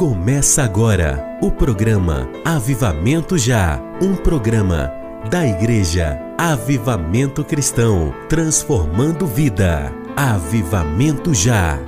Começa 0.00 0.62
agora 0.62 1.38
o 1.42 1.50
programa 1.50 2.26
Avivamento 2.42 3.36
Já, 3.36 3.78
um 4.00 4.16
programa 4.16 4.90
da 5.30 5.46
Igreja 5.46 6.18
Avivamento 6.38 7.44
Cristão, 7.44 8.10
transformando 8.26 9.26
vida. 9.26 9.92
Avivamento 10.16 11.34
Já. 11.34 11.78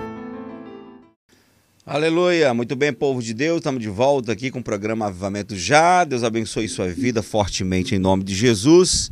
Aleluia, 1.87 2.53
muito 2.53 2.77
bem, 2.77 2.93
povo 2.93 3.23
de 3.23 3.33
Deus, 3.33 3.61
estamos 3.61 3.81
de 3.81 3.89
volta 3.89 4.31
aqui 4.31 4.51
com 4.51 4.59
o 4.59 4.63
programa 4.63 5.07
Avivamento 5.07 5.57
Já. 5.57 6.05
Deus 6.05 6.23
abençoe 6.23 6.69
sua 6.69 6.89
vida 6.89 7.23
fortemente 7.23 7.95
em 7.95 7.99
nome 7.99 8.25
de 8.25 8.35
Jesus. 8.35 9.11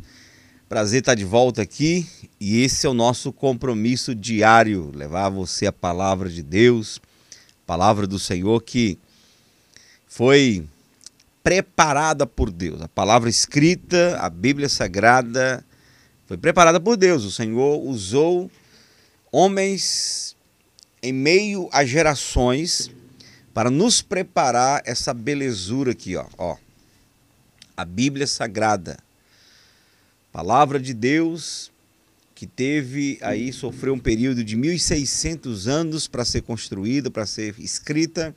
Prazer 0.69 0.99
estar 0.99 1.15
de 1.15 1.25
volta 1.25 1.63
aqui 1.63 2.05
e 2.39 2.61
esse 2.61 2.85
é 2.85 2.89
o 2.89 2.93
nosso 2.93 3.33
compromisso 3.33 4.13
diário, 4.13 4.91
levar 4.93 5.29
você 5.29 5.65
a 5.65 5.73
palavra 5.73 6.29
de 6.29 6.43
Deus 6.43 7.01
palavra 7.71 8.05
do 8.05 8.19
Senhor 8.19 8.61
que 8.61 8.99
foi 10.05 10.67
preparada 11.41 12.27
por 12.27 12.51
Deus. 12.51 12.81
A 12.81 12.87
palavra 12.89 13.29
escrita, 13.29 14.17
a 14.19 14.29
Bíblia 14.29 14.67
Sagrada, 14.67 15.63
foi 16.27 16.35
preparada 16.35 16.81
por 16.81 16.97
Deus. 16.97 17.23
O 17.23 17.31
Senhor 17.31 17.79
usou 17.79 18.51
homens 19.31 20.35
em 21.01 21.13
meio 21.13 21.69
a 21.71 21.85
gerações 21.85 22.91
para 23.53 23.69
nos 23.69 24.01
preparar 24.01 24.81
essa 24.83 25.13
belezura 25.13 25.93
aqui, 25.93 26.17
ó. 26.17 26.25
ó. 26.37 26.57
A 27.77 27.85
Bíblia 27.85 28.27
Sagrada. 28.27 28.97
Palavra 30.29 30.77
de 30.77 30.93
Deus 30.93 31.70
que 32.41 32.47
teve 32.47 33.19
aí, 33.21 33.53
sofreu 33.53 33.93
um 33.93 33.99
período 33.99 34.43
de 34.43 34.57
1.600 34.57 35.67
anos 35.67 36.07
para 36.07 36.25
ser 36.25 36.41
construída, 36.41 37.11
para 37.11 37.23
ser 37.23 37.53
escrita, 37.59 38.35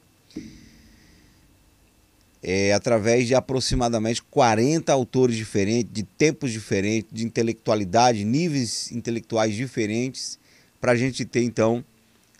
é, 2.42 2.74
através 2.74 3.26
de 3.26 3.34
aproximadamente 3.34 4.22
40 4.24 4.92
autores 4.92 5.34
diferentes, 5.34 5.90
de 5.90 6.02
tempos 6.02 6.52
diferentes, 6.52 7.08
de 7.10 7.24
intelectualidade, 7.24 8.26
níveis 8.26 8.92
intelectuais 8.92 9.54
diferentes, 9.54 10.38
para 10.78 10.92
a 10.92 10.96
gente 10.96 11.24
ter 11.24 11.42
então 11.42 11.82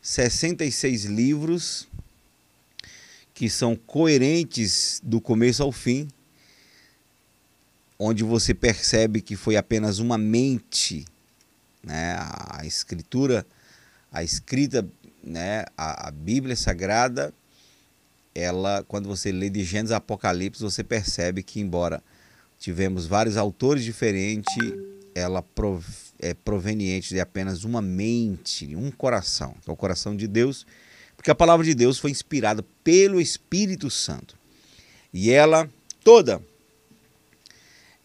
66 0.03 1.07
livros 1.07 1.89
que 3.33 3.49
são 3.49 3.75
coerentes 3.75 5.01
do 5.03 5.19
começo 5.19 5.63
ao 5.63 5.73
fim, 5.73 6.09
onde 7.99 8.23
você 8.23 8.53
percebe 8.53 9.23
que 9.23 9.35
foi 9.35 9.57
apenas 9.57 9.99
uma 9.99 10.19
mente 10.19 11.07
né? 11.85 12.17
A 12.19 12.65
escritura, 12.65 13.47
a 14.11 14.23
escrita, 14.23 14.87
né? 15.23 15.65
a, 15.77 16.09
a 16.09 16.11
Bíblia 16.11 16.57
Sagrada, 16.57 17.33
ela, 18.35 18.85
quando 18.89 19.09
você 19.09 19.31
lê 19.31 19.49
de 19.49 19.63
Gênesis 19.63 19.93
a 19.93 19.99
Apocalipse, 19.99 20.63
você 20.63 20.83
percebe 20.83 21.43
que, 21.43 21.61
embora 21.61 22.03
tivemos 22.59 23.07
vários 23.07 23.37
autores 23.37 23.85
diferentes, 23.85 24.57
ela 25.15 25.43
prov 25.43 25.85
é 26.19 26.33
proveniente 26.33 27.11
de 27.11 27.21
apenas 27.21 27.65
uma 27.65 27.83
mente, 27.83 28.75
um 28.75 28.91
coração, 28.91 29.55
que 29.63 29.69
é 29.69 29.73
o 29.73 29.77
coração 29.77 30.17
de 30.17 30.27
Deus, 30.27 30.67
porque 31.17 31.31
a 31.31 31.35
palavra 31.35 31.65
de 31.67 31.75
Deus 31.75 31.99
foi 31.99 32.11
inspirada 32.11 32.65
pelo 32.83 33.21
Espírito 33.21 33.91
Santo. 33.91 34.37
E 35.13 35.31
ela 35.31 35.69
toda 36.03 36.41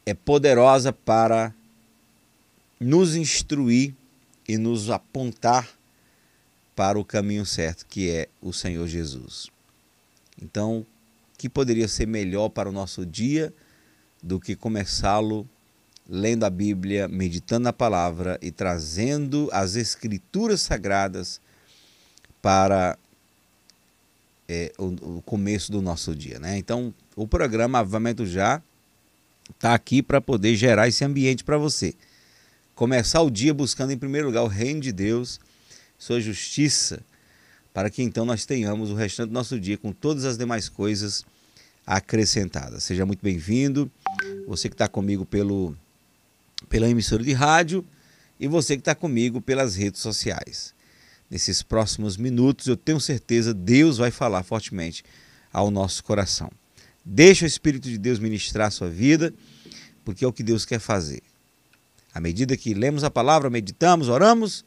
é 0.05 0.13
poderosa 0.13 0.91
para 0.91 1.53
nos 2.79 3.15
instruir 3.15 3.93
e 4.47 4.57
nos 4.57 4.89
apontar 4.89 5.69
para 6.75 6.97
o 6.97 7.03
caminho 7.03 7.45
certo, 7.45 7.85
que 7.85 8.09
é 8.09 8.29
o 8.41 8.53
Senhor 8.53 8.87
Jesus. 8.87 9.49
Então, 10.41 10.85
que 11.37 11.49
poderia 11.49 11.87
ser 11.87 12.07
melhor 12.07 12.49
para 12.49 12.69
o 12.69 12.71
nosso 12.71 13.05
dia 13.05 13.53
do 14.23 14.39
que 14.39 14.55
começá-lo 14.55 15.47
lendo 16.07 16.45
a 16.45 16.49
Bíblia, 16.49 17.07
meditando 17.07 17.65
na 17.65 17.73
palavra 17.73 18.39
e 18.41 18.49
trazendo 18.49 19.49
as 19.51 19.75
escrituras 19.75 20.61
sagradas 20.61 21.39
para 22.41 22.97
é, 24.47 24.71
o, 24.77 25.17
o, 25.17 25.21
começo 25.21 25.71
do 25.71 25.81
nosso 25.81 26.15
dia. 26.15 26.39
Né? 26.39 26.57
Então, 26.57 26.93
o 27.15 27.27
programa 27.27 27.79
Avamento 27.79 28.25
Já 28.25 28.61
está 29.51 29.73
aqui 29.73 30.01
para 30.01 30.19
poder 30.19 30.55
gerar 30.55 30.87
esse 30.87 31.03
ambiente 31.03 31.43
para 31.43 31.57
você 31.57 31.93
começar 32.79 33.21
o 33.21 33.29
dia 33.29 33.53
buscando 33.53 33.91
em 33.91 33.97
primeiro 33.97 34.27
lugar 34.27 34.41
o 34.41 34.47
reino 34.47 34.79
de 34.79 34.93
Deus, 34.93 35.37
sua 35.97 36.21
justiça, 36.21 37.01
para 37.73 37.89
que 37.89 38.01
então 38.01 38.23
nós 38.23 38.45
tenhamos 38.45 38.89
o 38.89 38.95
restante 38.95 39.27
do 39.27 39.33
nosso 39.33 39.59
dia 39.59 39.77
com 39.77 39.91
todas 39.91 40.23
as 40.23 40.37
demais 40.37 40.69
coisas 40.69 41.25
acrescentadas. 41.85 42.85
Seja 42.85 43.05
muito 43.05 43.21
bem-vindo, 43.21 43.91
você 44.47 44.69
que 44.69 44.75
está 44.75 44.87
comigo 44.87 45.25
pelo, 45.25 45.75
pela 46.69 46.89
emissora 46.89 47.21
de 47.21 47.33
rádio 47.33 47.83
e 48.39 48.47
você 48.47 48.77
que 48.77 48.81
está 48.81 48.95
comigo 48.95 49.41
pelas 49.41 49.75
redes 49.75 49.99
sociais. 49.99 50.73
Nesses 51.29 51.61
próximos 51.61 52.15
minutos, 52.15 52.67
eu 52.67 52.77
tenho 52.77 53.01
certeza 53.01 53.53
Deus 53.53 53.97
vai 53.97 54.09
falar 54.09 54.43
fortemente 54.43 55.03
ao 55.51 55.69
nosso 55.69 56.01
coração. 56.01 56.49
Deixa 57.03 57.43
o 57.43 57.47
Espírito 57.47 57.89
de 57.89 57.97
Deus 57.97 58.19
ministrar 58.19 58.67
a 58.67 58.71
sua 58.71 58.87
vida, 58.87 59.33
porque 60.05 60.23
é 60.23 60.27
o 60.29 60.31
que 60.31 60.43
Deus 60.43 60.63
quer 60.63 60.79
fazer. 60.79 61.21
À 62.19 62.21
medida 62.21 62.57
que 62.57 62.73
lemos 62.73 63.05
a 63.05 63.09
palavra, 63.09 63.49
meditamos, 63.49 64.09
oramos, 64.09 64.65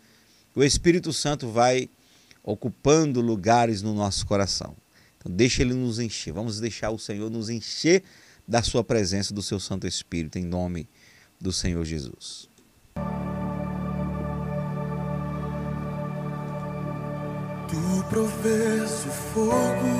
o 0.54 0.64
Espírito 0.64 1.12
Santo 1.12 1.50
vai 1.50 1.90
ocupando 2.42 3.20
lugares 3.20 3.82
no 3.82 3.92
nosso 3.92 4.24
coração. 4.24 4.74
Então, 5.18 5.30
deixa 5.30 5.60
ele 5.60 5.74
nos 5.74 5.98
encher. 5.98 6.32
Vamos 6.32 6.58
deixar 6.58 6.88
o 6.88 6.98
Senhor 6.98 7.30
nos 7.30 7.50
encher 7.50 8.04
da 8.48 8.62
sua 8.62 8.82
presença, 8.82 9.34
do 9.34 9.42
seu 9.42 9.60
Santo 9.60 9.86
Espírito, 9.86 10.38
em 10.38 10.46
nome 10.46 10.88
do 11.38 11.52
Senhor 11.52 11.84
Jesus. 11.84 12.48
Tu 17.68 18.04
provês 18.08 18.90
o 18.90 19.10
fogo 19.34 19.90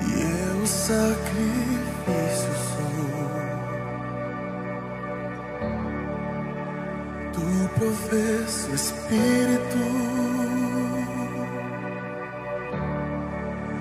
e 0.00 0.22
eu 0.22 0.66
sacrifício 0.66 2.75
provês 7.78 8.68
o 8.70 8.74
Espírito 8.74 9.78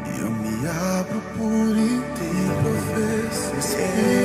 e 0.06 0.20
eu 0.20 0.30
me 0.30 0.68
abro 0.68 1.22
por 1.38 1.78
inteiro, 1.78 2.54
provês 2.62 3.52
o 3.54 3.60
Espírito. 3.60 4.25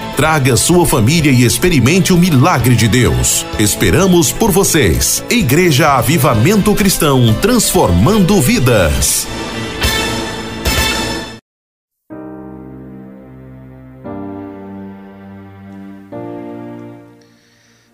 traga 0.15 0.55
sua 0.57 0.85
família 0.85 1.31
e 1.31 1.43
experimente 1.43 2.13
o 2.13 2.17
milagre 2.17 2.75
de 2.75 2.87
Deus. 2.87 3.45
Esperamos 3.57 4.31
por 4.31 4.51
vocês. 4.51 5.23
Igreja 5.29 5.93
Avivamento 5.93 6.75
Cristão, 6.75 7.33
transformando 7.41 8.41
vidas. 8.41 9.27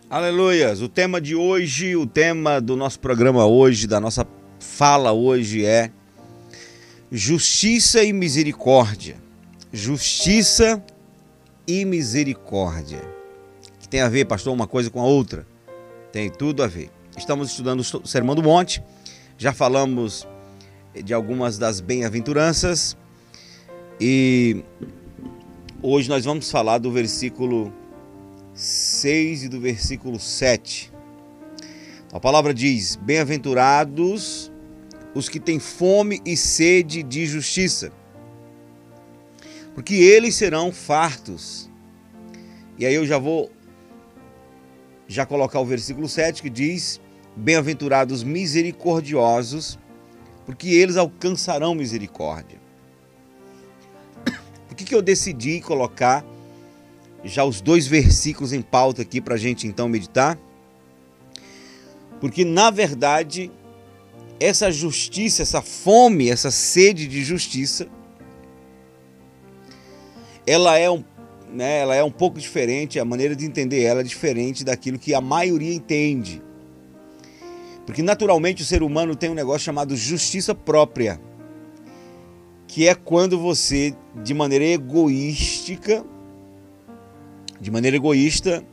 Aleluias! 0.10 0.82
O 0.82 0.90
tema 0.90 1.22
de 1.22 1.36
hoje, 1.36 1.96
o 1.96 2.08
tema 2.08 2.60
do 2.60 2.76
nosso 2.76 3.00
programa 3.00 3.46
hoje, 3.46 3.86
da 3.86 4.00
nossa 4.00 4.26
fala 4.60 5.12
hoje 5.12 5.66
é 5.66 5.92
Justiça 7.12 8.04
e 8.04 8.12
Misericórdia. 8.12 9.18
Justiça 9.72 10.84
e 10.92 10.97
Misericórdia. 11.68 13.02
Que 13.80 13.88
tem 13.88 14.02
a 14.02 14.10
ver, 14.10 14.26
pastor, 14.26 14.54
uma 14.54 14.68
coisa 14.68 14.90
com 14.90 15.02
a 15.02 15.06
outra? 15.06 15.46
Tem 16.12 16.30
tudo 16.30 16.64
a 16.64 16.68
ver. 16.68 16.90
Estamos 17.18 17.50
estudando 17.50 17.82
o 17.82 18.08
Sermão 18.08 18.36
do 18.36 18.44
Monte, 18.44 18.82
já 19.38 19.52
falamos 19.52 20.28
de 20.94 21.14
algumas 21.14 21.58
das 21.58 21.80
bem-aventuranças 21.80 22.96
e 24.00 24.64
hoje 25.82 26.10
nós 26.10 26.26
vamos 26.26 26.50
falar 26.50 26.78
do 26.78 26.92
versículo 26.92 27.74
6 28.54 29.44
e 29.44 29.50
do 29.50 29.60
versículo 29.60 30.20
7. 30.20 30.92
A 32.12 32.20
palavra 32.20 32.54
diz: 32.54 32.96
Bem-aventurados 32.96 34.52
os 35.14 35.28
que 35.28 35.40
têm 35.40 35.60
fome 35.60 36.22
e 36.26 36.38
sede 36.38 37.02
de 37.04 37.26
justiça, 37.26 37.92
porque 39.78 39.94
eles 39.94 40.34
serão 40.34 40.72
fartos. 40.72 41.70
E 42.80 42.86
aí 42.88 42.96
eu 42.96 43.06
já 43.06 43.20
vou 43.20 43.52
já 45.08 45.24
colocar 45.24 45.60
o 45.60 45.66
versículo 45.66 46.10
7 46.10 46.42
que 46.42 46.50
diz: 46.50 47.00
Bem-aventurados 47.36 48.24
misericordiosos, 48.24 49.78
porque 50.48 50.70
eles 50.70 50.98
alcançarão 50.98 51.76
misericórdia. 51.76 52.60
Por 54.68 54.76
que, 54.76 54.84
que 54.84 54.96
eu 54.96 55.02
decidi 55.04 55.62
colocar 55.62 56.26
já 57.24 57.44
os 57.44 57.62
dois 57.62 57.86
versículos 57.86 58.54
em 58.54 58.64
pauta 58.64 59.04
aqui 59.04 59.22
para 59.22 59.36
a 59.36 59.38
gente 59.38 59.68
então 59.68 59.88
meditar. 59.88 60.40
Porque 62.20 62.44
na 62.44 62.72
verdade, 62.72 63.52
essa 64.40 64.72
justiça, 64.72 65.44
essa 65.44 65.62
fome, 65.62 66.32
essa 66.32 66.50
sede 66.50 67.08
de 67.08 67.24
justiça, 67.24 67.88
ela 70.48 70.78
é 70.78 70.90
um, 70.90 71.04
né, 71.52 71.80
ela 71.80 71.94
é 71.94 72.02
um 72.02 72.10
pouco 72.10 72.40
diferente, 72.40 72.98
a 72.98 73.06
maneira 73.06 73.36
de 73.36 73.46
entender 73.46 73.84
ela 73.84 74.00
é 74.00 74.04
diferente 74.04 74.64
daquilo 74.64 74.98
que 74.98 75.14
a 75.14 75.20
maioria 75.20 75.74
entende. 75.74 76.42
Porque 77.86 78.02
naturalmente 78.02 78.62
o 78.64 78.66
ser 78.66 78.82
humano 78.82 79.16
tem 79.16 79.30
um 79.30 79.34
negócio 79.34 79.62
chamado 79.62 79.96
justiça 79.96 80.56
própria, 80.56 81.20
que 82.66 82.88
é 82.88 82.96
quando 82.96 83.38
você, 83.38 83.94
de 84.24 84.34
maneira 84.34 84.64
egoística, 84.64 86.04
de 87.60 87.70
maneira 87.70 87.98
egoísta, 87.98 88.64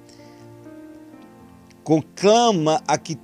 conclama 1.83 2.83
a 2.87 2.97
que 2.97 3.19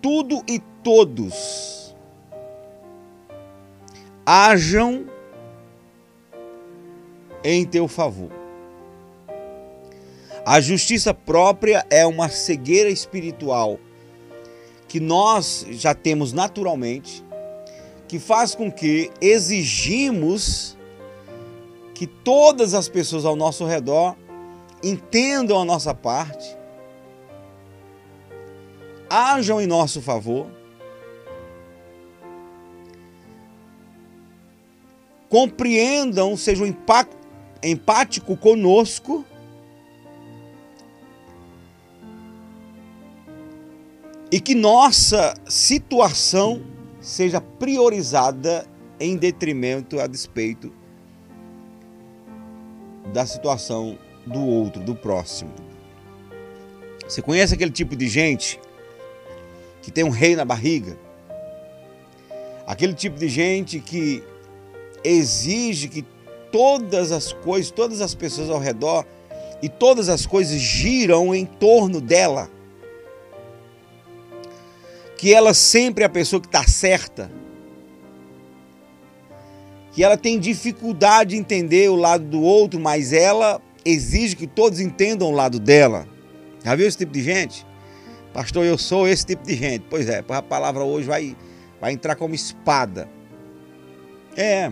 tudo 0.00 0.42
e 0.48 0.58
todos 0.82 1.94
hajam 4.24 5.06
em 7.44 7.64
teu 7.64 7.88
favor. 7.88 8.30
A 10.44 10.60
justiça 10.60 11.12
própria 11.12 11.86
é 11.90 12.04
uma 12.06 12.28
cegueira 12.28 12.88
espiritual 12.88 13.78
que 14.88 14.98
nós 14.98 15.64
já 15.70 15.94
temos 15.94 16.32
naturalmente, 16.32 17.24
que 18.08 18.18
faz 18.18 18.54
com 18.54 18.72
que 18.72 19.10
exigimos 19.20 20.76
que 21.94 22.06
todas 22.06 22.74
as 22.74 22.88
pessoas 22.88 23.24
ao 23.24 23.36
nosso 23.36 23.64
redor 23.64 24.16
entendam 24.82 25.60
a 25.60 25.64
nossa 25.64 25.94
parte, 25.94 26.56
ajam 29.08 29.60
em 29.60 29.66
nosso 29.66 30.00
favor, 30.02 30.46
compreendam, 35.28 36.36
sejam 36.36 36.66
empático 37.62 38.36
conosco. 38.36 39.24
E 44.32 44.40
que 44.40 44.54
nossa 44.54 45.34
situação 45.48 46.62
seja 47.00 47.40
priorizada 47.40 48.66
em 48.98 49.16
detrimento, 49.16 49.98
a 49.98 50.06
despeito 50.06 50.72
da 53.12 53.26
situação 53.26 53.98
do 54.26 54.40
outro, 54.40 54.82
do 54.82 54.94
próximo. 54.94 55.50
Você 57.08 57.20
conhece 57.20 57.54
aquele 57.54 57.72
tipo 57.72 57.96
de 57.96 58.08
gente 58.08 58.60
que 59.82 59.90
tem 59.90 60.04
um 60.04 60.10
rei 60.10 60.36
na 60.36 60.44
barriga? 60.44 60.96
Aquele 62.66 62.94
tipo 62.94 63.18
de 63.18 63.28
gente 63.28 63.80
que 63.80 64.22
exige 65.02 65.88
que 65.88 66.04
todas 66.50 67.12
as 67.12 67.32
coisas, 67.32 67.70
todas 67.70 68.00
as 68.00 68.14
pessoas 68.14 68.50
ao 68.50 68.58
redor 68.58 69.04
e 69.62 69.68
todas 69.68 70.08
as 70.08 70.26
coisas 70.26 70.58
giram 70.58 71.34
em 71.34 71.44
torno 71.44 72.00
dela. 72.00 72.50
Que 75.16 75.34
ela 75.34 75.52
sempre 75.52 76.02
é 76.02 76.06
a 76.06 76.10
pessoa 76.10 76.40
que 76.40 76.48
está 76.48 76.66
certa. 76.66 77.30
Que 79.92 80.02
ela 80.02 80.16
tem 80.16 80.38
dificuldade 80.38 81.30
de 81.30 81.36
entender 81.36 81.90
o 81.90 81.96
lado 81.96 82.24
do 82.24 82.40
outro, 82.40 82.80
mas 82.80 83.12
ela 83.12 83.60
exige 83.84 84.36
que 84.36 84.46
todos 84.46 84.80
entendam 84.80 85.28
o 85.28 85.32
lado 85.32 85.58
dela. 85.58 86.06
Já 86.64 86.74
viu 86.74 86.86
esse 86.86 86.98
tipo 86.98 87.12
de 87.12 87.22
gente? 87.22 87.66
Pastor, 88.32 88.64
eu 88.64 88.78
sou 88.78 89.08
esse 89.08 89.26
tipo 89.26 89.44
de 89.44 89.56
gente. 89.56 89.84
Pois 89.90 90.08
é, 90.08 90.24
a 90.26 90.42
palavra 90.42 90.84
hoje 90.84 91.06
vai, 91.06 91.36
vai 91.80 91.92
entrar 91.92 92.14
como 92.14 92.34
espada. 92.34 93.08
É. 94.36 94.70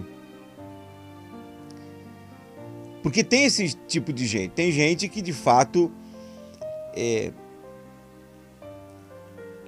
Porque 3.02 3.22
tem 3.22 3.44
esse 3.44 3.74
tipo 3.86 4.12
de 4.12 4.26
gente. 4.26 4.52
Tem 4.52 4.72
gente 4.72 5.08
que 5.08 5.22
de 5.22 5.32
fato 5.32 5.90
é, 6.94 7.32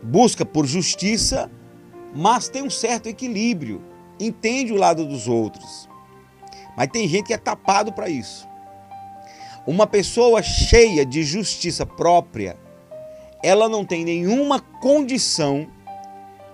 busca 0.02 0.44
por 0.44 0.66
justiça, 0.66 1.50
mas 2.14 2.48
tem 2.48 2.62
um 2.62 2.70
certo 2.70 3.08
equilíbrio. 3.08 3.82
Entende 4.18 4.72
o 4.72 4.76
lado 4.76 5.06
dos 5.06 5.28
outros. 5.28 5.88
Mas 6.76 6.88
tem 6.88 7.06
gente 7.08 7.26
que 7.26 7.34
é 7.34 7.38
tapado 7.38 7.92
para 7.92 8.08
isso. 8.08 8.48
Uma 9.66 9.86
pessoa 9.86 10.42
cheia 10.42 11.04
de 11.04 11.22
justiça 11.22 11.84
própria, 11.84 12.56
ela 13.42 13.68
não 13.68 13.84
tem 13.84 14.04
nenhuma 14.04 14.60
condição 14.60 15.68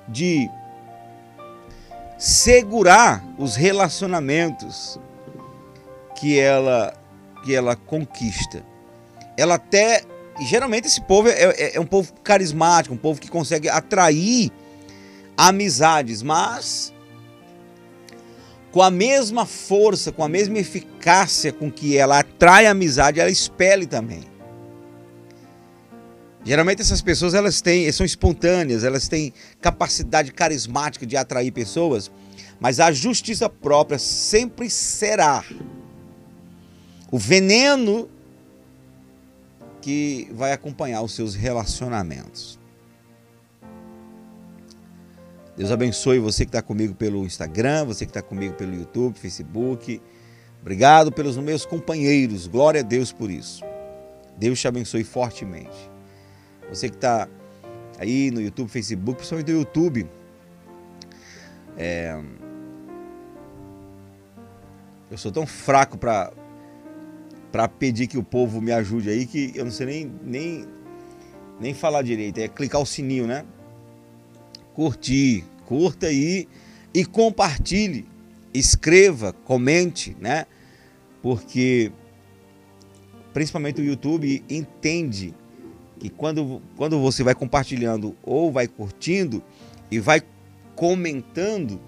de 0.08 0.50
segurar 2.18 3.24
os 3.38 3.56
relacionamentos 3.56 4.98
que 6.18 6.38
ela 6.38 6.92
que 7.44 7.54
ela 7.54 7.76
conquista. 7.76 8.64
Ela 9.36 9.54
até 9.54 10.02
geralmente 10.40 10.86
esse 10.86 11.00
povo 11.00 11.28
é, 11.28 11.32
é, 11.32 11.76
é 11.76 11.80
um 11.80 11.86
povo 11.86 12.12
carismático, 12.22 12.94
um 12.94 12.98
povo 12.98 13.20
que 13.20 13.28
consegue 13.28 13.68
atrair 13.68 14.50
amizades, 15.36 16.22
mas 16.22 16.92
com 18.72 18.82
a 18.82 18.90
mesma 18.90 19.46
força, 19.46 20.12
com 20.12 20.22
a 20.22 20.28
mesma 20.28 20.58
eficácia 20.58 21.52
com 21.52 21.70
que 21.70 21.96
ela 21.96 22.18
atrai 22.18 22.66
amizade, 22.66 23.20
ela 23.20 23.30
expele 23.30 23.86
também. 23.86 24.24
Geralmente 26.44 26.82
essas 26.82 27.02
pessoas 27.02 27.34
elas 27.34 27.60
têm, 27.60 27.90
são 27.90 28.06
espontâneas, 28.06 28.84
elas 28.84 29.08
têm 29.08 29.32
capacidade 29.60 30.32
carismática 30.32 31.06
de 31.06 31.16
atrair 31.16 31.50
pessoas, 31.50 32.10
mas 32.60 32.78
a 32.78 32.92
justiça 32.92 33.48
própria 33.48 33.98
sempre 33.98 34.70
será 34.70 35.44
o 37.16 37.18
veneno 37.18 38.10
que 39.80 40.28
vai 40.34 40.52
acompanhar 40.52 41.00
os 41.00 41.14
seus 41.14 41.34
relacionamentos. 41.34 42.58
Deus 45.56 45.70
abençoe 45.70 46.18
você 46.18 46.44
que 46.44 46.50
está 46.50 46.60
comigo 46.60 46.94
pelo 46.94 47.24
Instagram, 47.24 47.86
você 47.86 48.04
que 48.04 48.10
está 48.10 48.20
comigo 48.20 48.52
pelo 48.52 48.74
YouTube, 48.74 49.18
Facebook. 49.18 49.98
Obrigado 50.60 51.10
pelos 51.10 51.38
meus 51.38 51.64
companheiros. 51.64 52.46
Glória 52.46 52.82
a 52.82 52.84
Deus 52.84 53.12
por 53.12 53.30
isso. 53.30 53.64
Deus 54.36 54.60
te 54.60 54.68
abençoe 54.68 55.02
fortemente. 55.02 55.90
Você 56.68 56.90
que 56.90 56.96
está 56.96 57.26
aí 57.98 58.30
no 58.30 58.42
YouTube, 58.42 58.68
Facebook, 58.68 59.16
principalmente 59.16 59.52
no 59.52 59.58
YouTube. 59.60 60.06
É... 61.78 62.20
Eu 65.10 65.16
sou 65.16 65.32
tão 65.32 65.46
fraco 65.46 65.96
para 65.96 66.30
para 67.52 67.68
pedir 67.68 68.06
que 68.06 68.18
o 68.18 68.22
povo 68.22 68.60
me 68.60 68.72
ajude 68.72 69.08
aí 69.08 69.26
que 69.26 69.52
eu 69.54 69.64
não 69.64 69.72
sei 69.72 69.86
nem, 69.86 70.12
nem, 70.24 70.64
nem 71.60 71.74
falar 71.74 72.02
direito. 72.02 72.38
É 72.38 72.48
clicar 72.48 72.80
o 72.80 72.86
sininho, 72.86 73.26
né? 73.26 73.44
Curtir, 74.74 75.44
curta 75.64 76.06
aí 76.06 76.48
e 76.92 77.04
compartilhe. 77.04 78.06
Escreva, 78.52 79.32
comente, 79.32 80.16
né? 80.20 80.46
Porque 81.22 81.92
principalmente 83.32 83.80
o 83.80 83.84
YouTube 83.84 84.42
entende 84.48 85.34
que 85.98 86.08
quando, 86.08 86.62
quando 86.76 86.98
você 87.00 87.22
vai 87.22 87.34
compartilhando 87.34 88.16
ou 88.22 88.50
vai 88.50 88.66
curtindo 88.66 89.42
e 89.90 89.98
vai 89.98 90.22
comentando, 90.74 91.80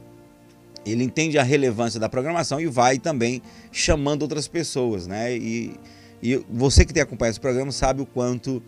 ele 0.92 1.04
entende 1.04 1.38
a 1.38 1.42
relevância 1.42 1.98
da 1.98 2.08
programação 2.08 2.60
e 2.60 2.66
vai 2.66 2.98
também 2.98 3.42
chamando 3.72 4.22
outras 4.22 4.46
pessoas, 4.46 5.06
né? 5.06 5.36
E, 5.36 5.74
e 6.22 6.36
você 6.50 6.84
que 6.84 6.92
tem 6.92 7.02
acompanhado 7.02 7.32
esse 7.32 7.40
programa 7.40 7.72
sabe 7.72 8.02
o 8.02 8.06
quanto 8.06 8.62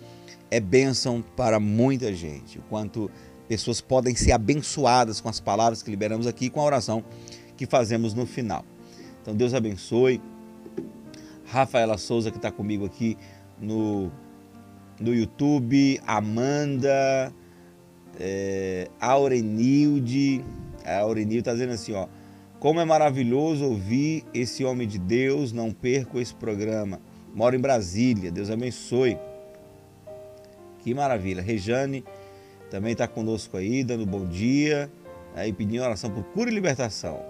é 0.51 0.59
bênção 0.59 1.25
para 1.37 1.61
muita 1.61 2.13
gente, 2.13 2.59
o 2.59 2.63
quanto 2.63 3.11
pessoas 3.49 3.81
podem 3.81 4.15
ser 4.15 4.33
abençoadas 4.33 5.21
com 5.21 5.29
as 5.29 5.41
palavras 5.41 5.83
que 5.83 5.91
liberamos 5.91 6.27
aqui 6.27 6.47
e 6.47 6.51
com 6.51 6.61
a 6.61 6.65
oração 6.65 7.05
que 7.57 7.67
fazemos 7.67 8.15
no 8.15 8.27
final. 8.27 8.65
Então 9.23 9.35
Deus 9.35 9.55
abençoe. 9.55 10.21
Rafaela 11.47 11.99
Souza 11.99 12.31
que 12.31 12.37
está 12.37 12.51
comigo 12.51 12.87
aqui 12.87 13.19
no, 13.61 14.11
no 15.01 15.13
YouTube, 15.13 16.01
Amanda, 16.07 17.33
é, 18.19 18.89
Aurenilde, 19.01 20.45
a 20.85 20.99
Aurenilde 21.01 21.39
está 21.39 21.53
dizendo 21.53 21.73
assim, 21.73 21.93
ó, 21.93 22.07
como 22.59 22.81
é 22.81 22.85
maravilhoso 22.85 23.65
ouvir 23.65 24.25
esse 24.35 24.65
homem 24.65 24.87
de 24.87 24.99
Deus, 24.99 25.53
não 25.53 25.73
perco 25.73 26.19
esse 26.19 26.35
programa. 26.35 27.01
Moro 27.35 27.57
em 27.57 27.61
Brasília, 27.61 28.31
Deus 28.31 28.51
abençoe. 28.51 29.17
Que 30.81 30.93
maravilha. 30.95 31.43
Rejane 31.43 32.05
também 32.71 32.93
está 32.93 33.07
conosco 33.07 33.57
aí, 33.57 33.83
dando 33.83 34.05
bom 34.05 34.27
dia 34.27 34.91
aí 35.35 35.53
pedindo 35.53 35.83
oração 35.83 36.11
por 36.11 36.25
cura 36.25 36.51
e 36.51 36.55
libertação. 36.55 37.23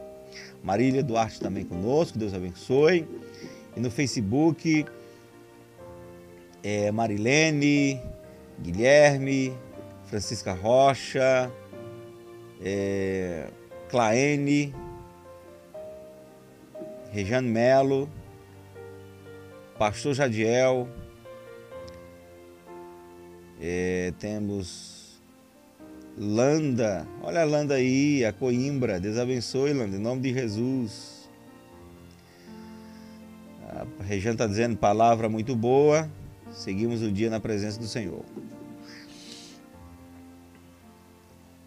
Marília 0.62 1.02
Duarte 1.02 1.40
também 1.40 1.64
conosco, 1.64 2.18
Deus 2.18 2.34
abençoe. 2.34 3.06
E 3.76 3.80
no 3.80 3.90
Facebook, 3.90 4.84
é, 6.62 6.90
Marilene, 6.90 8.00
Guilherme, 8.60 9.52
Francisca 10.06 10.52
Rocha, 10.52 11.50
é, 12.62 13.48
Claene, 13.88 14.74
Rejane 17.10 17.48
Melo, 17.48 18.08
Pastor 19.78 20.14
Jadiel, 20.14 20.88
é, 23.60 24.12
temos 24.18 25.20
Landa, 26.16 27.06
olha 27.22 27.42
a 27.42 27.44
Landa 27.44 27.74
aí, 27.74 28.24
a 28.24 28.32
Coimbra, 28.32 29.00
Deus 29.00 29.16
abençoe, 29.16 29.72
Landa, 29.72 29.96
em 29.96 30.00
nome 30.00 30.20
de 30.20 30.34
Jesus. 30.34 31.28
A 33.68 34.02
Rejane 34.02 34.34
está 34.34 34.46
dizendo 34.46 34.76
palavra 34.76 35.28
muito 35.28 35.56
boa, 35.56 36.10
seguimos 36.50 37.02
o 37.02 37.10
dia 37.10 37.30
na 37.30 37.40
presença 37.40 37.78
do 37.78 37.86
Senhor. 37.86 38.24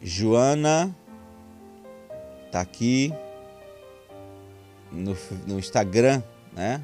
Joana 0.04 0.94
tá 2.52 2.60
aqui 2.62 3.14
no, 4.92 5.18
no 5.48 5.58
Instagram, 5.58 6.22
né? 6.52 6.84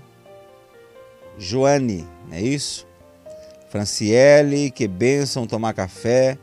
Joane, 1.37 2.07
é 2.31 2.41
isso? 2.41 2.87
Franciele, 3.69 4.71
que 4.71 4.87
bênção 4.87 5.45
tomar 5.45 5.73
café 5.73 6.39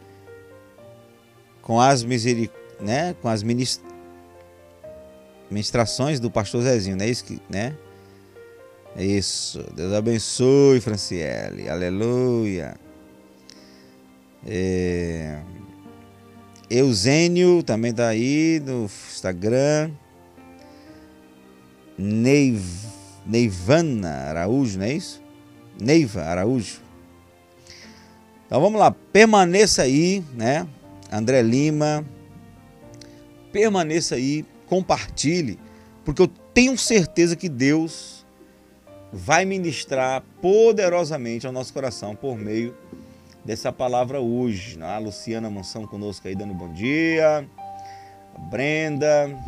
com 1.60 1.80
as 1.80 2.04
miseric... 2.04 2.52
né? 2.80 3.16
Com 3.20 3.28
as 3.28 3.42
ministrações 5.50 6.20
do 6.20 6.30
pastor 6.30 6.62
Zezinho, 6.62 6.96
não 6.96 7.04
é 7.04 7.08
isso 7.08 7.24
que, 7.24 7.40
né? 7.48 7.74
Isso. 8.96 9.64
Deus 9.74 9.92
abençoe, 9.92 10.80
Franciele. 10.80 11.68
Aleluia. 11.68 12.76
É... 14.46 15.40
Eusênio 16.68 17.62
também 17.62 17.92
tá 17.92 18.08
aí 18.08 18.60
no 18.64 18.84
Instagram. 18.84 19.90
Neiv... 21.96 22.62
Neivana 23.26 24.08
Araújo, 24.28 24.78
não 24.78 24.86
é 24.86 24.92
isso? 24.92 25.20
Neiva 25.80 26.22
Araújo. 26.22 26.80
Então 28.46 28.60
vamos 28.60 28.78
lá, 28.78 28.90
permaneça 28.90 29.82
aí, 29.82 30.22
né? 30.34 30.66
André 31.10 31.42
Lima, 31.42 32.04
permaneça 33.52 34.14
aí, 34.14 34.44
compartilhe, 34.66 35.58
porque 36.04 36.22
eu 36.22 36.28
tenho 36.28 36.78
certeza 36.78 37.34
que 37.34 37.48
Deus 37.48 38.24
vai 39.12 39.44
ministrar 39.44 40.22
poderosamente 40.40 41.46
ao 41.46 41.52
nosso 41.52 41.72
coração 41.72 42.14
por 42.14 42.36
meio 42.36 42.74
dessa 43.46 43.72
palavra 43.72 44.20
hoje. 44.20 44.76
Né? 44.76 44.86
A 44.86 44.98
Luciana 44.98 45.48
Mansão 45.48 45.86
conosco 45.86 46.26
aí 46.26 46.34
dando 46.34 46.52
bom 46.52 46.70
dia. 46.72 47.48
A 48.34 48.38
Brenda. 48.38 49.38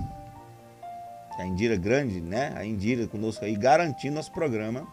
A 1.39 1.47
Indira 1.47 1.77
Grande, 1.77 2.21
né? 2.21 2.53
A 2.57 2.65
Indira 2.65 3.07
conosco 3.07 3.45
aí 3.45 3.55
garantindo 3.57 4.15
nosso 4.15 4.33
programa. 4.33 4.87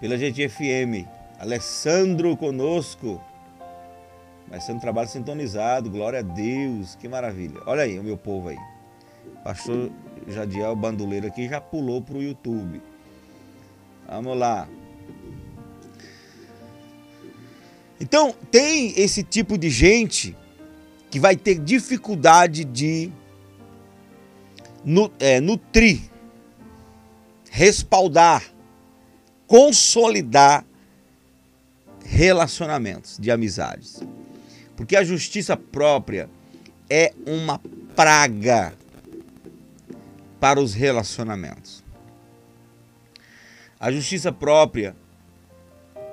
Pela 0.00 0.16
GTFM. 0.16 1.06
Alessandro 1.38 2.36
conosco. 2.36 3.20
Um 4.70 4.78
trabalho 4.78 5.08
sintonizado. 5.08 5.90
Glória 5.90 6.20
a 6.20 6.22
Deus. 6.22 6.94
Que 6.94 7.08
maravilha. 7.08 7.60
Olha 7.66 7.82
aí 7.82 7.98
o 7.98 8.02
meu 8.02 8.16
povo 8.16 8.48
aí. 8.48 8.58
Pastor 9.44 9.90
Jadiel 10.26 10.74
Bandoleiro 10.74 11.26
aqui 11.26 11.48
já 11.48 11.60
pulou 11.60 12.00
para 12.00 12.16
o 12.16 12.22
YouTube. 12.22 12.80
Vamos 14.08 14.36
lá. 14.36 14.66
Então, 18.00 18.34
tem 18.50 18.98
esse 18.98 19.22
tipo 19.22 19.58
de 19.58 19.68
gente 19.70 20.36
que 21.10 21.18
vai 21.18 21.36
ter 21.36 21.58
dificuldade 21.58 22.64
de 22.64 23.10
é, 25.18 25.40
nutrir, 25.40 26.00
respaldar, 27.50 28.44
consolidar 29.46 30.64
relacionamentos 32.04 33.18
de 33.18 33.30
amizades. 33.30 34.00
Porque 34.76 34.94
a 34.94 35.02
justiça 35.02 35.56
própria 35.56 36.30
é 36.88 37.12
uma 37.26 37.60
praga 37.96 38.72
para 40.38 40.60
os 40.60 40.72
relacionamentos. 40.72 41.82
A 43.80 43.90
justiça 43.90 44.32
própria 44.32 44.96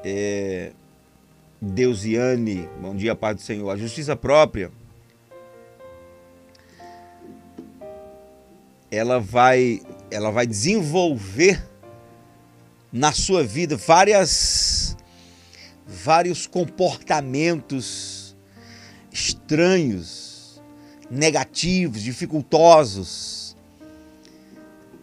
é, 0.03 0.71
Deusiane, 1.67 2.69
bom 2.79 2.95
dia, 2.95 3.15
Pai 3.15 3.33
do 3.33 3.41
Senhor. 3.41 3.71
A 3.71 3.75
justiça 3.75 4.15
própria, 4.15 4.71
ela 8.91 9.19
vai, 9.19 9.81
ela 10.11 10.29
vai 10.29 10.45
desenvolver 10.45 11.67
na 12.93 13.11
sua 13.11 13.43
vida 13.43 13.75
várias, 13.75 14.95
vários 15.87 16.45
comportamentos 16.45 18.35
estranhos, 19.11 20.61
negativos, 21.09 22.03
dificultosos. 22.03 23.57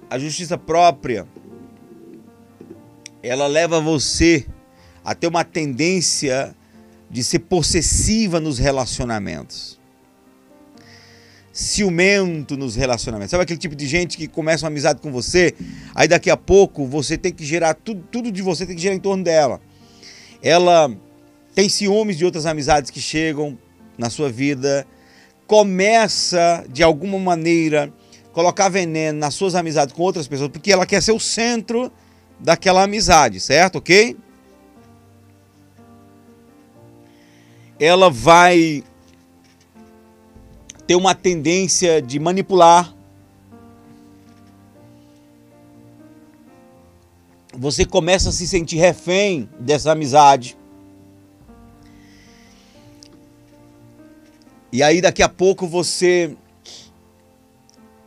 A 0.09 0.17
justiça 0.17 0.57
própria, 0.57 1.27
ela 3.21 3.49
leva 3.49 3.81
você 3.81 4.47
a 5.05 5.15
ter 5.15 5.27
uma 5.27 5.45
tendência 5.45 6.55
de 7.11 7.23
ser 7.23 7.41
possessiva 7.41 8.41
nos 8.41 8.59
relacionamentos. 8.59 9.81
ciumento 11.53 12.57
nos 12.57 12.75
relacionamentos. 12.75 13.31
Sabe 13.31 13.43
aquele 13.43 13.59
tipo 13.59 13.77
de 13.77 13.87
gente 13.87 14.17
que 14.17 14.27
começa 14.27 14.65
uma 14.65 14.71
amizade 14.71 15.03
com 15.03 15.13
você, 15.13 15.55
aí 15.95 16.09
daqui 16.09 16.31
a 16.31 16.37
pouco 16.37 16.87
você 16.87 17.19
tem 17.19 17.31
que 17.31 17.45
gerar 17.45 17.75
tudo, 17.75 18.03
tudo 18.11 18.33
de 18.33 18.41
você 18.41 18.65
tem 18.65 18.75
que 18.75 18.81
gerar 18.81 18.95
em 18.95 19.01
torno 19.01 19.23
dela. 19.23 19.61
Ela 20.43 20.91
tem 21.55 21.69
ciúmes 21.69 22.17
de 22.17 22.25
outras 22.25 22.47
amizades 22.47 22.91
que 22.91 23.01
chegam 23.01 23.59
na 23.99 24.09
sua 24.09 24.31
vida, 24.31 24.87
começa 25.47 26.65
de 26.71 26.83
alguma 26.83 27.19
maneira 27.19 27.93
colocar 28.33 28.71
veneno 28.71 29.19
nas 29.19 29.35
suas 29.35 29.55
amizades 29.55 29.95
com 29.95 30.03
outras 30.03 30.27
pessoas, 30.27 30.49
porque 30.49 30.73
ela 30.73 30.87
quer 30.87 31.03
ser 31.03 31.13
o 31.13 31.21
centro 31.21 31.93
daquela 32.41 32.83
amizade, 32.83 33.39
certo? 33.39 33.77
OK? 33.77 34.17
Ela 37.79 38.11
vai 38.11 38.85
ter 40.87 40.95
uma 40.95 41.15
tendência 41.15 42.03
de 42.03 42.19
manipular. 42.19 42.95
Você 47.55 47.85
começa 47.85 48.31
a 48.31 48.33
se 48.33 48.47
sentir 48.47 48.77
refém 48.77 49.49
dessa 49.59 49.93
amizade. 49.93 50.57
E 54.73 54.83
aí 54.83 55.01
daqui 55.01 55.23
a 55.23 55.29
pouco 55.29 55.67
você 55.67 56.35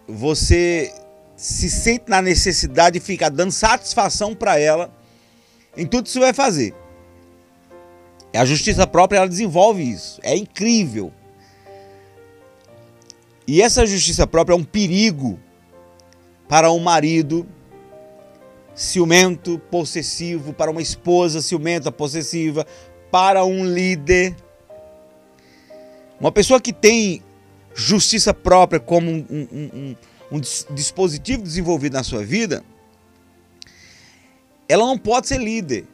você 0.08 0.94
se 1.36 1.70
sente 1.70 2.06
na 2.08 2.22
necessidade 2.22 3.00
de 3.00 3.06
ficar 3.06 3.30
dando 3.30 3.52
satisfação 3.52 4.34
para 4.34 4.60
ela 4.60 4.94
em 5.76 5.86
tudo 5.86 6.06
que 6.06 6.12
você 6.12 6.20
vai 6.20 6.34
fazer. 6.34 6.74
A 8.36 8.46
justiça 8.46 8.86
própria 8.86 9.20
ela 9.20 9.28
desenvolve 9.28 9.84
isso. 9.84 10.20
É 10.24 10.36
incrível. 10.36 11.12
E 13.48 13.62
essa 13.62 13.86
justiça 13.86 14.26
própria 14.26 14.54
é 14.54 14.58
um 14.58 14.64
perigo 14.64 15.40
para 16.48 16.72
um 16.72 16.80
marido 16.80 17.48
ciumento, 18.74 19.58
possessivo, 19.72 20.54
para 20.54 20.70
uma 20.70 20.82
esposa 20.82 21.42
ciumenta, 21.42 21.92
possessiva, 21.92 22.66
para 23.12 23.46
um 23.46 23.66
líder. 23.66 24.36
Uma 26.20 26.32
pessoa 26.32 26.60
que 26.60 26.74
tem 26.74 27.24
justiça 27.74 28.34
própria 28.34 28.80
como 28.80 29.10
um, 29.12 29.26
um, 29.30 29.48
um, 29.52 29.96
um 30.32 30.40
dispositivo 30.74 31.44
desenvolvido 31.44 31.94
na 31.94 32.04
sua 32.04 32.24
vida, 32.24 32.64
ela 34.68 34.86
não 34.86 34.98
pode 34.98 35.28
ser 35.28 35.40
líder. 35.40 35.86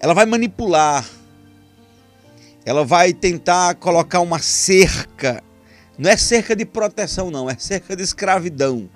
Ela 0.00 0.14
vai 0.14 0.26
manipular. 0.26 1.08
Ela 2.68 2.84
vai 2.84 3.12
tentar 3.12 3.74
colocar 3.76 4.20
uma 4.20 4.38
cerca 4.38 5.42
não 5.98 6.08
é 6.08 6.16
cerca 6.16 6.54
de 6.54 6.64
proteção, 6.64 7.28
não, 7.28 7.50
é 7.50 7.56
cerca 7.58 7.96
de 7.96 8.04
escravidão. 8.04 8.88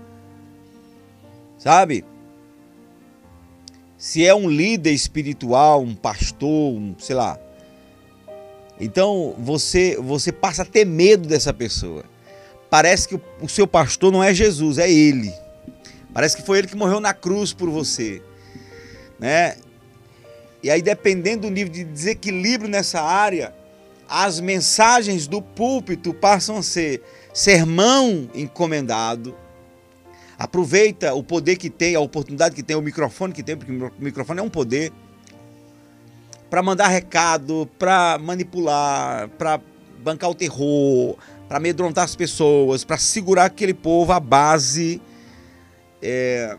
Sabe? 1.59 2.05
Se 3.99 4.25
é 4.25 4.33
um 4.33 4.49
líder 4.49 4.93
espiritual, 4.93 5.83
um 5.83 5.97
pastor, 5.97 6.73
um, 6.73 6.95
sei 6.99 7.17
lá. 7.17 7.39
Então 8.81 9.35
você 9.39 9.97
você 9.97 10.31
passa 10.31 10.63
a 10.63 10.65
ter 10.65 10.85
medo 10.85 11.29
dessa 11.29 11.53
pessoa. 11.53 12.05
Parece 12.71 13.09
que 13.09 13.17
o, 13.17 13.23
o 13.41 13.49
seu 13.49 13.67
pastor 13.67 14.13
não 14.13 14.23
é 14.23 14.33
Jesus, 14.33 14.79
é 14.79 14.91
ele. 14.91 15.33
Parece 16.15 16.37
que 16.37 16.43
foi 16.43 16.59
ele 16.59 16.69
que 16.69 16.77
morreu 16.77 17.01
na 17.01 17.13
cruz 17.13 17.53
por 17.53 17.69
você, 17.69 18.23
né? 19.19 19.57
E 20.63 20.71
aí 20.71 20.83
dependendo 20.83 21.43
do 21.43 21.51
nível 21.51 21.73
de 21.73 21.85
desequilíbrio 21.85 22.71
nessa 22.71 23.01
área, 23.01 23.53
as 24.13 24.41
mensagens 24.41 25.27
do 25.27 25.41
púlpito 25.41 26.13
passam 26.13 26.59
a 26.59 26.63
ser 26.63 27.03
sermão 27.33 28.29
encomendado. 28.35 29.35
Aproveita 30.39 31.15
o 31.15 31.23
poder 31.23 31.57
que 31.57 31.71
tem, 31.71 31.95
a 31.95 32.01
oportunidade 32.01 32.55
que 32.55 32.63
tem, 32.63 32.77
o 32.77 32.83
microfone 32.83 33.33
que 33.33 33.43
tem, 33.43 33.57
porque 33.57 33.73
o 33.73 33.91
microfone 33.99 34.41
é 34.41 34.43
um 34.43 34.51
poder, 34.51 34.93
para 36.51 36.63
mandar 36.63 36.89
recado, 36.89 37.67
para 37.79 38.19
manipular, 38.19 39.31
para 39.31 39.59
bancar 40.03 40.29
o 40.29 40.35
terror, 40.35 41.17
para 41.49 41.57
amedrontar 41.57 42.05
as 42.05 42.15
pessoas, 42.15 42.85
para 42.85 42.99
segurar 42.99 43.47
aquele 43.47 43.73
povo 43.73 44.13
à 44.13 44.21
base 44.21 45.01
é, 46.03 46.55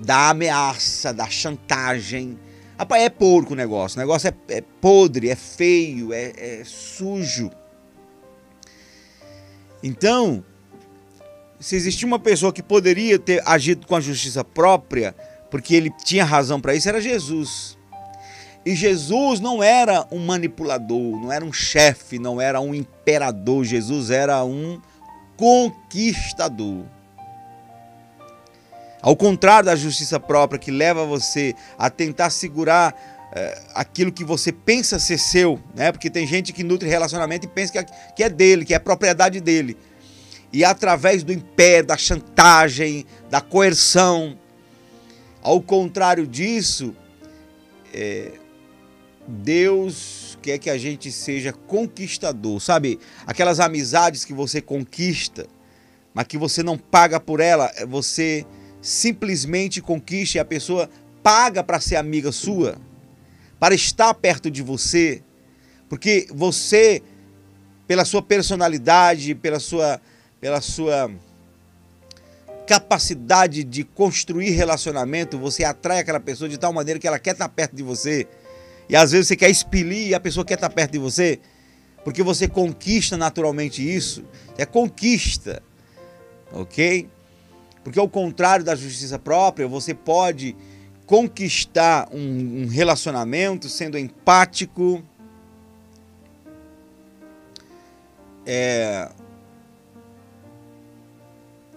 da 0.00 0.30
ameaça, 0.30 1.12
da 1.12 1.28
chantagem 1.28 2.36
Rapaz, 2.82 3.04
é 3.04 3.08
porco 3.08 3.52
o 3.52 3.56
negócio. 3.56 3.96
O 3.96 4.00
negócio 4.00 4.28
é, 4.28 4.56
é 4.56 4.60
podre, 4.60 5.30
é 5.30 5.36
feio, 5.36 6.12
é, 6.12 6.32
é 6.36 6.62
sujo. 6.64 7.48
Então, 9.80 10.44
se 11.60 11.76
existia 11.76 12.08
uma 12.08 12.18
pessoa 12.18 12.52
que 12.52 12.60
poderia 12.60 13.20
ter 13.20 13.40
agido 13.46 13.86
com 13.86 13.94
a 13.94 14.00
justiça 14.00 14.42
própria, 14.42 15.14
porque 15.48 15.76
ele 15.76 15.92
tinha 16.04 16.24
razão 16.24 16.60
para 16.60 16.74
isso, 16.74 16.88
era 16.88 17.00
Jesus. 17.00 17.78
E 18.66 18.74
Jesus 18.74 19.38
não 19.38 19.62
era 19.62 20.04
um 20.10 20.18
manipulador, 20.18 21.20
não 21.20 21.30
era 21.30 21.44
um 21.44 21.52
chefe, 21.52 22.18
não 22.18 22.40
era 22.40 22.60
um 22.60 22.74
imperador. 22.74 23.64
Jesus 23.64 24.10
era 24.10 24.44
um 24.44 24.82
conquistador. 25.36 26.84
Ao 29.02 29.16
contrário 29.16 29.66
da 29.66 29.74
justiça 29.74 30.20
própria 30.20 30.60
que 30.60 30.70
leva 30.70 31.04
você 31.04 31.54
a 31.76 31.90
tentar 31.90 32.30
segurar 32.30 32.94
é, 33.34 33.60
aquilo 33.74 34.12
que 34.12 34.24
você 34.24 34.52
pensa 34.52 34.96
ser 34.98 35.18
seu, 35.18 35.60
né? 35.74 35.90
Porque 35.90 36.08
tem 36.08 36.24
gente 36.24 36.52
que 36.52 36.62
nutre 36.62 36.88
relacionamento 36.88 37.44
e 37.44 37.48
pensa 37.48 37.72
que 37.72 37.78
é, 37.78 37.82
que 37.82 38.22
é 38.22 38.30
dele, 38.30 38.64
que 38.64 38.72
é 38.72 38.78
propriedade 38.78 39.40
dele. 39.40 39.76
E 40.52 40.64
através 40.64 41.24
do 41.24 41.32
império, 41.32 41.88
da 41.88 41.96
chantagem, 41.96 43.04
da 43.28 43.40
coerção, 43.40 44.38
ao 45.42 45.60
contrário 45.60 46.24
disso, 46.24 46.94
é, 47.92 48.32
Deus 49.26 50.38
quer 50.40 50.58
que 50.58 50.70
a 50.70 50.78
gente 50.78 51.10
seja 51.10 51.52
conquistador, 51.52 52.60
sabe? 52.60 53.00
Aquelas 53.26 53.58
amizades 53.58 54.24
que 54.24 54.32
você 54.32 54.60
conquista, 54.60 55.46
mas 56.14 56.26
que 56.26 56.38
você 56.38 56.62
não 56.62 56.78
paga 56.78 57.18
por 57.18 57.40
ela, 57.40 57.72
é 57.74 57.84
você 57.84 58.46
simplesmente 58.82 59.80
conquiste 59.80 60.38
a 60.40 60.44
pessoa 60.44 60.90
paga 61.22 61.62
para 61.62 61.80
ser 61.80 61.96
amiga 61.96 62.32
sua, 62.32 62.76
para 63.58 63.74
estar 63.74 64.12
perto 64.12 64.50
de 64.50 64.60
você, 64.60 65.22
porque 65.88 66.26
você, 66.34 67.00
pela 67.86 68.04
sua 68.04 68.20
personalidade, 68.20 69.34
pela 69.36 69.60
sua, 69.60 70.00
pela 70.40 70.60
sua 70.60 71.10
capacidade 72.66 73.62
de 73.62 73.84
construir 73.84 74.50
relacionamento, 74.50 75.38
você 75.38 75.62
atrai 75.62 76.00
aquela 76.00 76.20
pessoa 76.20 76.48
de 76.48 76.58
tal 76.58 76.72
maneira 76.72 76.98
que 76.98 77.06
ela 77.06 77.18
quer 77.18 77.32
estar 77.32 77.48
perto 77.48 77.76
de 77.76 77.82
você. 77.82 78.26
E 78.88 78.96
às 78.96 79.12
vezes 79.12 79.28
você 79.28 79.36
quer 79.36 79.50
expelir 79.50 80.08
e 80.08 80.14
a 80.14 80.20
pessoa 80.20 80.44
quer 80.44 80.54
estar 80.54 80.70
perto 80.70 80.92
de 80.92 80.98
você, 80.98 81.38
porque 82.04 82.22
você 82.22 82.48
conquista 82.48 83.16
naturalmente 83.16 83.82
isso. 83.82 84.24
É 84.58 84.66
conquista, 84.66 85.62
ok? 86.52 87.08
Porque 87.82 87.98
ao 87.98 88.08
contrário 88.08 88.64
da 88.64 88.74
justiça 88.74 89.18
própria, 89.18 89.66
você 89.66 89.92
pode 89.94 90.56
conquistar 91.06 92.08
um, 92.12 92.62
um 92.62 92.66
relacionamento 92.68 93.68
sendo 93.68 93.98
empático, 93.98 95.02
é, 98.46 99.10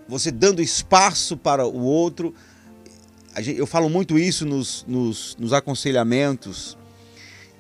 você 0.08 0.32
dando 0.32 0.62
espaço 0.62 1.36
para 1.36 1.66
o 1.66 1.82
outro. 1.82 2.34
Eu 3.36 3.68
falo 3.68 3.90
muito 3.90 4.18
isso 4.18 4.46
nos, 4.46 4.86
nos, 4.88 5.36
nos 5.38 5.52
aconselhamentos 5.52 6.78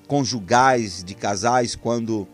conjugais 0.07 1.03
de 1.03 1.15
casais, 1.15 1.75
quando 1.75 2.27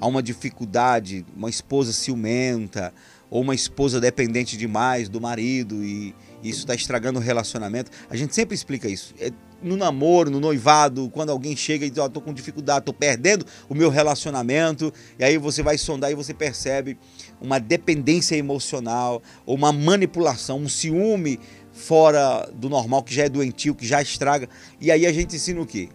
há 0.00 0.06
uma 0.06 0.22
dificuldade, 0.22 1.24
uma 1.36 1.48
esposa 1.48 1.92
ciumenta, 1.92 2.92
ou 3.32 3.40
uma 3.40 3.54
esposa 3.54 3.98
dependente 3.98 4.58
demais 4.58 5.08
do 5.08 5.18
marido 5.18 5.82
e 5.82 6.14
isso 6.44 6.60
está 6.60 6.74
estragando 6.74 7.18
o 7.18 7.22
relacionamento. 7.22 7.90
A 8.10 8.14
gente 8.14 8.34
sempre 8.34 8.54
explica 8.54 8.90
isso. 8.90 9.14
É 9.18 9.32
no 9.62 9.74
namoro, 9.74 10.28
no 10.28 10.38
noivado, 10.38 11.08
quando 11.08 11.30
alguém 11.30 11.56
chega 11.56 11.86
e 11.86 11.88
diz, 11.88 11.98
ó, 11.98 12.04
oh, 12.06 12.10
tô 12.10 12.20
com 12.20 12.34
dificuldade, 12.34 12.84
tô 12.84 12.92
perdendo 12.92 13.46
o 13.68 13.74
meu 13.74 13.88
relacionamento, 13.88 14.92
e 15.16 15.24
aí 15.24 15.38
você 15.38 15.62
vai 15.62 15.78
sondar 15.78 16.10
e 16.10 16.16
você 16.16 16.34
percebe 16.34 16.98
uma 17.40 17.60
dependência 17.60 18.34
emocional, 18.34 19.22
ou 19.46 19.54
uma 19.54 19.72
manipulação, 19.72 20.58
um 20.58 20.68
ciúme 20.68 21.38
fora 21.70 22.50
do 22.52 22.68
normal, 22.68 23.04
que 23.04 23.14
já 23.14 23.22
é 23.22 23.28
doentio, 23.28 23.74
que 23.74 23.86
já 23.86 24.02
estraga. 24.02 24.48
E 24.80 24.90
aí 24.90 25.06
a 25.06 25.12
gente 25.12 25.36
ensina 25.36 25.60
o 25.60 25.66
quê? 25.66 25.88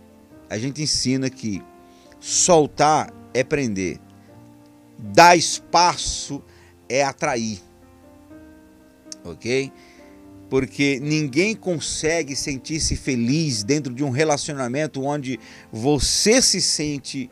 A 0.50 0.58
gente 0.58 0.82
ensina 0.82 1.30
que 1.30 1.62
soltar 2.22 3.14
é 3.34 3.44
prender, 3.44 4.00
dar 4.98 5.36
espaço 5.36 6.42
é 6.90 7.04
atrair. 7.04 7.60
Ok? 9.24 9.72
Porque 10.50 11.00
ninguém 11.02 11.56
consegue 11.56 12.36
sentir-se 12.36 12.96
feliz 12.96 13.64
dentro 13.64 13.94
de 13.94 14.04
um 14.04 14.10
relacionamento 14.10 15.04
onde 15.04 15.40
você 15.72 16.42
se 16.42 16.62
sente 16.62 17.30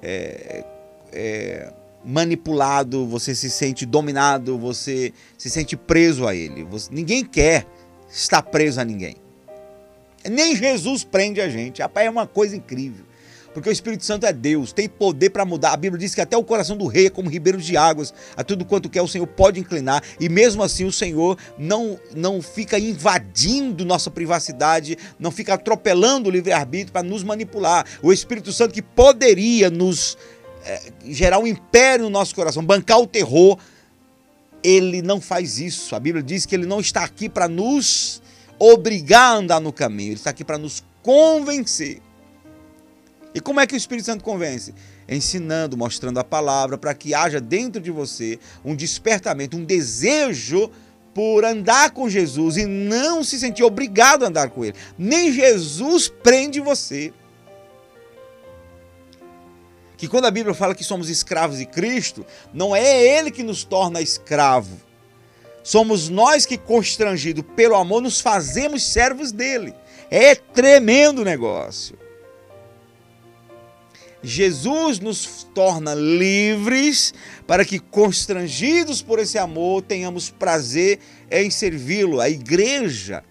é, 0.00 0.64
é, 1.12 1.72
manipulado, 2.04 3.06
você 3.06 3.34
se 3.34 3.50
sente 3.50 3.86
dominado, 3.86 4.58
você 4.58 5.12
se 5.36 5.48
sente 5.50 5.76
preso 5.76 6.26
a 6.26 6.34
ele. 6.34 6.64
Você, 6.64 6.92
ninguém 6.92 7.24
quer 7.24 7.66
estar 8.10 8.42
preso 8.42 8.80
a 8.80 8.84
ninguém. 8.84 9.16
Nem 10.30 10.56
Jesus 10.56 11.04
prende 11.04 11.40
a 11.40 11.48
gente. 11.48 11.82
Rapaz, 11.82 12.06
é 12.06 12.10
uma 12.10 12.26
coisa 12.26 12.56
incrível. 12.56 13.04
Porque 13.54 13.68
o 13.68 13.72
Espírito 13.72 14.04
Santo 14.04 14.26
é 14.26 14.32
Deus, 14.32 14.72
tem 14.72 14.88
poder 14.88 15.30
para 15.30 15.44
mudar. 15.44 15.72
A 15.72 15.76
Bíblia 15.76 15.98
diz 15.98 16.12
que 16.12 16.20
até 16.20 16.36
o 16.36 16.42
coração 16.42 16.76
do 16.76 16.88
rei 16.88 17.06
é 17.06 17.10
como 17.10 17.30
ribeiros 17.30 17.64
de 17.64 17.76
águas, 17.76 18.12
a 18.36 18.42
tudo 18.42 18.64
quanto 18.64 18.90
quer 18.90 19.00
o 19.00 19.06
Senhor 19.06 19.26
pode 19.28 19.60
inclinar, 19.60 20.02
e 20.18 20.28
mesmo 20.28 20.62
assim 20.62 20.84
o 20.84 20.90
Senhor 20.90 21.38
não, 21.56 21.98
não 22.14 22.42
fica 22.42 22.76
invadindo 22.76 23.84
nossa 23.84 24.10
privacidade, 24.10 24.98
não 25.20 25.30
fica 25.30 25.54
atropelando 25.54 26.28
o 26.28 26.32
livre-arbítrio 26.32 26.92
para 26.92 27.04
nos 27.04 27.22
manipular. 27.22 27.86
O 28.02 28.12
Espírito 28.12 28.52
Santo 28.52 28.74
que 28.74 28.82
poderia 28.82 29.70
nos 29.70 30.18
é, 30.64 30.80
gerar 31.06 31.38
um 31.38 31.46
império 31.46 32.06
no 32.06 32.10
nosso 32.10 32.34
coração, 32.34 32.64
bancar 32.64 32.98
o 32.98 33.06
terror, 33.06 33.56
ele 34.64 35.00
não 35.00 35.20
faz 35.20 35.60
isso. 35.60 35.94
A 35.94 36.00
Bíblia 36.00 36.24
diz 36.24 36.44
que 36.44 36.56
ele 36.56 36.66
não 36.66 36.80
está 36.80 37.04
aqui 37.04 37.28
para 37.28 37.46
nos 37.46 38.20
obrigar 38.58 39.34
a 39.34 39.36
andar 39.36 39.60
no 39.60 39.72
caminho, 39.72 40.08
ele 40.08 40.14
está 40.16 40.30
aqui 40.30 40.42
para 40.42 40.58
nos 40.58 40.82
convencer. 41.02 42.00
E 43.34 43.40
como 43.40 43.58
é 43.58 43.66
que 43.66 43.74
o 43.74 43.76
Espírito 43.76 44.06
Santo 44.06 44.22
convence? 44.22 44.72
Ensinando, 45.08 45.76
mostrando 45.76 46.20
a 46.20 46.24
palavra, 46.24 46.78
para 46.78 46.94
que 46.94 47.12
haja 47.12 47.40
dentro 47.40 47.82
de 47.82 47.90
você 47.90 48.38
um 48.64 48.76
despertamento, 48.76 49.56
um 49.56 49.64
desejo 49.64 50.70
por 51.12 51.44
andar 51.44 51.90
com 51.90 52.08
Jesus 52.08 52.56
e 52.56 52.64
não 52.64 53.24
se 53.24 53.38
sentir 53.38 53.64
obrigado 53.64 54.24
a 54.24 54.28
andar 54.28 54.50
com 54.50 54.64
Ele. 54.64 54.76
Nem 54.96 55.32
Jesus 55.32 56.08
prende 56.08 56.60
você. 56.60 57.12
Que 59.96 60.06
quando 60.06 60.26
a 60.26 60.30
Bíblia 60.30 60.54
fala 60.54 60.74
que 60.74 60.84
somos 60.84 61.08
escravos 61.08 61.58
de 61.58 61.66
Cristo, 61.66 62.24
não 62.52 62.74
é 62.74 63.18
Ele 63.18 63.30
que 63.30 63.42
nos 63.42 63.64
torna 63.64 64.00
escravo. 64.00 64.80
Somos 65.62 66.08
nós 66.08 66.44
que, 66.44 66.58
constrangidos 66.58 67.44
pelo 67.56 67.74
amor, 67.74 68.02
nos 68.02 68.20
fazemos 68.20 68.82
servos 68.82 69.32
dele. 69.32 69.74
É 70.10 70.34
tremendo 70.34 71.24
negócio. 71.24 72.03
Jesus 74.24 74.98
nos 74.98 75.46
torna 75.54 75.94
livres 75.94 77.12
para 77.46 77.64
que, 77.64 77.78
constrangidos 77.78 79.02
por 79.02 79.18
esse 79.18 79.36
amor, 79.36 79.82
tenhamos 79.82 80.30
prazer 80.30 80.98
em 81.30 81.50
servi-lo. 81.50 82.20
A 82.20 82.30
igreja 82.30 83.22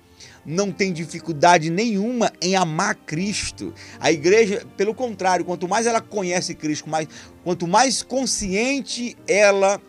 não 0.45 0.71
tem 0.71 0.93
dificuldade 0.93 1.69
nenhuma 1.69 2.32
em 2.39 2.56
amar 2.56 2.95
Cristo. 2.95 3.73
A 3.99 4.12
igreja, 4.12 4.65
pelo 4.77 4.93
contrário, 4.93 5.43
quanto 5.43 5.67
mais 5.67 5.88
ela 5.88 5.99
conhece 5.99 6.53
Cristo, 6.53 6.88
mais, 6.89 7.08
quanto 7.43 7.67
mais 7.67 8.03
consciente 8.03 9.17
ela 9.27 9.82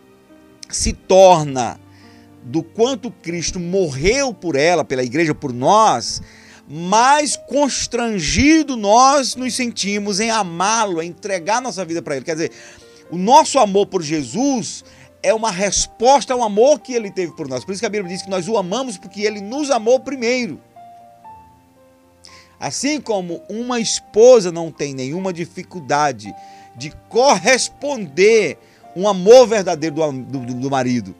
se 0.69 0.91
torna 0.91 1.79
do 2.43 2.63
quanto 2.63 3.11
Cristo 3.11 3.59
morreu 3.59 4.33
por 4.33 4.55
ela, 4.55 4.83
pela 4.83 5.03
igreja, 5.03 5.33
por 5.35 5.53
nós, 5.53 6.21
mais 6.67 7.35
constrangido 7.35 8.75
nós 8.75 9.35
nos 9.35 9.55
sentimos 9.55 10.19
em 10.19 10.31
amá-lo, 10.31 11.01
em 11.01 11.09
entregar 11.09 11.61
nossa 11.61 11.85
vida 11.85 12.01
para 12.01 12.15
ele. 12.15 12.25
Quer 12.25 12.33
dizer, 12.33 12.51
o 13.11 13.17
nosso 13.17 13.59
amor 13.59 13.85
por 13.87 14.01
Jesus 14.01 14.83
é 15.21 15.33
uma 15.33 15.51
resposta 15.51 16.33
ao 16.33 16.43
amor 16.43 16.79
que 16.79 16.93
ele 16.93 17.11
teve 17.11 17.33
por 17.33 17.47
nós. 17.47 17.63
Por 17.63 17.71
isso 17.71 17.81
que 17.81 17.85
a 17.85 17.89
Bíblia 17.89 18.11
diz 18.11 18.23
que 18.23 18.29
nós 18.29 18.47
o 18.47 18.57
amamos 18.57 18.97
porque 18.97 19.21
ele 19.21 19.41
nos 19.41 19.69
amou 19.69 19.99
primeiro. 19.99 20.59
Assim 22.59 22.99
como 22.99 23.41
uma 23.49 23.79
esposa 23.79 24.51
não 24.51 24.71
tem 24.71 24.93
nenhuma 24.93 25.33
dificuldade 25.33 26.33
de 26.75 26.91
corresponder 27.09 28.57
um 28.95 29.07
amor 29.07 29.47
verdadeiro 29.47 29.95
do, 29.95 30.11
do, 30.11 30.53
do 30.53 30.69
marido. 30.69 31.15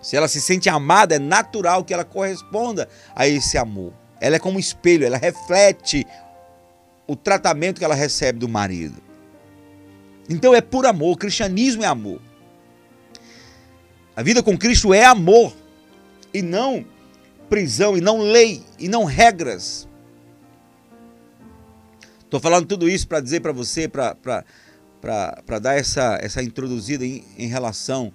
Se 0.00 0.16
ela 0.16 0.28
se 0.28 0.40
sente 0.40 0.68
amada, 0.68 1.16
é 1.16 1.18
natural 1.18 1.84
que 1.84 1.92
ela 1.92 2.04
corresponda 2.04 2.88
a 3.14 3.28
esse 3.28 3.58
amor. 3.58 3.92
Ela 4.22 4.36
é 4.36 4.38
como 4.38 4.56
um 4.56 4.60
espelho, 4.60 5.04
ela 5.04 5.18
reflete 5.18 6.06
o 7.08 7.16
tratamento 7.16 7.80
que 7.80 7.84
ela 7.84 7.96
recebe 7.96 8.38
do 8.38 8.48
marido. 8.48 9.02
Então 10.30 10.54
é 10.54 10.60
por 10.60 10.86
amor, 10.86 11.14
o 11.14 11.16
cristianismo 11.16 11.82
é 11.82 11.88
amor. 11.88 12.22
A 14.14 14.22
vida 14.22 14.40
com 14.40 14.56
Cristo 14.56 14.94
é 14.94 15.04
amor 15.04 15.52
e 16.32 16.40
não 16.40 16.86
prisão, 17.50 17.98
e 17.98 18.00
não 18.00 18.20
lei, 18.20 18.62
e 18.78 18.86
não 18.86 19.02
regras. 19.02 19.88
Estou 22.20 22.38
falando 22.38 22.66
tudo 22.66 22.88
isso 22.88 23.08
para 23.08 23.18
dizer 23.18 23.40
para 23.40 23.50
você, 23.50 23.88
para 23.88 25.58
dar 25.60 25.74
essa, 25.74 26.16
essa 26.22 26.40
introduzida 26.44 27.04
em, 27.04 27.24
em 27.36 27.48
relação 27.48 28.12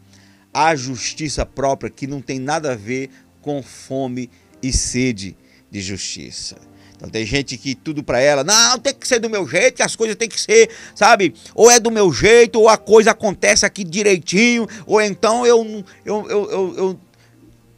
à 0.53 0.73
justiça 0.73 1.45
própria, 1.45 1.89
que 1.89 2.07
não 2.07 2.21
tem 2.21 2.39
nada 2.39 2.71
a 2.71 2.75
ver 2.75 3.09
com 3.41 3.61
fome 3.61 4.29
e 4.63 4.71
sede 4.71 5.35
de 5.69 5.81
justiça. 5.81 6.57
Então 6.97 7.09
tem 7.09 7.25
gente 7.25 7.57
que 7.57 7.75
tudo 7.75 8.03
para 8.03 8.19
ela, 8.19 8.43
não, 8.43 8.79
tem 8.79 8.93
que 8.93 9.07
ser 9.07 9.19
do 9.19 9.29
meu 9.29 9.47
jeito, 9.47 9.75
que 9.75 9.83
as 9.83 9.95
coisas 9.95 10.15
tem 10.15 10.27
que 10.27 10.39
ser, 10.39 10.69
sabe? 10.95 11.33
Ou 11.53 11.69
é 11.69 11.79
do 11.79 11.91
meu 11.91 12.11
jeito, 12.11 12.59
ou 12.59 12.67
a 12.67 12.75
coisa 12.75 13.11
acontece 13.11 13.65
aqui 13.65 13.83
direitinho, 13.83 14.67
ou 14.85 14.99
então 14.99 15.45
eu 15.45 15.85
eu, 16.03 16.27
eu, 16.27 16.51
eu, 16.51 16.75
eu, 16.77 16.99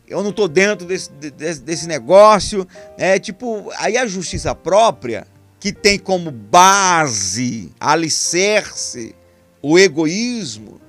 eu 0.07 0.23
não 0.23 0.31
tô 0.31 0.47
dentro 0.47 0.87
desse, 0.87 1.11
desse, 1.11 1.61
desse 1.61 1.87
negócio. 1.87 2.65
É 2.97 3.19
tipo, 3.19 3.69
aí 3.77 3.97
a 3.97 4.07
justiça 4.07 4.55
própria, 4.55 5.27
que 5.59 5.73
tem 5.73 5.99
como 5.99 6.31
base, 6.31 7.71
alicerce, 7.77 9.13
o 9.61 9.77
egoísmo. 9.77 10.79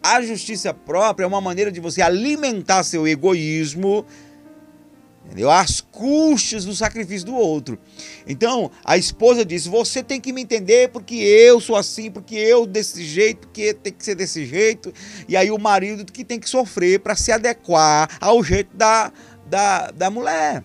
A 0.00 0.22
justiça 0.22 0.72
própria 0.72 1.24
é 1.24 1.26
uma 1.26 1.40
maneira 1.40 1.72
de 1.72 1.80
você 1.80 2.00
alimentar 2.00 2.84
seu 2.84 3.08
egoísmo 3.08 4.06
Entendeu? 5.26 5.50
Às 5.50 5.80
custas 5.80 6.64
do 6.64 6.74
sacrifício 6.74 7.26
do 7.26 7.34
outro. 7.34 7.78
Então, 8.26 8.70
a 8.84 8.96
esposa 8.96 9.44
disse: 9.44 9.68
Você 9.68 10.02
tem 10.02 10.20
que 10.20 10.32
me 10.32 10.42
entender 10.42 10.88
porque 10.88 11.16
eu 11.16 11.60
sou 11.60 11.76
assim, 11.76 12.10
porque 12.10 12.36
eu 12.36 12.64
desse 12.64 13.04
jeito, 13.04 13.48
porque 13.48 13.74
tem 13.74 13.92
que 13.92 14.04
ser 14.04 14.14
desse 14.14 14.46
jeito. 14.46 14.92
E 15.28 15.36
aí, 15.36 15.50
o 15.50 15.58
marido 15.58 16.04
que 16.10 16.24
tem 16.24 16.38
que 16.38 16.48
sofrer 16.48 17.00
para 17.00 17.16
se 17.16 17.32
adequar 17.32 18.08
ao 18.20 18.42
jeito 18.42 18.74
da, 18.76 19.12
da, 19.46 19.90
da 19.90 20.10
mulher. 20.10 20.62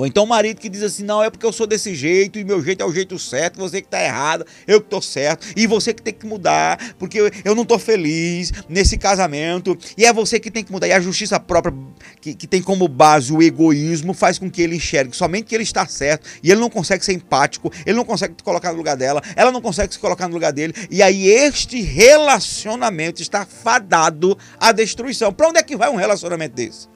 Ou 0.00 0.06
então 0.06 0.24
o 0.24 0.26
marido 0.26 0.58
que 0.58 0.70
diz 0.70 0.82
assim: 0.82 1.04
não, 1.04 1.22
é 1.22 1.28
porque 1.28 1.44
eu 1.44 1.52
sou 1.52 1.66
desse 1.66 1.94
jeito 1.94 2.38
e 2.38 2.44
meu 2.44 2.64
jeito 2.64 2.82
é 2.82 2.86
o 2.86 2.92
jeito 2.92 3.18
certo, 3.18 3.58
você 3.58 3.82
que 3.82 3.86
está 3.86 4.02
errado, 4.02 4.46
eu 4.66 4.80
que 4.80 4.86
estou 4.86 5.02
certo, 5.02 5.46
e 5.54 5.66
você 5.66 5.92
que 5.92 6.00
tem 6.00 6.14
que 6.14 6.24
mudar, 6.24 6.94
porque 6.98 7.30
eu 7.44 7.54
não 7.54 7.64
estou 7.64 7.78
feliz 7.78 8.50
nesse 8.66 8.96
casamento, 8.96 9.76
e 9.98 10.06
é 10.06 10.12
você 10.12 10.40
que 10.40 10.50
tem 10.50 10.64
que 10.64 10.72
mudar. 10.72 10.88
E 10.88 10.92
a 10.92 11.00
justiça 11.00 11.38
própria, 11.38 11.74
que, 12.18 12.34
que 12.34 12.46
tem 12.46 12.62
como 12.62 12.88
base 12.88 13.30
o 13.30 13.42
egoísmo, 13.42 14.14
faz 14.14 14.38
com 14.38 14.50
que 14.50 14.62
ele 14.62 14.76
enxergue 14.76 15.14
somente 15.14 15.44
que 15.44 15.54
ele 15.54 15.64
está 15.64 15.86
certo, 15.86 16.26
e 16.42 16.50
ele 16.50 16.62
não 16.62 16.70
consegue 16.70 17.04
ser 17.04 17.12
empático, 17.12 17.70
ele 17.84 17.98
não 17.98 18.04
consegue 18.06 18.32
se 18.38 18.42
colocar 18.42 18.72
no 18.72 18.78
lugar 18.78 18.96
dela, 18.96 19.22
ela 19.36 19.52
não 19.52 19.60
consegue 19.60 19.92
se 19.92 19.98
colocar 19.98 20.28
no 20.28 20.32
lugar 20.32 20.50
dele, 20.50 20.72
e 20.90 21.02
aí 21.02 21.28
este 21.28 21.82
relacionamento 21.82 23.20
está 23.20 23.44
fadado 23.44 24.38
à 24.58 24.72
destruição. 24.72 25.30
Para 25.30 25.48
onde 25.50 25.58
é 25.58 25.62
que 25.62 25.76
vai 25.76 25.90
um 25.90 25.96
relacionamento 25.96 26.54
desse? 26.54 26.88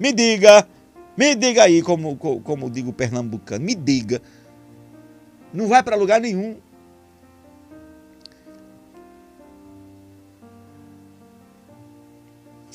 Me 0.00 0.14
diga. 0.14 0.66
Me 1.16 1.34
diga 1.34 1.64
aí, 1.64 1.80
como, 1.82 2.16
como, 2.16 2.40
como 2.40 2.70
digo 2.70 2.92
pernambucano, 2.92 3.64
me 3.64 3.74
diga. 3.74 4.20
Não 5.52 5.66
vai 5.66 5.82
para 5.82 5.96
lugar 5.96 6.20
nenhum. 6.20 6.56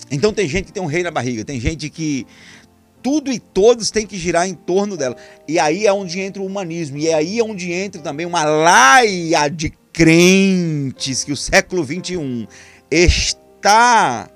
Então 0.10 0.34
tem 0.34 0.48
gente 0.48 0.66
que 0.66 0.74
tem 0.74 0.84
um 0.84 0.88
rei 0.88 1.04
na 1.04 1.12
barriga, 1.12 1.46
tem 1.46 1.60
gente 1.60 1.90
que 1.90 2.26
tudo 3.02 3.32
e 3.32 3.40
todos 3.40 3.92
têm 3.92 4.06
que 4.06 4.18
girar 4.18 4.48
em 4.48 4.54
torno 4.54 4.98
dela. 4.98 5.16
E 5.48 5.58
aí 5.58 5.88
é 5.88 5.94
onde 5.94 6.20
entra 6.20 6.42
o 6.42 6.46
humanismo, 6.46 6.98
e 6.98 7.14
aí 7.14 7.40
é 7.40 7.44
onde 7.44 7.72
entra 7.72 8.02
também 8.02 8.26
uma 8.26 8.44
laia 8.44 9.48
de 9.48 9.72
crentes 9.94 11.24
que 11.24 11.32
o 11.32 11.38
século 11.38 11.84
XXI 11.86 12.48
está 12.90 14.30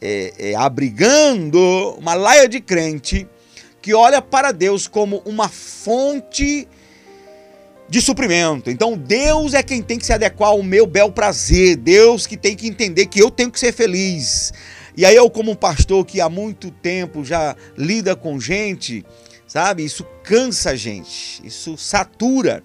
é, 0.00 0.32
é, 0.38 0.54
abrigando, 0.54 1.58
uma 1.98 2.14
laia 2.14 2.48
de 2.48 2.60
crente 2.60 3.26
que 3.82 3.94
olha 3.94 4.20
para 4.20 4.52
Deus 4.52 4.86
como 4.86 5.22
uma 5.24 5.48
fonte 5.48 6.68
de 7.88 8.00
suprimento. 8.00 8.70
Então 8.70 8.96
Deus 8.96 9.52
é 9.52 9.62
quem 9.62 9.82
tem 9.82 9.98
que 9.98 10.06
se 10.06 10.12
adequar 10.12 10.50
ao 10.50 10.62
meu 10.62 10.86
bel 10.86 11.10
prazer, 11.10 11.76
Deus 11.76 12.26
que 12.26 12.36
tem 12.36 12.54
que 12.54 12.68
entender 12.68 13.06
que 13.06 13.20
eu 13.20 13.30
tenho 13.30 13.50
que 13.50 13.58
ser 13.58 13.72
feliz. 13.72 14.52
E 14.96 15.04
aí 15.04 15.16
eu 15.16 15.28
como 15.28 15.52
um 15.52 15.56
pastor 15.56 16.04
que 16.04 16.20
há 16.20 16.28
muito 16.28 16.70
tempo 16.70 17.24
já 17.24 17.56
lida 17.76 18.14
com 18.14 18.38
gente, 18.38 19.04
sabe? 19.46 19.84
Isso 19.84 20.04
cansa 20.22 20.70
a 20.70 20.76
gente, 20.76 21.40
isso 21.44 21.76
satura. 21.76 22.62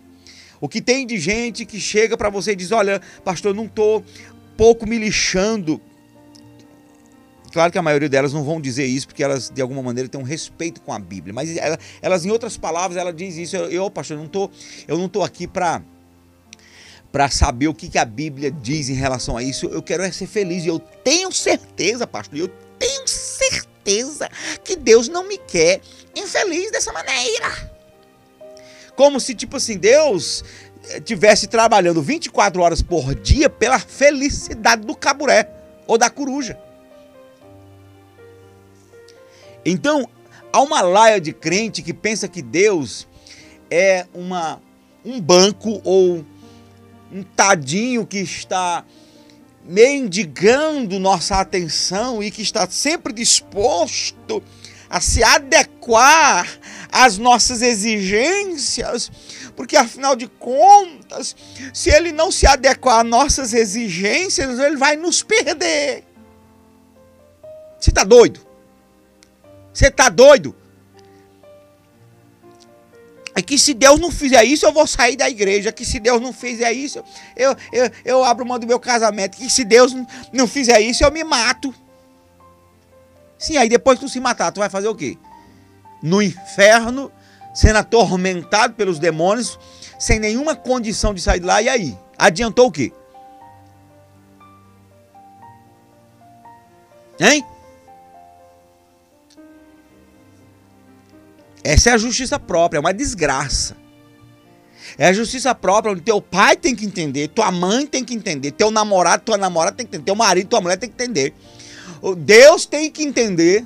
O 0.61 0.69
que 0.69 0.81
tem 0.81 1.07
de 1.07 1.17
gente 1.17 1.65
que 1.65 1.79
chega 1.79 2.15
para 2.15 2.29
você 2.29 2.51
e 2.51 2.55
diz: 2.55 2.71
"Olha, 2.71 3.01
pastor, 3.23 3.53
não 3.53 3.67
tô 3.67 4.03
pouco 4.55 4.87
me 4.87 4.97
lixando 4.97 5.81
Claro 7.55 7.71
que 7.71 7.77
a 7.77 7.81
maioria 7.81 8.09
delas 8.09 8.33
não 8.33 8.43
vão 8.43 8.59
dizer 8.59 8.83
isso 8.83 9.07
porque 9.07 9.23
elas, 9.23 9.49
de 9.49 9.61
alguma 9.61 9.81
maneira, 9.81 10.09
têm 10.09 10.19
um 10.19 10.25
respeito 10.25 10.81
com 10.81 10.91
a 10.91 10.99
Bíblia. 10.99 11.33
Mas 11.33 11.55
elas, 12.01 12.25
em 12.25 12.29
outras 12.29 12.57
palavras, 12.57 12.97
ela 12.97 13.13
diz 13.13 13.37
isso. 13.37 13.55
Eu, 13.55 13.71
eu 13.71 13.89
pastor, 13.89 14.17
não 14.17 14.27
tô, 14.27 14.51
eu 14.85 14.97
não 14.97 15.07
tô 15.07 15.23
aqui 15.23 15.47
para 15.47 15.81
para 17.13 17.29
saber 17.29 17.69
o 17.69 17.73
que, 17.73 17.87
que 17.87 17.97
a 17.97 18.03
Bíblia 18.03 18.51
diz 18.51 18.89
em 18.89 18.93
relação 18.93 19.37
a 19.37 19.41
isso. 19.41 19.67
Eu 19.67 19.81
quero 19.81 20.03
é 20.03 20.11
ser 20.11 20.27
feliz 20.27 20.65
e 20.65 20.67
eu 20.67 20.79
tenho 20.79 21.31
certeza, 21.31 22.05
pastor, 22.05 22.37
eu 22.37 22.49
tenho 22.77 23.07
certeza 23.07 24.29
que 24.61 24.75
Deus 24.75 25.07
não 25.07 25.25
me 25.25 25.37
quer 25.37 25.79
infeliz 26.13 26.69
dessa 26.73 26.91
maneira. 26.91 27.71
Como 28.97 29.17
se, 29.17 29.33
tipo 29.33 29.55
assim, 29.55 29.77
Deus 29.77 30.43
tivesse 31.05 31.47
trabalhando 31.47 32.01
24 32.01 32.61
horas 32.61 32.81
por 32.81 33.15
dia 33.15 33.49
pela 33.49 33.79
felicidade 33.79 34.85
do 34.85 34.93
caburé 34.93 35.49
ou 35.87 35.97
da 35.97 36.09
coruja. 36.09 36.64
Então, 39.65 40.07
há 40.53 40.61
uma 40.61 40.81
laia 40.81 41.19
de 41.19 41.33
crente 41.33 41.81
que 41.81 41.93
pensa 41.93 42.27
que 42.27 42.41
Deus 42.41 43.07
é 43.69 44.05
uma, 44.13 44.61
um 45.03 45.19
banco 45.19 45.81
ou 45.83 46.23
um 47.11 47.23
tadinho 47.23 48.05
que 48.05 48.19
está 48.19 48.85
mendigando 49.63 50.99
nossa 50.99 51.39
atenção 51.39 52.21
e 52.21 52.29
que 52.29 52.43
está 52.43 52.69
sempre 52.69 53.11
disposto 53.11 54.43
a 54.87 55.01
se 55.01 55.23
adequar 55.23 56.47
às 56.91 57.17
nossas 57.17 57.63
exigências, 57.63 59.11
porque 59.55 59.75
afinal 59.75 60.15
de 60.15 60.27
contas, 60.27 61.35
se 61.73 61.89
ele 61.89 62.11
não 62.11 62.31
se 62.31 62.45
adequar 62.45 62.99
às 62.99 63.09
nossas 63.09 63.53
exigências, 63.53 64.59
ele 64.59 64.77
vai 64.77 64.95
nos 64.95 65.23
perder. 65.23 66.03
Você 67.79 67.89
está 67.89 68.03
doido? 68.03 68.44
Você 69.75 69.87
está 69.87 70.07
doido? 70.07 70.55
É 73.35 73.41
que 73.41 73.59
se 73.59 73.73
Deus 73.73 73.99
não 73.99 74.09
fizer 74.09 74.41
isso, 74.45 74.65
eu 74.65 74.71
vou 74.71 74.87
sair 74.87 75.17
da 75.17 75.29
igreja. 75.29 75.69
Que 75.69 75.83
se 75.83 75.99
Deus 75.99 76.21
não 76.21 76.31
fizer 76.31 76.71
isso, 76.71 77.03
eu, 77.35 77.53
eu, 77.73 77.91
eu 78.05 78.23
abro 78.23 78.45
mão 78.45 78.57
do 78.57 78.65
meu 78.65 78.79
casamento. 78.79 79.35
Que 79.35 79.49
se 79.49 79.65
Deus 79.65 79.93
não 80.31 80.47
fizer 80.47 80.79
isso, 80.79 81.03
eu 81.03 81.11
me 81.11 81.25
mato. 81.25 81.75
Sim, 83.37 83.57
aí 83.57 83.67
depois 83.67 83.99
que 83.99 84.05
tu 84.05 84.09
se 84.09 84.21
matar, 84.21 84.53
tu 84.53 84.61
vai 84.61 84.69
fazer 84.69 84.87
o 84.87 84.95
quê? 84.95 85.17
No 86.01 86.21
inferno, 86.21 87.11
sendo 87.53 87.75
atormentado 87.75 88.75
pelos 88.75 88.97
demônios, 88.97 89.59
sem 89.99 90.19
nenhuma 90.19 90.55
condição 90.55 91.13
de 91.13 91.21
sair 91.21 91.41
de 91.41 91.45
lá. 91.45 91.61
E 91.61 91.67
aí? 91.67 91.97
Adiantou 92.17 92.67
o 92.67 92.71
quê? 92.71 92.93
Hein? 97.19 97.45
Essa 101.65 101.89
é 101.89 101.93
a 101.93 101.97
justiça 101.97 102.37
própria, 102.37 102.77
é 102.77 102.79
uma 102.79 102.93
desgraça. 102.93 103.75
É 104.99 105.07
a 105.07 105.13
justiça 105.13 105.55
própria 105.55 105.93
onde 105.93 106.01
teu 106.01 106.21
pai 106.21 106.55
tem 106.55 106.75
que 106.75 106.85
entender, 106.85 107.29
tua 107.29 107.51
mãe 107.51 107.87
tem 107.87 108.03
que 108.03 108.13
entender, 108.13 108.51
teu 108.51 108.69
namorado, 108.69 109.23
tua 109.23 109.35
namorada 109.35 109.75
tem 109.75 109.83
que 109.83 109.89
entender, 109.89 110.05
teu 110.05 110.15
marido, 110.15 110.47
tua 110.47 110.61
mulher 110.61 110.77
tem 110.77 110.87
que 110.87 110.93
entender. 110.93 111.33
Deus 112.19 112.67
tem 112.67 112.91
que 112.91 113.01
entender. 113.01 113.65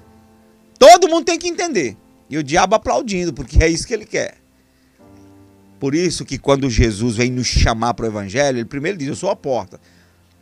Todo 0.79 1.09
mundo 1.09 1.25
tem 1.25 1.38
que 1.38 1.49
entender. 1.49 1.97
E 2.29 2.38
o 2.38 2.43
diabo 2.43 2.73
aplaudindo, 2.73 3.33
porque 3.33 3.62
é 3.62 3.67
isso 3.67 3.85
que 3.85 3.93
ele 3.93 4.05
quer. 4.05 4.38
Por 5.77 5.93
isso 5.93 6.23
que 6.23 6.38
quando 6.38 6.69
Jesus 6.69 7.17
vem 7.17 7.29
nos 7.29 7.47
chamar 7.47 7.95
para 7.95 8.05
o 8.05 8.07
evangelho, 8.07 8.59
ele 8.59 8.65
primeiro 8.65 8.97
diz: 8.97 9.09
Eu 9.09 9.15
sou 9.15 9.29
a 9.29 9.35
porta. 9.35 9.77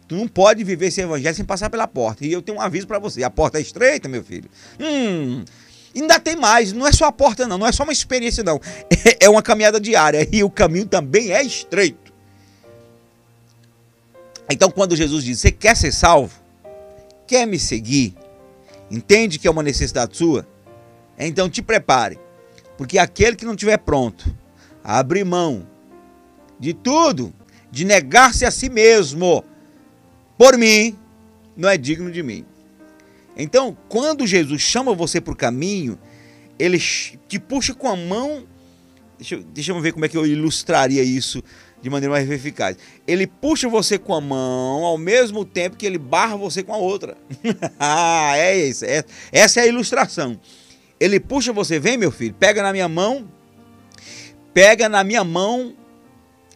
Tu 0.08 0.16
não 0.16 0.28
pode 0.28 0.64
viver 0.64 0.88
esse 0.88 1.02
evangelho 1.02 1.36
sem 1.36 1.44
passar 1.44 1.72
pela 1.72 1.88
porta. 1.88 2.24
E 2.24 2.32
eu 2.32 2.42
tenho 2.42 2.60
um 2.60 2.62
aviso 2.62 2.86
para 2.86 3.00
você: 3.00 3.24
a 3.24 3.32
porta 3.32 3.58
é 3.58 3.62
estreita, 3.62 4.08
meu 4.08 4.24
filho. 4.24 4.50
Hum, 4.80 5.44
Ainda 6.00 6.20
tem 6.20 6.36
mais, 6.36 6.72
não 6.72 6.86
é 6.86 6.92
só 6.92 7.06
a 7.06 7.12
porta, 7.12 7.48
não, 7.48 7.58
não 7.58 7.66
é 7.66 7.72
só 7.72 7.84
uma 7.84 7.94
experiência, 7.94 8.44
não. 8.44 8.60
É, 9.20 9.28
uma 9.28 9.42
caminhada 9.42 9.80
diária 9.80 10.28
e 10.32 10.44
o 10.44 10.50
caminho 10.50 10.86
também 10.86 11.32
é 11.32 11.42
estreito. 11.42 12.14
Então, 14.50 14.70
quando 14.70 14.96
Jesus 14.96 15.24
diz: 15.24 15.40
Você 15.40 15.52
quer 15.52 15.76
ser 15.76 15.92
salvo? 15.92 16.40
Quer 17.26 17.48
me 17.48 17.58
seguir? 17.58 18.16
Entende 18.92 19.40
que 19.40 19.48
é 19.48 19.52
uma 19.52 19.64
necessidade 19.64 20.16
sua? 20.16 20.48
Então 21.18 21.50
te 21.50 21.62
prepare, 21.62 22.20
porque 22.78 23.00
aquele 23.00 23.36
que 23.36 23.46
não 23.46 23.54
estiver 23.54 23.78
pronto 23.78 24.34
a 24.84 25.00
abrir 25.00 25.26
mão 25.26 25.66
de 26.60 26.74
tudo, 26.74 27.34
de 27.72 27.84
negar-se 27.84 28.46
a 28.46 28.52
si 28.52 28.70
mesmo, 28.70 29.44
por 30.38 30.58
mim, 30.58 30.98
não 31.56 31.68
é 31.68 31.76
digno 31.78 32.12
de 32.12 32.22
mim. 32.22 32.46
Então, 33.38 33.78
quando 33.88 34.26
Jesus 34.26 34.62
chama 34.62 34.96
você 34.96 35.22
para 35.22 35.34
o 35.34 35.38
caminho, 35.38 35.98
ele 36.58 36.80
te 36.80 37.40
puxa 37.40 37.74
com 37.74 37.88
a 37.88 37.96
mão. 37.96 38.48
Deixa, 39.18 39.36
eu, 39.36 39.44
deixa 39.44 39.72
eu 39.72 39.80
ver 39.80 39.94
como 39.94 40.06
é 40.06 40.10
que 40.10 40.18
eu 40.18 40.26
ilustraria 40.26 41.04
isso 41.04 41.44
de 41.82 41.90
maneira 41.90 42.12
mais 42.12 42.30
eficaz. 42.30 42.78
Ele 43.08 43.28
puxa 43.28 43.70
você 43.70 44.00
com 44.00 44.14
a 44.16 44.22
mão 44.22 44.84
ao 44.84 44.98
mesmo 44.98 45.46
tempo 45.46 45.78
que 45.78 45.86
ele 45.86 46.00
barra 46.00 46.36
você 46.36 46.64
com 46.64 46.74
a 46.74 46.78
outra. 46.78 47.16
ah, 47.80 48.36
é 48.36 48.58
isso. 48.58 48.84
É, 48.86 49.04
essa 49.32 49.60
é 49.60 49.64
a 49.64 49.68
ilustração. 49.68 50.40
Ele 51.00 51.20
puxa 51.20 51.54
você, 51.54 51.80
vem 51.80 51.96
meu 51.96 52.12
filho, 52.12 52.34
pega 52.34 52.64
na 52.64 52.72
minha 52.72 52.90
mão, 52.90 53.30
pega 54.52 54.90
na 54.90 55.04
minha 55.04 55.24
mão 55.24 55.76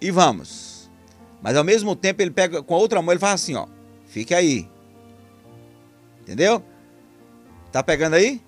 e 0.01 0.09
vamos. 0.09 0.89
Mas 1.43 1.55
ao 1.55 1.63
mesmo 1.63 1.95
tempo 1.95 2.21
ele 2.23 2.31
pega 2.31 2.63
com 2.63 2.73
a 2.73 2.77
outra 2.77 3.01
mão, 3.01 3.13
ele 3.13 3.19
faz 3.19 3.35
assim, 3.35 3.55
ó, 3.55 3.67
fica 4.07 4.37
aí. 4.37 4.67
Entendeu? 6.21 6.63
Tá 7.71 7.81
pegando 7.81 8.15
aí? 8.15 8.41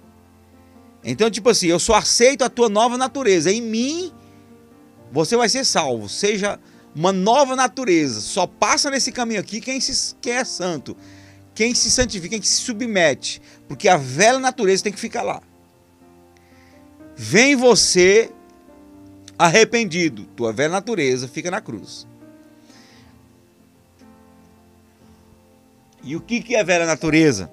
Então, 1.04 1.30
tipo 1.30 1.50
assim, 1.50 1.68
eu 1.68 1.80
só 1.80 1.96
aceito 1.96 2.44
a 2.44 2.50
tua 2.50 2.70
nova 2.70 2.98
natureza. 2.98 3.52
Em 3.52 3.62
mim, 3.62 4.12
você 5.12 5.36
vai 5.36 5.50
ser 5.50 5.66
salvo. 5.66 6.08
Seja 6.10 6.60
uma 6.96 7.12
nova 7.12 7.56
natureza. 7.56 8.22
Só 8.22 8.48
passa 8.48 8.90
nesse 8.90 9.12
caminho 9.12 9.40
aqui 9.40 9.60
quem, 9.60 9.80
se, 9.80 10.16
quem 10.22 10.34
é 10.34 10.44
santo. 10.44 10.96
Quem 11.54 11.76
se 11.76 11.92
santifica, 11.92 12.30
quem 12.36 12.42
se 12.42 12.62
submete. 12.62 13.42
Porque 13.68 13.88
a 13.88 13.98
velha 13.98 14.40
natureza 14.40 14.84
tem 14.84 14.94
que 14.94 15.00
ficar 15.00 15.22
lá. 15.22 15.42
Vem 17.16 17.56
você 17.56 18.32
arrependido. 19.38 20.26
Tua 20.36 20.52
velha 20.54 20.70
natureza 20.70 21.28
fica 21.28 21.52
na 21.52 21.62
cruz. 21.62 22.08
E 26.04 26.16
o 26.16 26.22
que, 26.22 26.42
que 26.42 26.56
é 26.56 26.64
velha 26.64 26.86
natureza? 26.86 27.50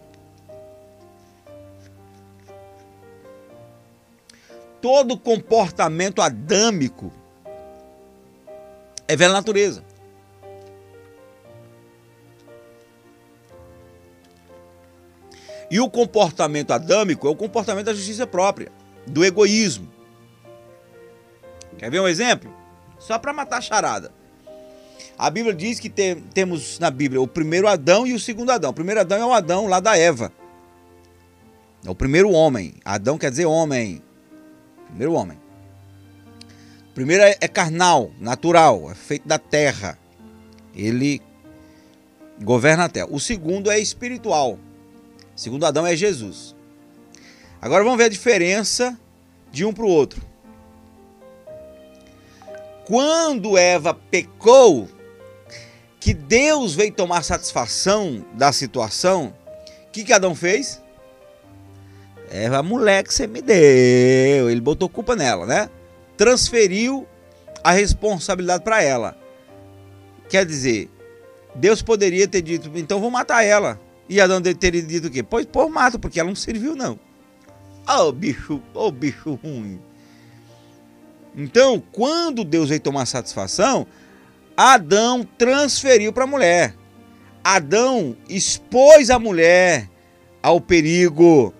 Todo 4.81 5.19
comportamento 5.19 6.23
adâmico 6.23 7.13
é 9.07 9.17
velha 9.17 9.33
natureza. 9.33 9.85
E 15.71 15.79
o 15.79 15.89
comportamento 15.89 16.73
adâmico 16.73 17.29
é 17.29 17.31
o 17.31 17.37
comportamento 17.37 17.87
da 17.87 17.95
justiça 17.95 18.27
própria, 18.27 18.73
do 19.07 19.25
egoísmo. 19.25 19.89
Quer 21.79 21.91
ver 21.91 22.01
um 22.01 22.09
exemplo? 22.09 22.53
Só 22.99 23.19
para 23.19 23.33
matar 23.33 23.59
a 23.59 23.61
charada. 23.61 24.13
A 25.17 25.31
Bíblia 25.31 25.55
diz 25.55 25.79
que 25.79 25.89
tem, 25.89 26.17
temos 26.17 26.79
na 26.79 26.91
Bíblia 26.91 27.21
o 27.21 27.29
primeiro 27.29 27.69
Adão 27.69 28.07
e 28.07 28.15
o 28.15 28.21
segundo 28.21 28.51
Adão. 28.51 28.71
O 28.71 28.75
primeiro 28.75 29.01
Adão 29.01 29.19
é 29.19 29.27
o 29.27 29.33
Adão 29.33 29.67
lá 29.67 29.79
da 29.79 29.97
Eva. 29.97 30.33
É 31.85 31.91
o 31.91 31.95
primeiro 31.95 32.31
homem. 32.31 32.75
Adão 32.85 33.17
quer 33.17 33.31
dizer 33.31 33.47
homem. 33.47 34.03
Primeiro 34.91 35.15
homem. 35.15 35.39
O 36.91 36.93
primeiro 36.93 37.23
é, 37.23 37.37
é 37.41 37.49
carnal, 37.49 38.11
natural, 38.19 38.91
é 38.91 38.95
feito 38.95 39.27
da 39.27 39.39
terra. 39.39 39.99
Ele 40.75 41.21
governa 42.43 42.85
a 42.85 42.89
terra. 42.89 43.09
O 43.11 43.19
segundo 43.19 43.71
é 43.71 43.79
espiritual. 43.79 44.59
O 45.35 45.41
segundo 45.41 45.65
Adão 45.65 45.87
é 45.87 45.97
Jesus. 45.97 46.55
Agora 47.61 47.85
vamos 47.85 47.99
ver 47.99 48.05
a 48.05 48.09
diferença 48.09 48.99
de 49.51 49.65
um 49.65 49.73
para 49.73 49.85
o 49.85 49.89
outro. 49.89 50.23
Quando 52.85 53.57
Eva 53.57 53.95
pecou, 53.95 54.89
que 56.01 56.15
Deus 56.15 56.75
veio 56.75 56.93
tomar 56.93 57.23
satisfação 57.23 58.25
da 58.35 58.51
situação, 58.53 59.35
o 59.87 59.91
que, 59.93 60.03
que 60.03 60.13
Adão 60.13 60.35
fez? 60.35 60.83
É 62.31 62.47
a 62.47 62.63
mulher 62.63 63.03
que 63.03 63.13
você 63.13 63.27
me 63.27 63.43
deu. 63.43 64.49
Ele 64.49 64.61
botou 64.61 64.89
culpa 64.89 65.17
nela, 65.17 65.45
né? 65.45 65.69
Transferiu 66.17 67.07
a 67.65 67.73
responsabilidade 67.73 68.63
para 68.63 68.83
ela. 68.83 69.19
Quer 70.29 70.47
dizer, 70.47 70.89
Deus 71.57 71.83
poderia 71.83 72.29
ter 72.29 72.41
dito, 72.41 72.71
então 72.77 73.01
vou 73.01 73.11
matar 73.11 73.45
ela. 73.45 73.81
E 74.09 74.21
Adão 74.21 74.41
teria 74.41 74.83
dito 74.83 75.09
o 75.09 75.11
quê? 75.11 75.23
Pois, 75.23 75.45
pô, 75.45 75.69
mato, 75.69 75.99
porque 75.99 76.21
ela 76.21 76.29
não 76.29 76.37
serviu, 76.37 76.77
não. 76.77 76.99
Ô 77.89 78.09
oh, 78.09 78.13
bicho, 78.13 78.63
ô 78.75 78.87
oh, 78.87 78.91
bicho 78.91 79.35
ruim. 79.43 79.81
Então, 81.37 81.83
quando 81.93 82.45
Deus 82.45 82.69
veio 82.69 82.81
tomar 82.81 83.07
satisfação, 83.07 83.87
Adão 84.57 85.27
transferiu 85.39 86.13
para 86.13 86.25
a 86.25 86.29
mulher. 86.29 86.75
Adão 87.43 88.17
expôs 88.29 89.11
a 89.11 89.19
mulher 89.19 89.89
ao 90.43 90.61
perigo 90.61 91.55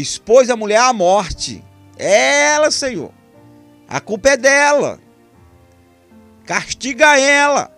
expôs 0.00 0.50
a 0.50 0.56
mulher 0.56 0.80
à 0.80 0.92
morte. 0.92 1.64
Ela, 1.96 2.70
Senhor. 2.70 3.12
A 3.88 4.00
culpa 4.00 4.30
é 4.30 4.36
dela. 4.36 5.00
Castiga 6.44 7.18
ela. 7.18 7.70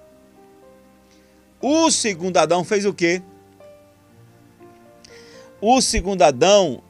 O 1.61 1.91
segundo 1.91 2.37
Adão 2.37 2.65
fez 2.65 2.85
o 2.85 2.95
quê? 2.95 3.23
O 5.61 5.81
segundo 5.81 6.23
Adão 6.23 6.83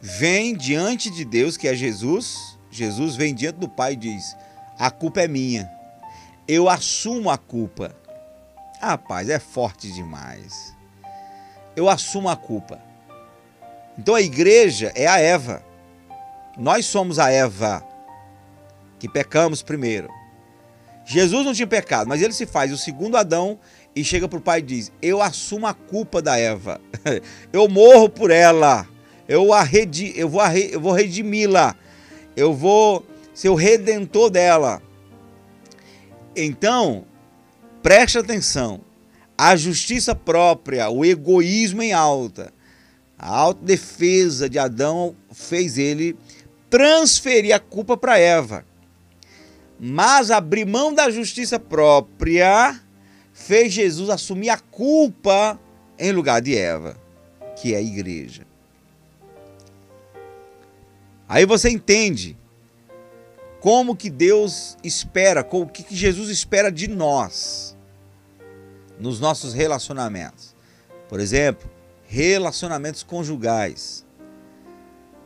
vem 0.00 0.56
diante 0.56 1.10
de 1.10 1.24
Deus, 1.24 1.56
que 1.56 1.68
é 1.68 1.74
Jesus. 1.74 2.58
Jesus 2.70 3.16
vem 3.16 3.34
diante 3.34 3.58
do 3.58 3.68
Pai 3.68 3.92
e 3.92 3.96
diz: 3.96 4.36
A 4.78 4.90
culpa 4.90 5.20
é 5.20 5.28
minha. 5.28 5.70
Eu 6.46 6.68
assumo 6.68 7.30
a 7.30 7.38
culpa. 7.38 7.94
Rapaz, 8.80 9.28
é 9.28 9.38
forte 9.38 9.92
demais. 9.92 10.74
Eu 11.76 11.88
assumo 11.88 12.28
a 12.28 12.36
culpa. 12.36 12.89
Então 14.00 14.14
a 14.14 14.22
igreja 14.22 14.90
é 14.94 15.06
a 15.06 15.18
Eva. 15.18 15.62
Nós 16.56 16.86
somos 16.86 17.18
a 17.18 17.30
Eva 17.30 17.86
que 18.98 19.06
pecamos 19.06 19.60
primeiro. 19.60 20.08
Jesus 21.04 21.44
não 21.44 21.52
tinha 21.52 21.66
pecado, 21.66 22.08
mas 22.08 22.22
ele 22.22 22.32
se 22.32 22.46
faz 22.46 22.72
o 22.72 22.78
segundo 22.78 23.18
Adão 23.18 23.58
e 23.94 24.02
chega 24.02 24.26
para 24.26 24.38
o 24.38 24.42
pai 24.42 24.60
e 24.60 24.62
diz: 24.62 24.90
Eu 25.02 25.20
assumo 25.20 25.66
a 25.66 25.74
culpa 25.74 26.22
da 26.22 26.38
Eva. 26.38 26.80
Eu 27.52 27.68
morro 27.68 28.08
por 28.08 28.30
ela. 28.30 28.88
Eu, 29.28 29.52
arredi, 29.52 30.14
eu 30.16 30.28
vou, 30.28 30.42
vou 30.80 30.92
redimi-la. 30.92 31.76
Eu 32.34 32.54
vou 32.54 33.06
ser 33.34 33.50
o 33.50 33.54
redentor 33.54 34.30
dela. 34.30 34.82
Então, 36.34 37.04
preste 37.82 38.18
atenção. 38.18 38.80
A 39.38 39.54
justiça 39.54 40.14
própria, 40.14 40.90
o 40.90 41.04
egoísmo 41.04 41.82
em 41.82 41.92
alta, 41.92 42.52
a 43.22 43.36
autodefesa 43.36 44.48
de 44.48 44.58
Adão 44.58 45.14
fez 45.30 45.76
ele 45.76 46.16
transferir 46.70 47.54
a 47.54 47.58
culpa 47.58 47.94
para 47.94 48.18
Eva. 48.18 48.64
Mas 49.78 50.30
abrir 50.30 50.64
mão 50.64 50.94
da 50.94 51.10
justiça 51.10 51.58
própria 51.58 52.80
fez 53.34 53.74
Jesus 53.74 54.08
assumir 54.08 54.48
a 54.48 54.58
culpa 54.58 55.60
em 55.98 56.12
lugar 56.12 56.40
de 56.40 56.56
Eva, 56.56 56.96
que 57.56 57.74
é 57.74 57.76
a 57.76 57.82
igreja. 57.82 58.46
Aí 61.28 61.44
você 61.44 61.68
entende 61.68 62.38
como 63.60 63.94
que 63.94 64.08
Deus 64.08 64.78
espera, 64.82 65.46
o 65.50 65.66
que 65.66 65.84
Jesus 65.94 66.30
espera 66.30 66.72
de 66.72 66.88
nós 66.88 67.76
nos 68.98 69.20
nossos 69.20 69.52
relacionamentos. 69.52 70.56
Por 71.06 71.20
exemplo, 71.20 71.70
relacionamentos 72.10 73.04
conjugais. 73.04 74.04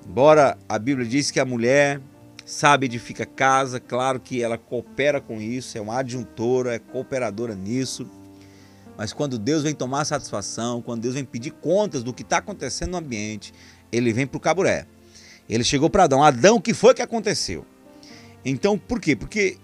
Embora 0.07 0.59
a 0.69 0.79
Bíblia 0.79 1.09
diz 1.09 1.31
que 1.31 1.41
a 1.41 1.45
mulher 1.45 1.99
sabe 2.45 2.85
edifica 2.85 3.25
casa, 3.25 3.81
claro 3.81 4.21
que 4.21 4.43
ela 4.43 4.59
coopera 4.59 5.19
com 5.19 5.41
isso, 5.41 5.79
é 5.79 5.81
uma 5.81 5.97
adjuntora, 5.97 6.75
é 6.75 6.79
cooperadora 6.79 7.55
nisso. 7.55 8.07
Mas 8.99 9.15
quando 9.15 9.39
Deus 9.39 9.63
vem 9.63 9.75
tomar 9.75 10.05
satisfação, 10.05 10.83
quando 10.83 11.01
Deus 11.01 11.15
vem 11.15 11.25
pedir 11.25 11.53
contas 11.53 12.03
do 12.03 12.13
que 12.13 12.21
está 12.21 12.37
acontecendo 12.37 12.91
no 12.91 12.99
ambiente, 12.99 13.55
ele 13.91 14.13
vem 14.13 14.27
para 14.27 14.37
o 14.37 14.41
caburé. 14.41 14.87
Ele 15.49 15.65
chegou 15.65 15.89
para 15.89 16.05
Adão. 16.05 16.23
Adão, 16.23 16.57
o 16.57 16.61
que 16.61 16.75
foi 16.75 16.93
que 16.93 17.01
aconteceu? 17.01 17.65
Então, 18.45 18.79
por 18.79 19.01
quê? 19.01 19.17
Porque 19.17 19.57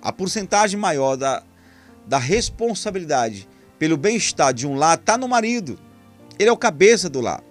a 0.00 0.10
porcentagem 0.10 0.80
maior 0.80 1.14
da, 1.14 1.42
da 2.06 2.18
responsabilidade 2.18 3.46
pelo 3.78 3.96
bem-estar 3.96 4.52
de 4.52 4.66
um 4.66 4.74
lar 4.74 4.98
está 4.98 5.16
no 5.16 5.28
marido. 5.28 5.78
Ele 6.38 6.48
é 6.48 6.52
o 6.52 6.56
cabeça 6.56 7.08
do 7.08 7.20
lar. 7.20 7.42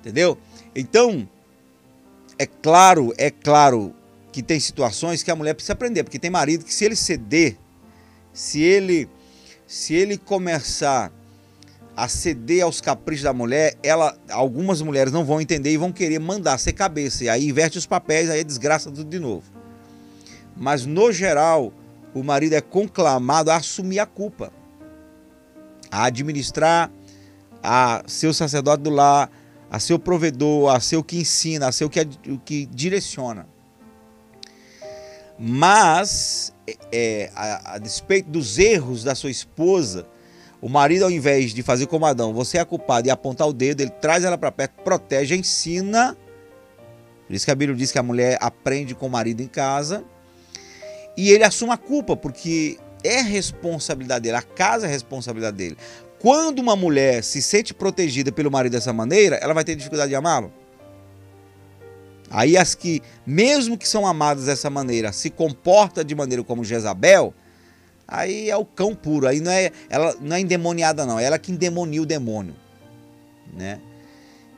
Entendeu? 0.00 0.36
Então, 0.74 1.28
é 2.38 2.46
claro, 2.46 3.12
é 3.16 3.30
claro 3.30 3.94
que 4.32 4.42
tem 4.42 4.58
situações 4.58 5.22
que 5.22 5.30
a 5.30 5.36
mulher 5.36 5.54
precisa 5.54 5.74
aprender, 5.74 6.02
porque 6.04 6.18
tem 6.18 6.30
marido 6.30 6.64
que 6.64 6.72
se 6.72 6.84
ele 6.84 6.96
ceder, 6.96 7.56
se 8.32 8.60
ele 8.60 9.08
se 9.66 9.94
ele 9.94 10.18
começar 10.18 11.10
a 11.96 12.06
ceder 12.06 12.62
aos 12.62 12.78
caprichos 12.80 13.24
da 13.24 13.32
mulher, 13.32 13.74
ela, 13.82 14.16
algumas 14.28 14.82
mulheres 14.82 15.12
não 15.12 15.24
vão 15.24 15.40
entender 15.40 15.72
e 15.72 15.78
vão 15.78 15.90
querer 15.90 16.18
mandar 16.18 16.58
ser 16.58 16.72
cabeça. 16.72 17.24
E 17.24 17.28
aí 17.28 17.48
inverte 17.48 17.78
os 17.78 17.86
papéis, 17.86 18.28
aí 18.28 18.40
é 18.40 18.44
desgraça 18.44 18.90
tudo 18.90 19.08
de 19.08 19.18
novo. 19.18 19.44
Mas 20.54 20.84
no 20.84 21.10
geral, 21.10 21.72
o 22.14 22.22
marido 22.22 22.54
é 22.54 22.60
conclamado 22.60 23.50
a 23.50 23.56
assumir 23.56 23.98
a 23.98 24.06
culpa, 24.06 24.52
a 25.90 26.04
administrar, 26.04 26.90
a 27.62 28.02
ser 28.06 28.26
o 28.26 28.34
sacerdote 28.34 28.82
do 28.82 28.90
lar, 28.90 29.30
a 29.70 29.78
ser 29.78 29.94
o 29.94 29.98
provedor, 29.98 30.74
a 30.74 30.80
ser 30.80 30.96
o 30.96 31.04
que 31.04 31.18
ensina, 31.18 31.68
a 31.68 31.72
ser 31.72 31.84
o 31.84 31.90
que, 31.90 32.04
que 32.44 32.66
direciona. 32.66 33.46
Mas, 35.38 36.52
é, 36.92 37.30
a, 37.34 37.74
a 37.74 37.78
despeito 37.78 38.30
dos 38.30 38.58
erros 38.58 39.02
da 39.02 39.14
sua 39.14 39.30
esposa, 39.30 40.06
o 40.60 40.68
marido, 40.68 41.04
ao 41.04 41.10
invés 41.10 41.52
de 41.52 41.62
fazer 41.62 41.86
como 41.86 42.06
Adão, 42.06 42.32
você 42.32 42.58
é 42.58 42.64
culpado 42.64 43.08
e 43.08 43.10
apontar 43.10 43.48
o 43.48 43.52
dedo, 43.52 43.80
ele 43.80 43.90
traz 43.90 44.24
ela 44.24 44.38
para 44.38 44.52
perto, 44.52 44.82
protege, 44.82 45.34
ensina. 45.34 46.16
Por 47.26 47.34
isso 47.34 47.44
que 47.44 47.50
a 47.50 47.54
Bíblia 47.54 47.76
diz 47.76 47.90
que 47.90 47.98
a 47.98 48.02
mulher 48.02 48.38
aprende 48.40 48.94
com 48.94 49.06
o 49.06 49.10
marido 49.10 49.40
em 49.40 49.48
casa. 49.48 50.04
E 51.16 51.30
ele 51.30 51.44
assume 51.44 51.72
a 51.72 51.76
culpa, 51.76 52.16
porque 52.16 52.78
é 53.04 53.20
responsabilidade 53.20 54.22
dele, 54.22 54.36
a 54.36 54.42
casa 54.42 54.86
é 54.86 54.90
responsabilidade 54.90 55.56
dele. 55.56 55.76
Quando 56.18 56.60
uma 56.60 56.76
mulher 56.76 57.24
se 57.24 57.42
sente 57.42 57.74
protegida 57.74 58.30
pelo 58.30 58.50
marido 58.50 58.72
dessa 58.72 58.92
maneira, 58.92 59.36
ela 59.36 59.52
vai 59.52 59.64
ter 59.64 59.74
dificuldade 59.74 60.10
de 60.10 60.14
amá-lo. 60.14 60.52
Aí 62.30 62.56
as 62.56 62.74
que, 62.74 63.02
mesmo 63.26 63.76
que 63.76 63.86
são 63.86 64.06
amadas 64.06 64.46
dessa 64.46 64.70
maneira, 64.70 65.12
se 65.12 65.28
comporta 65.28 66.04
de 66.04 66.14
maneira 66.14 66.42
como 66.42 66.64
Jezabel, 66.64 67.34
aí 68.08 68.48
é 68.48 68.56
o 68.56 68.64
cão 68.64 68.94
puro. 68.94 69.26
Aí 69.26 69.40
não 69.40 69.50
é, 69.50 69.70
ela 69.90 70.14
não 70.20 70.36
é 70.36 70.40
endemoniada, 70.40 71.04
não. 71.04 71.18
É 71.18 71.24
ela 71.24 71.38
que 71.38 71.52
endemonia 71.52 72.00
o 72.00 72.06
demônio. 72.06 72.54
Né? 73.52 73.80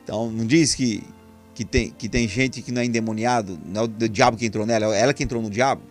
Então, 0.03 0.31
não 0.31 0.45
diz 0.45 0.73
que, 0.73 1.03
que, 1.53 1.65
tem, 1.65 1.89
que 1.89 2.07
tem 2.07 2.27
gente 2.27 2.61
que 2.61 2.71
não 2.71 2.81
é 2.81 2.85
endemoniado, 2.85 3.59
não 3.65 3.81
é 3.81 3.83
o 3.83 3.87
diabo 4.07 4.37
que 4.37 4.45
entrou 4.45 4.65
nela, 4.65 4.95
é 4.95 5.01
ela 5.01 5.13
que 5.13 5.23
entrou 5.23 5.41
no 5.41 5.49
diabo. 5.49 5.81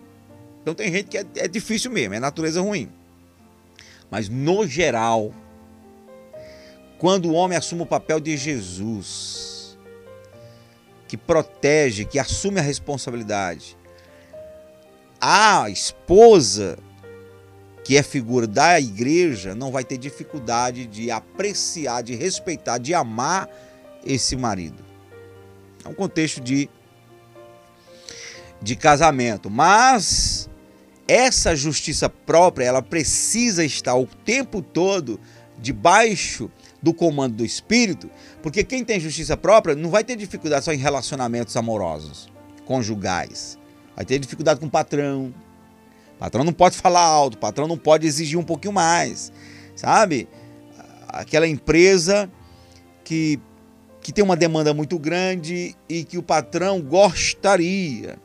Então 0.65 0.73
tem 0.73 0.91
gente 0.91 1.09
que 1.09 1.17
é, 1.19 1.25
é 1.35 1.47
difícil 1.47 1.91
mesmo, 1.91 2.15
é 2.15 2.19
natureza 2.19 2.59
ruim. 2.59 2.91
Mas 4.09 4.27
no 4.27 4.65
geral, 4.65 5.31
quando 6.97 7.29
o 7.29 7.33
homem 7.33 7.55
assume 7.55 7.83
o 7.83 7.85
papel 7.85 8.19
de 8.19 8.35
Jesus, 8.35 9.77
que 11.07 11.15
protege, 11.15 12.03
que 12.03 12.17
assume 12.17 12.59
a 12.59 12.63
responsabilidade, 12.63 13.77
a 15.21 15.69
esposa 15.69 16.79
que 17.83 17.95
é 17.95 18.01
figura 18.01 18.47
da 18.47 18.79
igreja, 18.79 19.53
não 19.53 19.71
vai 19.71 19.83
ter 19.83 19.99
dificuldade 19.99 20.87
de 20.87 21.11
apreciar, 21.11 22.01
de 22.01 22.15
respeitar, 22.15 22.79
de 22.79 22.95
amar 22.95 23.47
esse 24.03 24.35
marido. 24.35 24.83
É 25.83 25.89
um 25.89 25.93
contexto 25.93 26.41
de, 26.41 26.67
de 28.59 28.75
casamento. 28.75 29.51
Mas 29.51 30.49
essa 31.07 31.55
justiça 31.55 32.09
própria, 32.09 32.65
ela 32.65 32.81
precisa 32.81 33.63
estar 33.63 33.95
o 33.95 34.05
tempo 34.05 34.61
todo 34.61 35.19
debaixo 35.59 36.49
do 36.81 36.93
comando 36.93 37.37
do 37.37 37.45
Espírito, 37.45 38.09
porque 38.41 38.63
quem 38.63 38.83
tem 38.83 38.99
justiça 38.99 39.37
própria 39.37 39.75
não 39.75 39.89
vai 39.89 40.03
ter 40.03 40.15
dificuldade 40.15 40.65
só 40.65 40.73
em 40.73 40.77
relacionamentos 40.77 41.55
amorosos, 41.55 42.29
conjugais. 42.65 43.57
Vai 43.95 44.05
ter 44.05 44.19
dificuldade 44.19 44.59
com 44.59 44.65
o 44.65 44.69
patrão, 44.69 45.33
o 46.15 46.19
patrão 46.19 46.43
não 46.43 46.53
pode 46.53 46.77
falar 46.77 47.01
alto, 47.01 47.35
o 47.35 47.39
patrão 47.39 47.67
não 47.67 47.77
pode 47.77 48.05
exigir 48.05 48.37
um 48.37 48.43
pouquinho 48.43 48.73
mais, 48.73 49.31
sabe? 49.75 50.27
Aquela 51.07 51.47
empresa 51.47 52.29
que, 53.03 53.39
que 54.01 54.11
tem 54.11 54.23
uma 54.23 54.35
demanda 54.35 54.73
muito 54.73 54.99
grande 54.99 55.75
e 55.87 56.03
que 56.03 56.17
o 56.17 56.23
patrão 56.23 56.81
gostaria 56.81 58.17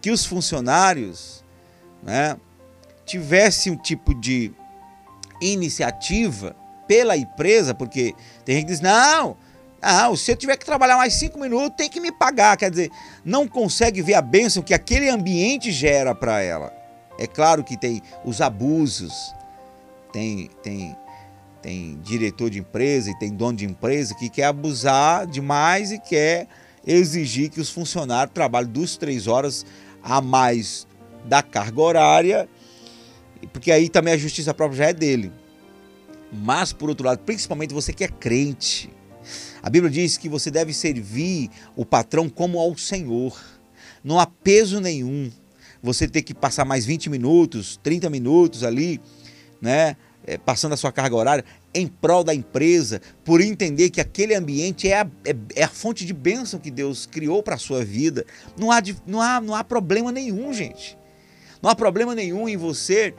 que 0.00 0.10
os 0.10 0.24
funcionários 0.24 1.37
né, 2.02 2.36
tivessem 3.04 3.72
um 3.72 3.76
tipo 3.76 4.14
de 4.14 4.52
iniciativa 5.40 6.54
pela 6.86 7.16
empresa, 7.16 7.74
porque 7.74 8.14
tem 8.44 8.56
gente 8.56 8.66
que 8.66 8.72
diz, 8.72 8.80
não, 8.80 9.36
não, 9.80 10.16
se 10.16 10.32
eu 10.32 10.36
tiver 10.36 10.56
que 10.56 10.64
trabalhar 10.64 10.96
mais 10.96 11.14
cinco 11.14 11.38
minutos, 11.38 11.76
tem 11.76 11.88
que 11.88 12.00
me 12.00 12.10
pagar. 12.10 12.56
Quer 12.56 12.70
dizer, 12.70 12.90
não 13.24 13.46
consegue 13.46 14.02
ver 14.02 14.14
a 14.14 14.22
bênção 14.22 14.62
que 14.62 14.74
aquele 14.74 15.08
ambiente 15.08 15.70
gera 15.70 16.14
para 16.14 16.40
ela. 16.40 16.72
É 17.18 17.26
claro 17.26 17.62
que 17.62 17.76
tem 17.76 18.02
os 18.24 18.40
abusos, 18.40 19.34
tem, 20.12 20.50
tem, 20.62 20.96
tem 21.62 22.00
diretor 22.02 22.50
de 22.50 22.58
empresa 22.58 23.10
e 23.10 23.18
tem 23.18 23.30
dono 23.30 23.58
de 23.58 23.64
empresa 23.64 24.14
que 24.14 24.28
quer 24.28 24.44
abusar 24.44 25.26
demais 25.26 25.92
e 25.92 25.98
quer 25.98 26.48
exigir 26.86 27.50
que 27.50 27.60
os 27.60 27.70
funcionários 27.70 28.32
trabalhem 28.32 28.70
duas, 28.70 28.96
três 28.96 29.26
horas 29.26 29.66
a 30.02 30.20
mais 30.20 30.87
da 31.24 31.42
carga 31.42 31.80
horária, 31.80 32.48
porque 33.52 33.70
aí 33.70 33.88
também 33.88 34.14
a 34.14 34.18
justiça 34.18 34.52
própria 34.54 34.78
já 34.78 34.86
é 34.86 34.92
dele. 34.92 35.32
Mas, 36.32 36.72
por 36.72 36.88
outro 36.88 37.06
lado, 37.06 37.20
principalmente 37.20 37.72
você 37.72 37.92
que 37.92 38.04
é 38.04 38.08
crente, 38.08 38.90
a 39.62 39.70
Bíblia 39.70 39.90
diz 39.90 40.16
que 40.16 40.28
você 40.28 40.50
deve 40.50 40.72
servir 40.72 41.50
o 41.74 41.84
patrão 41.84 42.28
como 42.28 42.58
ao 42.58 42.76
Senhor. 42.76 43.38
Não 44.02 44.18
há 44.18 44.26
peso 44.26 44.80
nenhum 44.80 45.30
você 45.82 46.08
ter 46.08 46.22
que 46.22 46.34
passar 46.34 46.64
mais 46.64 46.84
20 46.84 47.10
minutos, 47.10 47.78
30 47.82 48.10
minutos 48.10 48.64
ali, 48.64 49.00
né? 49.60 49.96
É, 50.26 50.36
passando 50.36 50.74
a 50.74 50.76
sua 50.76 50.92
carga 50.92 51.16
horária 51.16 51.44
em 51.72 51.86
prol 51.86 52.22
da 52.22 52.34
empresa, 52.34 53.00
por 53.24 53.40
entender 53.40 53.88
que 53.88 54.00
aquele 54.00 54.34
ambiente 54.34 54.88
é 54.88 55.00
a, 55.00 55.06
é, 55.24 55.34
é 55.54 55.64
a 55.64 55.68
fonte 55.68 56.04
de 56.04 56.12
bênção 56.12 56.60
que 56.60 56.70
Deus 56.70 57.06
criou 57.06 57.42
para 57.42 57.54
a 57.54 57.58
sua 57.58 57.82
vida. 57.82 58.26
Não 58.58 58.70
há, 58.70 58.82
não, 59.06 59.22
há, 59.22 59.40
não 59.40 59.54
há 59.54 59.64
problema 59.64 60.12
nenhum, 60.12 60.52
gente. 60.52 60.98
Não 61.62 61.70
há 61.70 61.74
problema 61.74 62.14
nenhum 62.14 62.48
em 62.48 62.56
você 62.56 63.14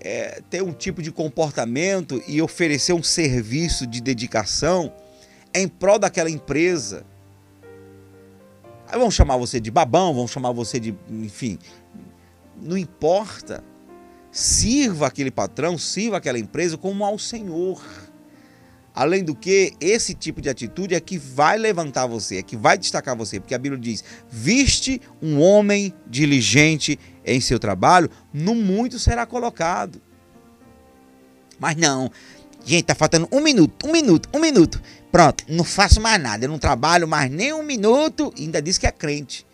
é, 0.00 0.40
ter 0.48 0.62
um 0.62 0.72
tipo 0.72 1.02
de 1.02 1.10
comportamento 1.10 2.22
e 2.26 2.40
oferecer 2.40 2.92
um 2.92 3.02
serviço 3.02 3.86
de 3.86 4.00
dedicação 4.00 4.92
em 5.54 5.66
prol 5.66 5.98
daquela 5.98 6.30
empresa. 6.30 7.04
Aí 8.86 8.98
vão 8.98 9.10
chamar 9.10 9.36
você 9.36 9.60
de 9.60 9.70
babão, 9.70 10.14
vão 10.14 10.26
chamar 10.26 10.52
você 10.52 10.80
de. 10.80 10.94
Enfim. 11.10 11.58
Não 12.60 12.76
importa. 12.76 13.62
Sirva 14.30 15.06
aquele 15.06 15.30
patrão, 15.30 15.78
sirva 15.78 16.18
aquela 16.18 16.38
empresa 16.38 16.76
como 16.76 17.04
ao 17.04 17.18
Senhor. 17.18 17.82
Além 18.98 19.22
do 19.22 19.32
que, 19.32 19.74
esse 19.80 20.12
tipo 20.12 20.40
de 20.40 20.48
atitude 20.48 20.92
é 20.92 20.98
que 20.98 21.16
vai 21.16 21.56
levantar 21.56 22.04
você, 22.08 22.38
é 22.38 22.42
que 22.42 22.56
vai 22.56 22.76
destacar 22.76 23.14
você, 23.14 23.38
porque 23.38 23.54
a 23.54 23.58
Bíblia 23.58 23.80
diz: 23.80 24.02
viste 24.28 25.00
um 25.22 25.40
homem 25.40 25.94
diligente 26.04 26.98
em 27.24 27.40
seu 27.40 27.60
trabalho, 27.60 28.10
no 28.34 28.56
muito 28.56 28.98
será 28.98 29.24
colocado. 29.24 30.02
Mas 31.60 31.76
não, 31.76 32.10
gente, 32.64 32.86
tá 32.86 32.94
faltando 32.96 33.28
um 33.30 33.40
minuto, 33.40 33.86
um 33.86 33.92
minuto, 33.92 34.28
um 34.34 34.40
minuto. 34.40 34.82
Pronto, 35.12 35.44
não 35.48 35.62
faço 35.62 36.00
mais 36.00 36.20
nada, 36.20 36.46
eu 36.46 36.48
não 36.48 36.58
trabalho 36.58 37.06
mais 37.06 37.30
nem 37.30 37.52
um 37.52 37.62
minuto 37.62 38.34
e 38.36 38.46
ainda 38.46 38.60
diz 38.60 38.78
que 38.78 38.86
é 38.88 38.90
crente. 38.90 39.46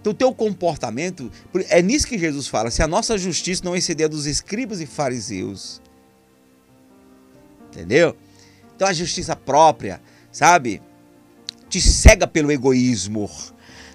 Então, 0.00 0.10
o 0.10 0.16
teu 0.16 0.34
comportamento, 0.34 1.30
é 1.68 1.80
nisso 1.80 2.08
que 2.08 2.18
Jesus 2.18 2.48
fala: 2.48 2.68
se 2.68 2.82
a 2.82 2.88
nossa 2.88 3.16
justiça 3.16 3.62
não 3.64 3.76
exceder 3.76 4.06
a 4.06 4.08
dos 4.08 4.26
escribas 4.26 4.80
e 4.80 4.86
fariseus. 4.86 5.80
Entendeu? 7.72 8.16
Então, 8.76 8.86
a 8.86 8.92
justiça 8.92 9.34
própria, 9.34 10.00
sabe? 10.30 10.82
Te 11.68 11.80
cega 11.80 12.26
pelo 12.26 12.52
egoísmo. 12.52 13.30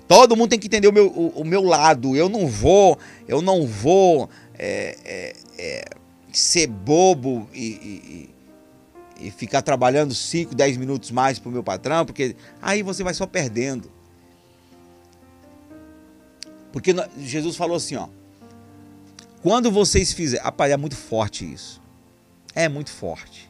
Todo 0.07 0.35
mundo 0.35 0.49
tem 0.49 0.59
que 0.59 0.67
entender 0.67 0.87
o 0.87 0.93
meu, 0.93 1.07
o, 1.07 1.41
o 1.41 1.45
meu 1.45 1.61
lado. 1.63 2.15
Eu 2.15 2.27
não 2.27 2.47
vou, 2.47 2.97
eu 3.27 3.41
não 3.41 3.67
vou 3.67 4.29
é, 4.57 4.97
é, 5.05 5.35
é, 5.57 5.85
ser 6.31 6.67
bobo 6.67 7.47
e, 7.53 7.65
e 7.65 8.37
e 9.19 9.31
ficar 9.31 9.61
trabalhando 9.61 10.13
5, 10.13 10.53
10 10.53 10.77
minutos 10.77 11.11
mais 11.11 11.39
para 11.39 11.49
o 11.49 11.51
meu 11.51 11.63
patrão, 11.63 12.05
porque 12.05 12.35
aí 12.61 12.83
você 12.83 13.03
vai 13.03 13.13
só 13.13 13.25
perdendo. 13.25 13.91
Porque 16.71 16.93
Jesus 17.17 17.55
falou 17.55 17.77
assim, 17.77 17.95
ó. 17.95 18.07
Quando 19.41 19.71
vocês 19.71 20.13
fizerem. 20.13 20.43
Rapaz, 20.43 20.71
é 20.71 20.77
muito 20.77 20.95
forte 20.95 21.51
isso. 21.51 21.81
É 22.53 22.67
muito 22.67 22.91
forte. 22.91 23.46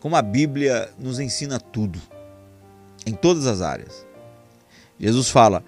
Como 0.00 0.16
a 0.16 0.22
Bíblia 0.22 0.90
nos 0.98 1.18
ensina 1.18 1.58
tudo. 1.58 2.00
Em 3.06 3.12
todas 3.12 3.46
as 3.46 3.60
áreas. 3.60 4.06
Jesus 4.98 5.28
fala: 5.28 5.64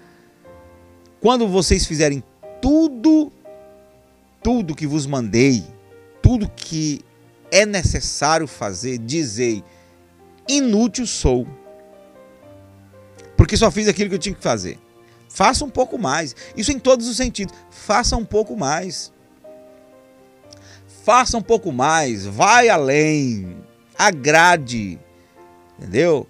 quando 1.19 1.47
vocês 1.47 1.85
fizerem 1.85 2.23
tudo, 2.61 3.31
tudo 4.43 4.75
que 4.75 4.85
vos 4.85 5.05
mandei, 5.05 5.63
tudo 6.21 6.49
que 6.49 7.01
é 7.51 7.65
necessário 7.65 8.47
fazer, 8.47 8.97
dizei: 8.97 9.63
inútil 10.47 11.07
sou, 11.07 11.47
porque 13.37 13.57
só 13.57 13.71
fiz 13.71 13.87
aquilo 13.87 14.09
que 14.09 14.15
eu 14.15 14.19
tinha 14.19 14.35
que 14.35 14.43
fazer. 14.43 14.79
Faça 15.29 15.63
um 15.63 15.69
pouco 15.69 15.97
mais. 15.97 16.35
Isso 16.55 16.71
em 16.71 16.79
todos 16.79 17.07
os 17.07 17.15
sentidos. 17.15 17.55
Faça 17.69 18.17
um 18.17 18.25
pouco 18.25 18.57
mais. 18.57 19.13
Faça 21.03 21.37
um 21.37 21.41
pouco 21.41 21.71
mais. 21.71 22.25
Vai 22.25 22.67
além. 22.67 23.57
Agrade. 24.07 24.99
Entendeu? 25.77 26.27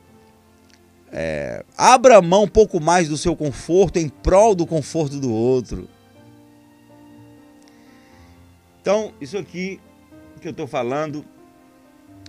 É, 1.12 1.64
abra 1.78 2.22
mão 2.22 2.44
um 2.44 2.48
pouco 2.48 2.80
mais 2.80 3.10
do 3.10 3.18
seu 3.18 3.36
conforto 3.36 3.98
em 4.00 4.08
prol 4.08 4.56
do 4.56 4.66
conforto 4.66 5.20
do 5.20 5.32
outro. 5.32 5.90
Então, 8.82 9.14
isso 9.22 9.38
aqui 9.38 9.80
que 10.42 10.48
eu 10.48 10.52
estou 10.52 10.66
falando 10.66 11.24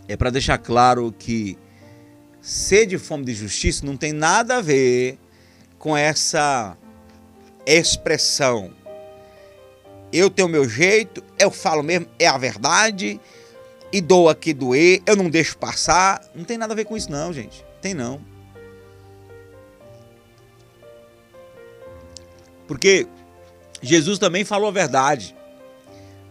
é 0.07 0.16
para 0.16 0.30
deixar 0.30 0.59
claro 0.59 1.14
que 1.18 1.57
sede 2.40 2.97
e 2.97 2.99
fome 2.99 3.24
de 3.24 3.34
justiça 3.34 3.86
não 3.86 3.97
tem 3.97 4.12
nada 4.12 4.59
a 4.59 4.61
ver 4.61 5.18
com 5.78 5.97
essa 5.97 6.76
expressão. 7.64 8.70
Eu 10.12 10.28
tenho 10.28 10.49
meu 10.49 10.68
jeito, 10.68 11.24
eu 11.38 11.51
falo 11.51 11.82
mesmo, 11.82 12.07
é 12.18 12.26
a 12.26 12.36
verdade, 12.36 13.18
e 13.93 14.01
dou 14.01 14.28
aqui 14.28 14.55
doer, 14.55 15.03
eu 15.05 15.14
não 15.14 15.28
deixo 15.28 15.59
passar. 15.59 16.24
Não 16.34 16.45
tem 16.45 16.57
nada 16.57 16.72
a 16.72 16.76
ver 16.76 16.86
com 16.86 16.97
isso, 16.97 17.11
não, 17.11 17.32
gente. 17.32 17.64
Tem 17.80 17.93
não. 17.93 18.20
Porque 22.66 23.07
Jesus 23.82 24.18
também 24.18 24.45
falou 24.45 24.68
a 24.68 24.72
verdade. 24.72 25.36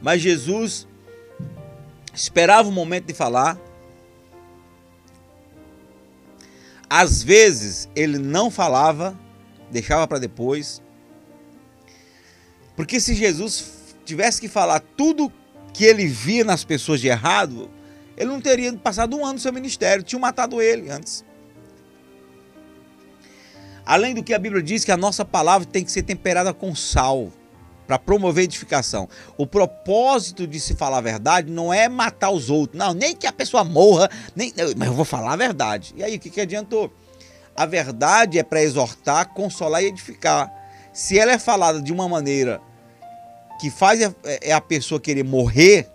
Mas 0.01 0.21
Jesus 0.21 0.87
esperava 2.13 2.67
o 2.67 2.71
momento 2.71 3.05
de 3.05 3.13
falar. 3.13 3.59
Às 6.89 7.21
vezes 7.21 7.87
ele 7.95 8.17
não 8.17 8.49
falava, 8.49 9.17
deixava 9.69 10.07
para 10.07 10.17
depois. 10.17 10.81
Porque 12.75 12.99
se 12.99 13.13
Jesus 13.13 13.95
tivesse 14.03 14.41
que 14.41 14.47
falar 14.47 14.79
tudo 14.97 15.31
que 15.73 15.85
ele 15.85 16.05
via 16.07 16.43
nas 16.43 16.63
pessoas 16.63 16.99
de 16.99 17.07
errado, 17.07 17.69
ele 18.17 18.29
não 18.29 18.41
teria 18.41 18.71
passado 18.73 19.15
um 19.17 19.23
ano 19.23 19.33
no 19.33 19.39
seu 19.39 19.53
ministério, 19.53 20.03
tinham 20.03 20.19
matado 20.19 20.61
ele 20.61 20.89
antes. 20.89 21.25
Além 23.85 24.13
do 24.13 24.23
que 24.23 24.33
a 24.33 24.39
Bíblia 24.39 24.61
diz 24.61 24.85
que 24.85 24.91
a 24.91 24.97
nossa 24.97 25.25
palavra 25.25 25.67
tem 25.67 25.83
que 25.83 25.91
ser 25.91 26.03
temperada 26.03 26.53
com 26.53 26.75
sal 26.75 27.31
para 27.87 27.99
promover 27.99 28.45
edificação. 28.45 29.09
O 29.37 29.45
propósito 29.45 30.47
de 30.47 30.59
se 30.59 30.75
falar 30.75 30.99
a 30.99 31.01
verdade 31.01 31.51
não 31.51 31.73
é 31.73 31.89
matar 31.89 32.29
os 32.29 32.49
outros, 32.49 32.77
não, 32.77 32.93
nem 32.93 33.15
que 33.15 33.27
a 33.27 33.33
pessoa 33.33 33.63
morra, 33.63 34.09
nem, 34.35 34.53
mas 34.77 34.87
eu 34.87 34.93
vou 34.93 35.03
falar 35.03 35.33
a 35.33 35.35
verdade. 35.35 35.93
E 35.97 36.03
aí, 36.03 36.15
o 36.15 36.19
que, 36.19 36.29
que 36.29 36.39
adiantou? 36.39 36.89
A 37.55 37.65
verdade 37.65 38.39
é 38.39 38.43
para 38.43 38.61
exortar, 38.61 39.33
consolar 39.33 39.83
e 39.83 39.87
edificar. 39.87 40.49
Se 40.93 41.19
ela 41.19 41.33
é 41.33 41.37
falada 41.37 41.81
de 41.81 41.91
uma 41.91 42.07
maneira 42.07 42.61
que 43.61 43.69
faz 43.69 44.01
é 44.23 44.51
a 44.51 44.59
pessoa 44.59 44.99
querer 44.99 45.23
morrer, 45.23 45.87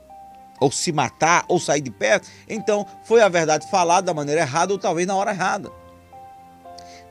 ou 0.61 0.71
se 0.71 0.93
matar, 0.93 1.45
ou 1.49 1.59
sair 1.59 1.81
de 1.81 1.91
perto, 1.91 2.29
então 2.49 2.87
foi 3.05 3.21
a 3.21 3.29
verdade 3.29 3.69
falada 3.69 4.07
da 4.07 4.15
maneira 4.15 4.43
errada, 4.43 4.73
ou 4.73 4.79
talvez 4.79 5.05
na 5.05 5.17
hora 5.17 5.33
errada. 5.33 5.69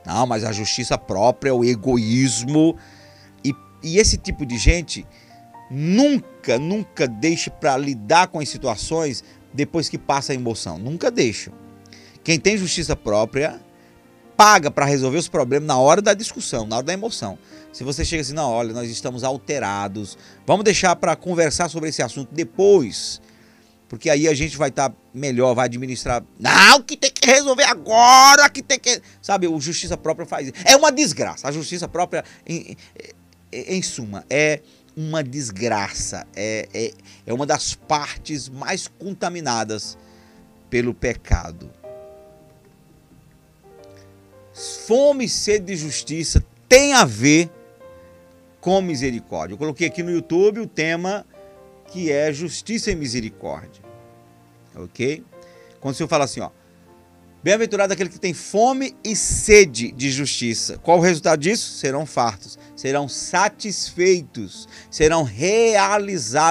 Não, 0.04 0.26
mas 0.26 0.44
a 0.44 0.52
justiça 0.52 0.96
própria, 0.96 1.54
o 1.54 1.62
egoísmo, 1.62 2.74
e 3.82 3.98
esse 3.98 4.16
tipo 4.16 4.46
de 4.46 4.56
gente 4.56 5.06
nunca, 5.70 6.58
nunca 6.58 7.06
deixe 7.06 7.50
para 7.50 7.76
lidar 7.76 8.28
com 8.28 8.40
as 8.40 8.48
situações 8.48 9.22
depois 9.52 9.90
que 9.90 9.98
passa 9.98 10.32
a 10.32 10.34
emoção. 10.34 10.78
Nunca 10.78 11.10
deixa. 11.10 11.52
Quem 12.24 12.40
tem 12.40 12.56
justiça 12.56 12.96
própria 12.96 13.60
paga 14.36 14.70
para 14.70 14.86
resolver 14.86 15.18
os 15.18 15.28
problemas 15.28 15.68
na 15.68 15.78
hora 15.78 16.00
da 16.00 16.14
discussão, 16.14 16.66
na 16.66 16.76
hora 16.76 16.86
da 16.86 16.94
emoção. 16.94 17.38
Se 17.76 17.84
você 17.84 18.06
chega 18.06 18.22
assim, 18.22 18.32
não, 18.32 18.50
olha, 18.50 18.72
nós 18.72 18.88
estamos 18.88 19.22
alterados, 19.22 20.16
vamos 20.46 20.64
deixar 20.64 20.96
para 20.96 21.14
conversar 21.14 21.68
sobre 21.68 21.90
esse 21.90 22.02
assunto 22.02 22.30
depois, 22.32 23.20
porque 23.86 24.08
aí 24.08 24.26
a 24.26 24.32
gente 24.32 24.56
vai 24.56 24.70
estar 24.70 24.88
tá 24.88 24.96
melhor, 25.12 25.54
vai 25.54 25.66
administrar. 25.66 26.24
Não, 26.40 26.80
que 26.80 26.96
tem 26.96 27.10
que 27.10 27.26
resolver 27.26 27.64
agora, 27.64 28.48
que 28.48 28.62
tem 28.62 28.78
que. 28.78 29.02
Sabe, 29.20 29.46
o 29.46 29.60
justiça 29.60 29.94
própria 29.94 30.24
faz 30.24 30.46
isso. 30.46 30.56
É 30.64 30.74
uma 30.74 30.90
desgraça. 30.90 31.48
A 31.48 31.52
justiça 31.52 31.86
própria 31.86 32.24
em 33.52 33.82
suma, 33.82 34.24
é 34.30 34.62
uma 34.96 35.22
desgraça, 35.22 36.26
é, 36.34 36.66
é, 36.72 36.92
é 37.26 37.34
uma 37.34 37.44
das 37.44 37.74
partes 37.74 38.48
mais 38.48 38.88
contaminadas 38.88 39.98
pelo 40.70 40.94
pecado. 40.94 41.70
Fome 44.86 45.26
e 45.26 45.28
sede 45.28 45.66
de 45.66 45.76
justiça 45.76 46.42
tem 46.70 46.94
a 46.94 47.04
ver 47.04 47.50
com 48.66 48.82
misericórdia. 48.82 49.54
Eu 49.54 49.58
coloquei 49.58 49.86
aqui 49.86 50.02
no 50.02 50.10
YouTube 50.10 50.58
o 50.58 50.66
tema 50.66 51.24
que 51.92 52.10
é 52.10 52.32
justiça 52.32 52.90
e 52.90 52.96
misericórdia. 52.96 53.80
Ok? 54.74 55.22
Quando 55.78 55.94
o 55.94 55.96
Senhor 55.96 56.08
fala 56.08 56.24
assim, 56.24 56.40
ó, 56.40 56.50
Bem-aventurado 57.44 57.92
aquele 57.92 58.08
que 58.10 58.18
tem 58.18 58.34
fome 58.34 58.96
e 59.04 59.14
sede 59.14 59.92
de 59.92 60.10
justiça. 60.10 60.78
Qual 60.78 60.98
o 60.98 61.00
resultado 61.00 61.38
disso? 61.38 61.78
Serão 61.78 62.04
fartos, 62.04 62.58
serão 62.74 63.08
satisfeitos, 63.08 64.68
serão 64.90 65.22
realizados, 65.22 66.44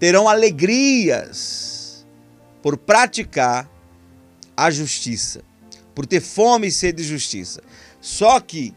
terão 0.00 0.28
alegrias 0.28 2.04
por 2.60 2.76
praticar 2.76 3.70
a 4.56 4.68
justiça, 4.68 5.42
por 5.94 6.06
ter 6.06 6.20
fome 6.20 6.66
e 6.66 6.72
sede 6.72 7.00
de 7.04 7.08
justiça. 7.08 7.62
Só 8.00 8.40
que 8.40 8.74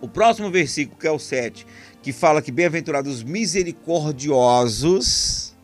O 0.00 0.08
próximo 0.08 0.50
versículo, 0.50 0.98
que 0.98 1.06
é 1.06 1.10
o 1.10 1.18
7, 1.18 1.66
que 2.02 2.12
fala 2.12 2.40
que 2.40 2.52
bem-aventurados 2.52 3.22
misericordiosos, 3.22 5.54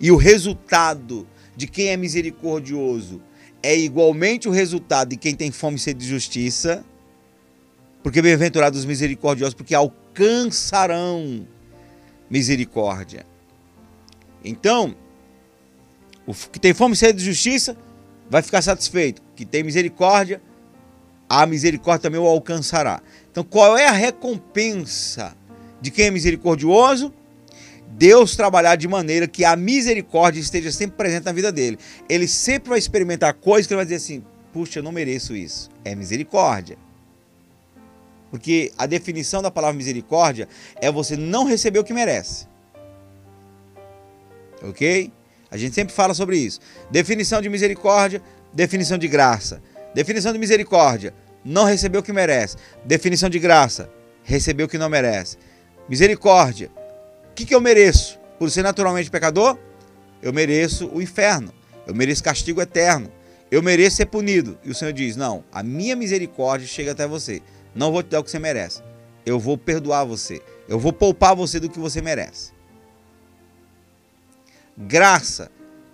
e 0.00 0.10
o 0.10 0.16
resultado 0.16 1.28
de 1.56 1.66
quem 1.66 1.88
é 1.88 1.96
misericordioso 1.96 3.20
é 3.62 3.76
igualmente 3.76 4.48
o 4.48 4.50
resultado 4.50 5.10
de 5.10 5.16
quem 5.16 5.34
tem 5.34 5.50
fome 5.50 5.76
e 5.76 5.80
sede 5.80 6.00
de 6.00 6.08
justiça, 6.08 6.82
porque 8.02 8.22
bem-aventurados 8.22 8.80
os 8.80 8.86
misericordiosos, 8.86 9.52
porque 9.52 9.74
alcançarão 9.74 11.46
misericórdia. 12.30 13.26
Então, 14.42 14.96
o 16.26 16.32
que 16.32 16.58
tem 16.58 16.72
fome 16.72 16.94
e 16.94 16.96
sede 16.96 17.18
de 17.18 17.24
justiça 17.24 17.76
vai 18.30 18.40
ficar 18.40 18.62
satisfeito. 18.62 19.20
Que 19.36 19.44
tem 19.44 19.62
misericórdia, 19.62 20.40
a 21.30 21.46
misericórdia 21.46 22.02
também 22.02 22.20
o 22.20 22.26
alcançará. 22.26 23.00
Então, 23.30 23.44
qual 23.44 23.78
é 23.78 23.86
a 23.86 23.92
recompensa 23.92 25.36
de 25.80 25.92
quem 25.92 26.06
é 26.06 26.10
misericordioso? 26.10 27.14
Deus 27.86 28.34
trabalhar 28.34 28.74
de 28.74 28.88
maneira 28.88 29.28
que 29.28 29.44
a 29.44 29.54
misericórdia 29.54 30.40
esteja 30.40 30.72
sempre 30.72 30.96
presente 30.96 31.24
na 31.24 31.32
vida 31.32 31.52
dele. 31.52 31.78
Ele 32.08 32.26
sempre 32.26 32.70
vai 32.70 32.78
experimentar 32.80 33.34
coisas 33.34 33.68
que 33.68 33.72
ele 33.72 33.76
vai 33.78 33.84
dizer 33.84 33.96
assim: 33.96 34.24
puxa, 34.52 34.80
eu 34.80 34.82
não 34.82 34.90
mereço 34.90 35.36
isso. 35.36 35.70
É 35.84 35.94
misericórdia. 35.94 36.76
Porque 38.28 38.72
a 38.76 38.86
definição 38.86 39.40
da 39.40 39.52
palavra 39.52 39.76
misericórdia 39.76 40.48
é 40.80 40.90
você 40.90 41.16
não 41.16 41.44
receber 41.44 41.78
o 41.78 41.84
que 41.84 41.92
merece. 41.92 42.46
Ok? 44.62 45.12
A 45.48 45.56
gente 45.56 45.74
sempre 45.76 45.94
fala 45.94 46.12
sobre 46.12 46.38
isso. 46.38 46.60
Definição 46.90 47.40
de 47.40 47.48
misericórdia, 47.48 48.20
definição 48.52 48.98
de 48.98 49.06
graça. 49.06 49.62
Definição 49.94 50.32
de 50.32 50.38
misericórdia, 50.38 51.14
não 51.44 51.64
receber 51.64 51.98
o 51.98 52.02
que 52.02 52.12
merece. 52.12 52.56
Definição 52.84 53.28
de 53.28 53.38
graça, 53.38 53.90
receber 54.22 54.64
o 54.64 54.68
que 54.68 54.78
não 54.78 54.88
merece. 54.88 55.36
Misericórdia, 55.88 56.70
o 57.30 57.34
que, 57.34 57.44
que 57.44 57.54
eu 57.54 57.60
mereço? 57.60 58.18
Por 58.38 58.50
ser 58.50 58.62
naturalmente 58.62 59.10
pecador? 59.10 59.58
Eu 60.22 60.32
mereço 60.32 60.88
o 60.92 61.00
inferno. 61.02 61.52
Eu 61.86 61.94
mereço 61.94 62.22
castigo 62.22 62.60
eterno. 62.60 63.10
Eu 63.50 63.62
mereço 63.62 63.96
ser 63.96 64.06
punido. 64.06 64.58
E 64.64 64.70
o 64.70 64.74
Senhor 64.74 64.92
diz: 64.92 65.16
Não, 65.16 65.44
a 65.52 65.62
minha 65.62 65.96
misericórdia 65.96 66.66
chega 66.66 66.92
até 66.92 67.06
você. 67.06 67.42
Não 67.74 67.90
vou 67.90 68.02
te 68.02 68.08
dar 68.10 68.20
o 68.20 68.24
que 68.24 68.30
você 68.30 68.38
merece. 68.38 68.82
Eu 69.24 69.38
vou 69.38 69.58
perdoar 69.58 70.04
você. 70.04 70.40
Eu 70.68 70.78
vou 70.78 70.92
poupar 70.92 71.34
você 71.34 71.58
do 71.58 71.68
que 71.68 71.78
você 71.78 72.00
merece. 72.00 72.52
Graça. 74.76 75.50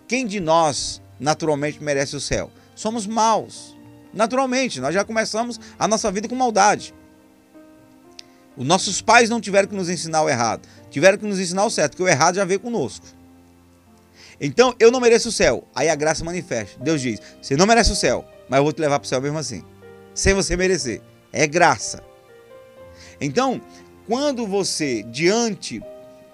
Quem 0.06 0.26
de 0.26 0.38
nós 0.38 1.02
naturalmente 1.18 1.82
merece 1.82 2.14
o 2.14 2.20
céu? 2.20 2.50
Somos 2.74 3.06
maus. 3.06 3.75
Naturalmente, 4.16 4.80
nós 4.80 4.94
já 4.94 5.04
começamos 5.04 5.60
a 5.78 5.86
nossa 5.86 6.10
vida 6.10 6.28
com 6.28 6.34
maldade. 6.34 6.92
Os 8.56 8.66
nossos 8.66 9.00
pais 9.00 9.28
não 9.28 9.40
tiveram 9.40 9.68
que 9.68 9.74
nos 9.74 9.90
ensinar 9.90 10.22
o 10.22 10.28
errado, 10.28 10.66
tiveram 10.90 11.18
que 11.18 11.26
nos 11.26 11.38
ensinar 11.38 11.64
o 11.64 11.70
certo, 11.70 11.92
porque 11.92 12.02
o 12.02 12.08
errado 12.08 12.36
já 12.36 12.44
veio 12.44 12.58
conosco. 12.58 13.06
Então, 14.40 14.74
eu 14.80 14.90
não 14.90 15.00
mereço 15.00 15.28
o 15.28 15.32
céu. 15.32 15.68
Aí 15.74 15.88
a 15.88 15.94
graça 15.94 16.24
manifesta. 16.24 16.82
Deus 16.82 17.00
diz: 17.00 17.20
Você 17.40 17.56
não 17.56 17.66
merece 17.66 17.92
o 17.92 17.96
céu, 17.96 18.24
mas 18.48 18.58
eu 18.58 18.64
vou 18.64 18.72
te 18.72 18.80
levar 18.80 18.98
para 18.98 19.06
o 19.06 19.08
céu 19.08 19.20
mesmo 19.20 19.38
assim, 19.38 19.62
sem 20.14 20.34
você 20.34 20.56
merecer 20.56 21.00
é 21.36 21.46
graça. 21.46 22.02
Então, 23.20 23.60
quando 24.06 24.46
você 24.46 25.02
diante, 25.02 25.82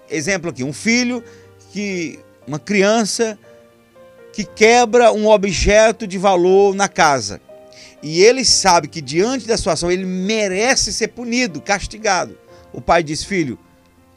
exemplo 0.09 0.51
aqui, 0.51 0.63
um 0.63 0.73
filho 0.73 1.23
que 1.73 2.21
uma 2.47 2.59
criança 2.59 3.39
que 4.33 4.45
quebra 4.45 5.13
um 5.13 5.29
objeto 5.29 6.07
de 6.07 6.19
valor 6.19 6.75
na 6.75 6.89
casa. 6.89 7.41
E 8.03 8.21
ele 8.21 8.45
sabe 8.45 8.89
que 8.89 9.01
diante 9.01 9.47
da 9.47 9.57
situação 9.57 9.91
ele 9.91 10.05
merece 10.05 10.93
ser 10.93 11.09
punido, 11.09 11.61
castigado. 11.61 12.37
O 12.73 12.81
pai 12.81 13.03
diz: 13.03 13.23
"Filho, 13.23 13.59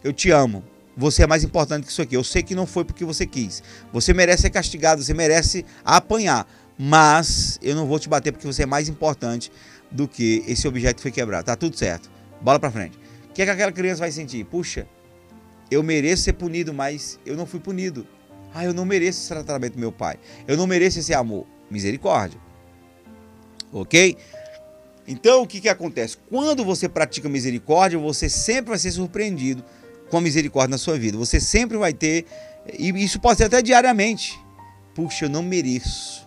eu 0.04 0.12
te 0.12 0.32
amo. 0.32 0.64
Você 0.98 1.24
é 1.24 1.28
mais 1.28 1.44
importante 1.44 1.86
que 1.86 1.92
isso 1.92 2.02
aqui. 2.02 2.16
Eu 2.16 2.24
sei 2.24 2.42
que 2.42 2.56
não 2.56 2.66
foi 2.66 2.86
porque 2.86 3.04
você 3.04 3.26
quis. 3.26 3.62
Você 3.92 4.14
merece 4.14 4.44
ser 4.44 4.50
castigado, 4.50 5.04
você 5.04 5.14
merece 5.14 5.66
apanhar, 5.84 6.48
mas 6.78 7.60
eu 7.62 7.76
não 7.76 7.86
vou 7.86 8.00
te 8.00 8.08
bater 8.08 8.32
porque 8.32 8.48
você 8.48 8.64
é 8.64 8.66
mais 8.66 8.88
importante 8.88 9.52
do 9.92 10.08
que 10.08 10.44
esse 10.48 10.68
objeto 10.68 11.02
foi 11.02 11.12
quebrado. 11.12 11.46
Tá 11.46 11.56
tudo 11.56 11.78
certo. 11.78 12.10
Bola 12.42 12.60
para 12.60 12.72
frente. 12.72 12.98
O 13.30 13.34
que, 13.34 13.42
é 13.42 13.46
que 13.46 13.52
aquela 13.52 13.72
criança 13.72 14.00
vai 14.00 14.12
sentir? 14.12 14.46
Puxa, 14.46 14.88
eu 15.70 15.84
mereço 15.84 16.24
ser 16.24 16.34
punido, 16.34 16.74
mas 16.74 17.20
eu 17.26 17.36
não 17.36 17.46
fui 17.46 17.60
punido. 17.60 18.08
Ah, 18.54 18.64
eu 18.64 18.74
não 18.74 18.86
mereço 18.86 19.20
esse 19.20 19.28
tratamento 19.28 19.74
do 19.74 19.80
meu 19.80 19.92
pai. 19.92 20.18
Eu 20.48 20.56
não 20.56 20.66
mereço 20.66 21.00
esse 21.00 21.14
amor. 21.14 21.46
Misericórdia. 21.70 22.40
Ok? 23.76 24.18
Então, 25.06 25.44
o 25.44 25.48
que, 25.48 25.60
que 25.60 25.68
acontece? 25.68 26.18
Quando 26.30 26.64
você 26.64 26.88
pratica 26.88 27.28
misericórdia, 27.28 28.00
você 28.00 28.30
sempre 28.30 28.70
vai 28.70 28.80
ser 28.80 28.92
surpreendido 28.92 29.64
com 30.10 30.18
a 30.18 30.22
misericórdia 30.22 30.72
na 30.72 30.78
sua 30.78 30.98
vida. 30.98 31.18
Você 31.18 31.42
sempre 31.42 31.78
vai 31.78 31.94
ter, 31.94 32.26
e 32.80 32.90
isso 33.04 33.20
pode 33.20 33.38
ser 33.38 33.44
até 33.44 33.62
diariamente. 33.62 34.40
Puxa, 34.96 35.26
eu 35.26 35.30
não 35.30 35.44
mereço 35.44 36.26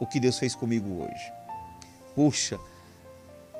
o 0.00 0.06
que 0.06 0.18
Deus 0.18 0.38
fez 0.40 0.56
comigo 0.56 1.04
hoje. 1.04 1.32
Puxa, 2.16 2.58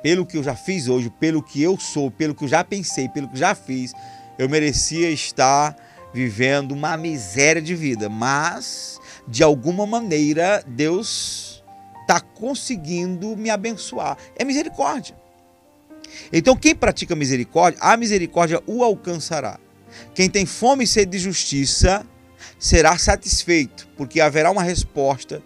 pelo 0.03 0.27
que 0.27 0.37
eu 0.37 0.43
já 0.43 0.57
fiz 0.57 0.89
hoje, 0.89 1.09
pelo 1.09 1.41
que 1.41 1.63
eu 1.63 1.79
sou, 1.79 2.11
pelo 2.11 2.35
que 2.35 2.43
eu 2.43 2.49
já 2.49 2.65
pensei, 2.65 3.09
pelo 3.09 3.29
que 3.29 3.39
já 3.39 3.55
fiz, 3.55 3.95
eu 4.37 4.49
merecia 4.49 5.11
estar 5.11 5.77
vivendo 6.13 6.73
uma 6.73 6.97
miséria 6.97 7.63
de 7.63 7.77
vida, 7.77 8.09
mas 8.09 8.99
de 9.29 9.45
alguma 9.45 9.87
maneira 9.87 10.63
Deus 10.67 11.48
está 12.09 12.21
conseguindo 12.21 13.37
me 13.37 13.51
abençoar. 13.51 14.17
É 14.35 14.43
misericórdia. 14.43 15.15
Então, 16.33 16.57
quem 16.57 16.75
pratica 16.75 17.15
misericórdia, 17.15 17.79
a 17.83 17.95
misericórdia 17.99 18.63
o 18.67 18.83
alcançará. 18.83 19.61
Quem 20.15 20.31
tem 20.31 20.47
fome 20.47 20.85
e 20.85 20.87
sede 20.87 21.13
de 21.13 21.19
justiça 21.19 22.07
será 22.59 22.97
satisfeito, 22.97 23.87
porque 23.95 24.23
haverá 24.23 24.51
uma 24.51 24.63
resposta 24.63 25.43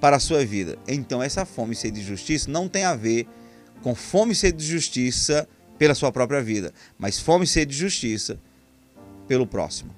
para 0.00 0.16
a 0.16 0.20
sua 0.20 0.44
vida. 0.44 0.76
Então, 0.88 1.22
essa 1.22 1.44
fome 1.44 1.72
e 1.72 1.76
sede 1.76 2.00
de 2.00 2.06
justiça 2.06 2.50
não 2.50 2.68
tem 2.68 2.82
a 2.84 2.96
ver 2.96 3.28
com 3.80 3.94
fome 3.94 4.32
e 4.32 4.36
sede 4.36 4.58
de 4.58 4.66
justiça 4.66 5.48
pela 5.78 5.94
sua 5.94 6.10
própria 6.10 6.42
vida, 6.42 6.74
mas 6.98 7.20
fome 7.20 7.44
e 7.44 7.48
sede 7.48 7.72
de 7.72 7.78
justiça 7.78 8.40
pelo 9.28 9.46
próximo. 9.46 9.94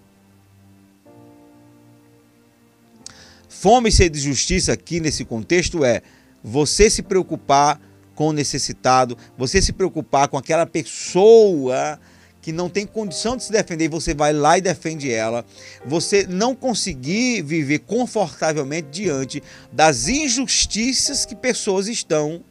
Fome 3.60 3.88
e 3.88 3.92
sede 3.92 4.20
de 4.20 4.24
justiça 4.24 4.72
aqui 4.72 5.00
nesse 5.00 5.24
contexto 5.24 5.84
é 5.84 6.00
você 6.44 6.88
se 6.88 7.02
preocupar 7.02 7.80
com 8.14 8.28
o 8.28 8.32
necessitado, 8.32 9.18
você 9.36 9.60
se 9.60 9.72
preocupar 9.72 10.28
com 10.28 10.38
aquela 10.38 10.64
pessoa 10.64 11.98
que 12.40 12.52
não 12.52 12.68
tem 12.68 12.86
condição 12.86 13.36
de 13.36 13.42
se 13.42 13.50
defender 13.50 13.86
e 13.86 13.88
você 13.88 14.14
vai 14.14 14.32
lá 14.32 14.56
e 14.56 14.60
defende 14.60 15.10
ela. 15.10 15.44
Você 15.84 16.24
não 16.24 16.54
conseguir 16.54 17.42
viver 17.42 17.80
confortavelmente 17.80 18.90
diante 18.92 19.42
das 19.72 20.06
injustiças 20.06 21.26
que 21.26 21.34
pessoas 21.34 21.88
estão 21.88 22.44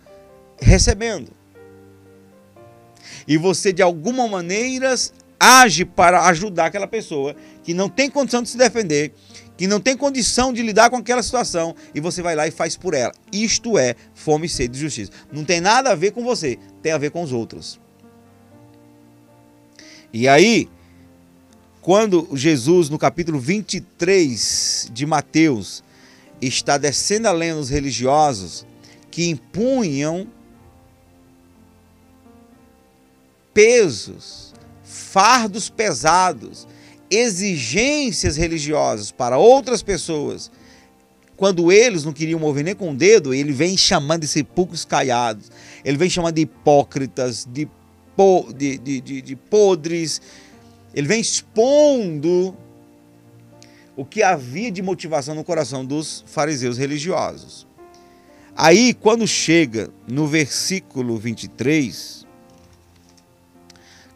recebendo. 0.59 1.31
E 3.25 3.37
você, 3.37 3.71
de 3.71 3.81
alguma 3.81 4.27
maneira, 4.27 4.93
age 5.39 5.85
para 5.85 6.25
ajudar 6.27 6.65
aquela 6.65 6.87
pessoa 6.87 7.33
que 7.63 7.73
não 7.73 7.87
tem 7.87 8.09
condição 8.09 8.43
de 8.43 8.49
se 8.49 8.57
defender, 8.57 9.13
que 9.57 9.67
não 9.67 9.79
tem 9.79 9.97
condição 9.97 10.53
de 10.53 10.61
lidar 10.61 10.89
com 10.89 10.97
aquela 10.97 11.23
situação, 11.23 11.75
e 11.93 11.99
você 11.99 12.21
vai 12.21 12.35
lá 12.35 12.47
e 12.47 12.51
faz 12.51 12.77
por 12.77 12.93
ela. 12.93 13.13
Isto 13.31 13.77
é 13.77 13.95
fome 14.13 14.47
sede 14.47 14.73
de 14.73 14.79
justiça. 14.79 15.11
Não 15.31 15.43
tem 15.43 15.59
nada 15.59 15.91
a 15.91 15.95
ver 15.95 16.11
com 16.11 16.23
você, 16.23 16.59
tem 16.81 16.91
a 16.91 16.97
ver 16.97 17.09
com 17.09 17.23
os 17.23 17.33
outros. 17.33 17.79
E 20.13 20.27
aí, 20.27 20.69
quando 21.81 22.29
Jesus, 22.33 22.89
no 22.89 22.99
capítulo 22.99 23.39
23 23.39 24.89
de 24.93 25.05
Mateus, 25.05 25.83
está 26.41 26.77
descendo 26.77 27.27
a 27.27 27.31
lenha 27.31 27.55
nos 27.55 27.69
religiosos 27.69 28.65
que 29.09 29.27
impunham 29.27 30.27
pesos, 33.53 34.53
fardos 34.83 35.67
pesados, 35.67 36.67
exigências 37.09 38.37
religiosas 38.37 39.11
para 39.11 39.37
outras 39.37 39.81
pessoas, 39.81 40.51
quando 41.35 41.71
eles 41.71 42.03
não 42.03 42.11
queriam 42.11 42.39
mover 42.39 42.63
nem 42.63 42.75
com 42.75 42.91
o 42.91 42.95
dedo, 42.95 43.33
ele 43.33 43.53
vem 43.53 43.77
chamando 43.77 44.21
de 44.21 44.27
sepulcros 44.27 44.83
caiados, 44.83 45.51
ele 45.85 45.97
vem 45.97 46.09
chamando 46.09 46.35
de 46.35 46.41
hipócritas, 46.41 47.47
de, 47.49 47.67
po, 48.15 48.51
de, 48.55 48.77
de, 48.77 48.99
de, 48.99 49.21
de 49.21 49.35
podres, 49.35 50.21
ele 50.93 51.07
vem 51.07 51.21
expondo 51.21 52.57
o 53.95 54.03
que 54.03 54.23
havia 54.23 54.71
de 54.71 54.81
motivação 54.81 55.35
no 55.35 55.43
coração 55.43 55.85
dos 55.85 56.23
fariseus 56.27 56.77
religiosos. 56.77 57.67
Aí, 58.55 58.93
quando 58.95 59.27
chega 59.27 59.91
no 60.07 60.25
versículo 60.25 61.17
23, 61.17 62.25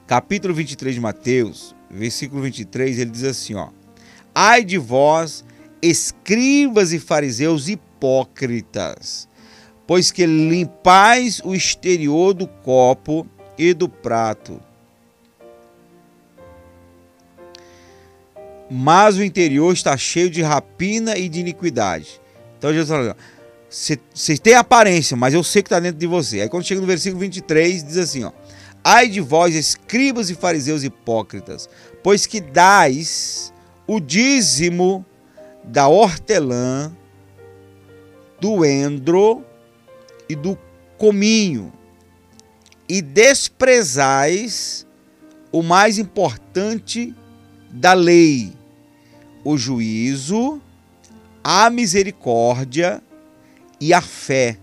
capítulo 0.07 0.53
23 0.55 0.95
de 0.95 1.01
Mateus, 1.01 1.75
versículo 1.93 2.41
23, 2.41 2.99
ele 2.99 3.11
diz 3.11 3.23
assim, 3.23 3.55
ó: 3.55 3.69
Ai 4.33 4.63
de 4.63 4.77
vós, 4.77 5.43
escribas 5.81 6.93
e 6.93 6.99
fariseus 6.99 7.67
hipócritas, 7.67 9.27
pois 9.85 10.11
que 10.11 10.25
limpais 10.25 11.41
o 11.43 11.53
exterior 11.53 12.33
do 12.33 12.47
copo 12.47 13.27
e 13.57 13.73
do 13.73 13.89
prato. 13.89 14.61
Mas 18.69 19.17
o 19.17 19.23
interior 19.23 19.73
está 19.73 19.97
cheio 19.97 20.29
de 20.29 20.41
rapina 20.41 21.17
e 21.17 21.27
de 21.27 21.41
iniquidade. 21.41 22.21
Então 22.57 22.71
Jesus 22.71 22.89
fala, 22.89 23.17
você 23.69 24.37
tem 24.37 24.53
aparência, 24.53 25.17
mas 25.17 25.33
eu 25.33 25.43
sei 25.43 25.61
que 25.61 25.67
está 25.67 25.79
dentro 25.79 25.99
de 25.99 26.07
você. 26.07 26.41
Aí 26.41 26.49
quando 26.49 26.65
chega 26.65 26.79
no 26.79 26.87
versículo 26.87 27.19
23, 27.19 27.83
diz 27.83 27.97
assim, 27.97 28.23
ó. 28.23 28.31
Ai 28.83 29.07
de 29.07 29.21
vós, 29.21 29.53
escribas 29.55 30.29
e 30.29 30.35
fariseus 30.35 30.83
hipócritas, 30.83 31.69
pois 32.01 32.25
que 32.25 32.41
dais 32.41 33.53
o 33.85 33.99
dízimo 33.99 35.05
da 35.63 35.87
hortelã, 35.87 36.91
do 38.39 38.65
endro 38.65 39.45
e 40.27 40.35
do 40.35 40.57
cominho, 40.97 41.71
e 42.89 43.01
desprezais 43.01 44.87
o 45.51 45.61
mais 45.61 45.99
importante 45.99 47.15
da 47.69 47.93
lei, 47.93 48.51
o 49.43 49.57
juízo, 49.57 50.59
a 51.43 51.69
misericórdia 51.69 53.01
e 53.79 53.93
a 53.93 54.01
fé. 54.01 54.57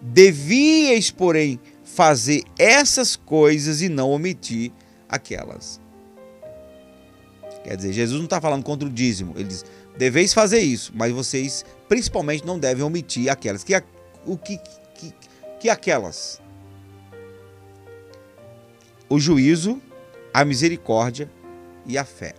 Devíeis, 0.00 1.10
porém, 1.10 1.58
fazer 1.96 2.44
essas 2.58 3.16
coisas 3.16 3.80
e 3.80 3.88
não 3.88 4.10
omitir 4.10 4.70
aquelas. 5.08 5.80
Quer 7.64 7.74
dizer, 7.74 7.92
Jesus 7.94 8.18
não 8.18 8.26
está 8.26 8.38
falando 8.38 8.62
contra 8.62 8.86
o 8.86 8.92
dízimo. 8.92 9.32
Ele 9.34 9.48
diz: 9.48 9.64
deveis 9.96 10.34
fazer 10.34 10.60
isso, 10.60 10.92
mas 10.94 11.10
vocês 11.10 11.64
principalmente 11.88 12.44
não 12.44 12.58
devem 12.58 12.84
omitir 12.84 13.30
aquelas. 13.30 13.64
Que, 13.64 13.82
o 14.26 14.36
que, 14.36 14.58
que, 14.94 15.14
que 15.58 15.70
aquelas? 15.70 16.40
O 19.08 19.18
juízo, 19.18 19.80
a 20.34 20.44
misericórdia 20.44 21.30
e 21.86 21.96
a 21.96 22.04
fé. 22.04 22.34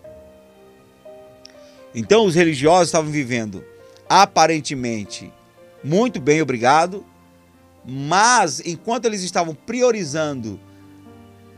Então 1.95 2.25
os 2.25 2.35
religiosos 2.35 2.89
estavam 2.89 3.11
vivendo 3.11 3.65
aparentemente 4.07 5.33
muito 5.83 6.19
bem, 6.19 6.41
obrigado, 6.41 7.05
mas 7.87 8.61
enquanto 8.65 9.05
eles 9.05 9.23
estavam 9.23 9.55
priorizando 9.55 10.59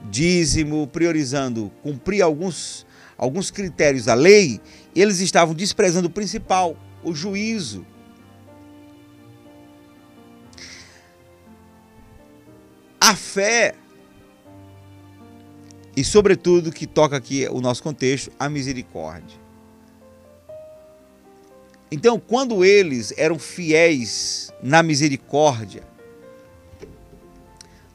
dízimo, 0.09 0.87
priorizando 0.87 1.71
cumprir 1.81 2.21
alguns, 2.21 2.85
alguns 3.17 3.49
critérios 3.49 4.05
da 4.05 4.13
lei, 4.13 4.61
eles 4.95 5.19
estavam 5.19 5.55
desprezando 5.55 6.07
o 6.07 6.11
principal, 6.11 6.77
o 7.03 7.15
juízo. 7.15 7.85
A 13.01 13.15
fé 13.15 13.73
e, 15.97 16.03
sobretudo, 16.03 16.71
que 16.71 16.85
toca 16.85 17.17
aqui 17.17 17.47
o 17.49 17.59
nosso 17.59 17.81
contexto, 17.81 18.31
a 18.39 18.47
misericórdia. 18.47 19.37
Então, 21.91 22.19
quando 22.19 22.63
eles 22.63 23.13
eram 23.17 23.39
fiéis 23.39 24.53
na 24.61 24.83
misericórdia, 24.83 25.88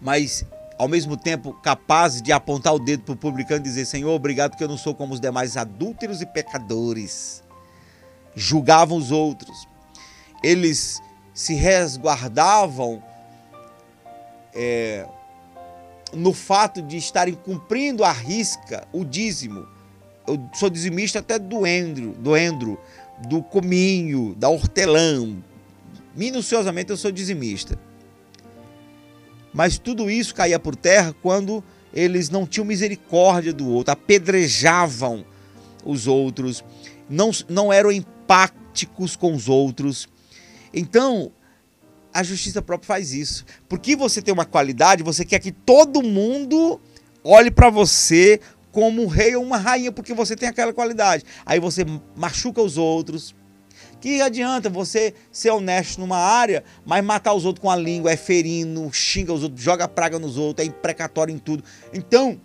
mas 0.05 0.45
ao 0.79 0.87
mesmo 0.87 1.17
tempo 1.17 1.55
capazes 1.55 2.21
de 2.21 2.31
apontar 2.31 2.75
o 2.75 2.79
dedo 2.79 3.05
para 3.05 3.15
o 3.15 3.17
publicano 3.17 3.61
e 3.61 3.63
dizer: 3.65 3.87
Senhor, 3.87 4.13
obrigado 4.13 4.55
que 4.55 4.63
eu 4.63 4.69
não 4.69 4.77
sou 4.77 4.95
como 4.95 5.15
os 5.15 5.21
demais 5.21 5.57
adúlteros 5.57 6.21
e 6.21 6.27
pecadores. 6.27 7.43
Julgavam 8.37 8.99
os 8.99 9.11
outros. 9.11 9.67
Eles 10.43 11.01
se 11.33 11.55
resguardavam 11.55 13.03
é, 14.53 15.07
no 16.13 16.35
fato 16.35 16.83
de 16.83 16.99
estarem 16.99 17.35
cumprindo 17.35 18.05
a 18.05 18.13
risca 18.13 18.87
o 18.93 19.07
dízimo. 19.07 19.67
Eu 20.27 20.39
sou 20.53 20.69
dizimista 20.69 21.21
até 21.21 21.39
do 21.39 21.67
endro, 21.67 22.13
do 22.13 22.37
endro, 22.37 22.79
do 23.27 23.43
cominho, 23.43 24.35
da 24.35 24.51
hortelã. 24.51 25.35
Minuciosamente 26.15 26.91
eu 26.91 26.97
sou 26.99 27.11
dizimista. 27.11 27.79
Mas 29.55 29.79
tudo 29.79 30.11
isso 30.11 30.35
caía 30.35 30.59
por 30.59 30.75
terra 30.75 31.15
quando 31.23 31.63
eles 31.93 32.29
não 32.29 32.45
tinham 32.45 32.67
misericórdia 32.67 33.53
do 33.53 33.69
outro, 33.69 33.93
apedrejavam 33.93 35.25
os 35.85 36.09
outros, 36.09 36.65
não, 37.09 37.31
não 37.49 37.73
eram 37.73 37.93
empáticos 37.93 39.15
com 39.15 39.33
os 39.33 39.49
outros. 39.49 40.09
Então, 40.73 41.31
a 42.13 42.25
justiça 42.25 42.61
própria 42.61 42.89
faz 42.89 43.13
isso. 43.13 43.45
Porque 43.69 43.95
você 43.95 44.21
tem 44.21 44.35
uma 44.35 44.45
qualidade, 44.45 45.05
você 45.05 45.25
quer 45.25 45.39
que 45.39 45.53
todo 45.53 46.03
mundo 46.03 46.81
olhe 47.23 47.51
para 47.51 47.71
você 47.71 48.41
como 48.73 49.05
um 49.05 49.07
rei 49.07 49.37
ou 49.37 49.45
uma 49.45 49.57
rainha, 49.57 49.93
porque 49.93 50.13
você 50.13 50.35
tem 50.35 50.49
aquela 50.49 50.73
qualidade. 50.73 51.25
Aí 51.47 51.61
você 51.61 51.87
machuca 52.17 52.61
os 52.61 52.77
outros, 52.77 53.37
que 54.05 54.21
adianta 54.21 54.69
você 54.69 55.15
ser 55.33 55.49
honesto 55.49 55.99
numa 55.99 56.19
área, 56.19 56.63
mas 56.85 57.03
matar 57.03 57.33
os 57.33 57.47
outros 57.47 57.63
com 57.63 57.71
a 57.71 57.77
língua, 57.77 58.13
é 58.13 58.19
ferindo, 58.19 58.93
xinga 58.93 59.33
os 59.33 59.43
outros, 59.43 59.63
joga 59.63 59.89
praga 59.89 60.19
nos 60.19 60.37
outros, 60.37 60.63
é 60.63 60.69
imprecatório 60.69 61.35
em 61.35 61.39
tudo. 61.39 61.65
Então, 61.91 62.39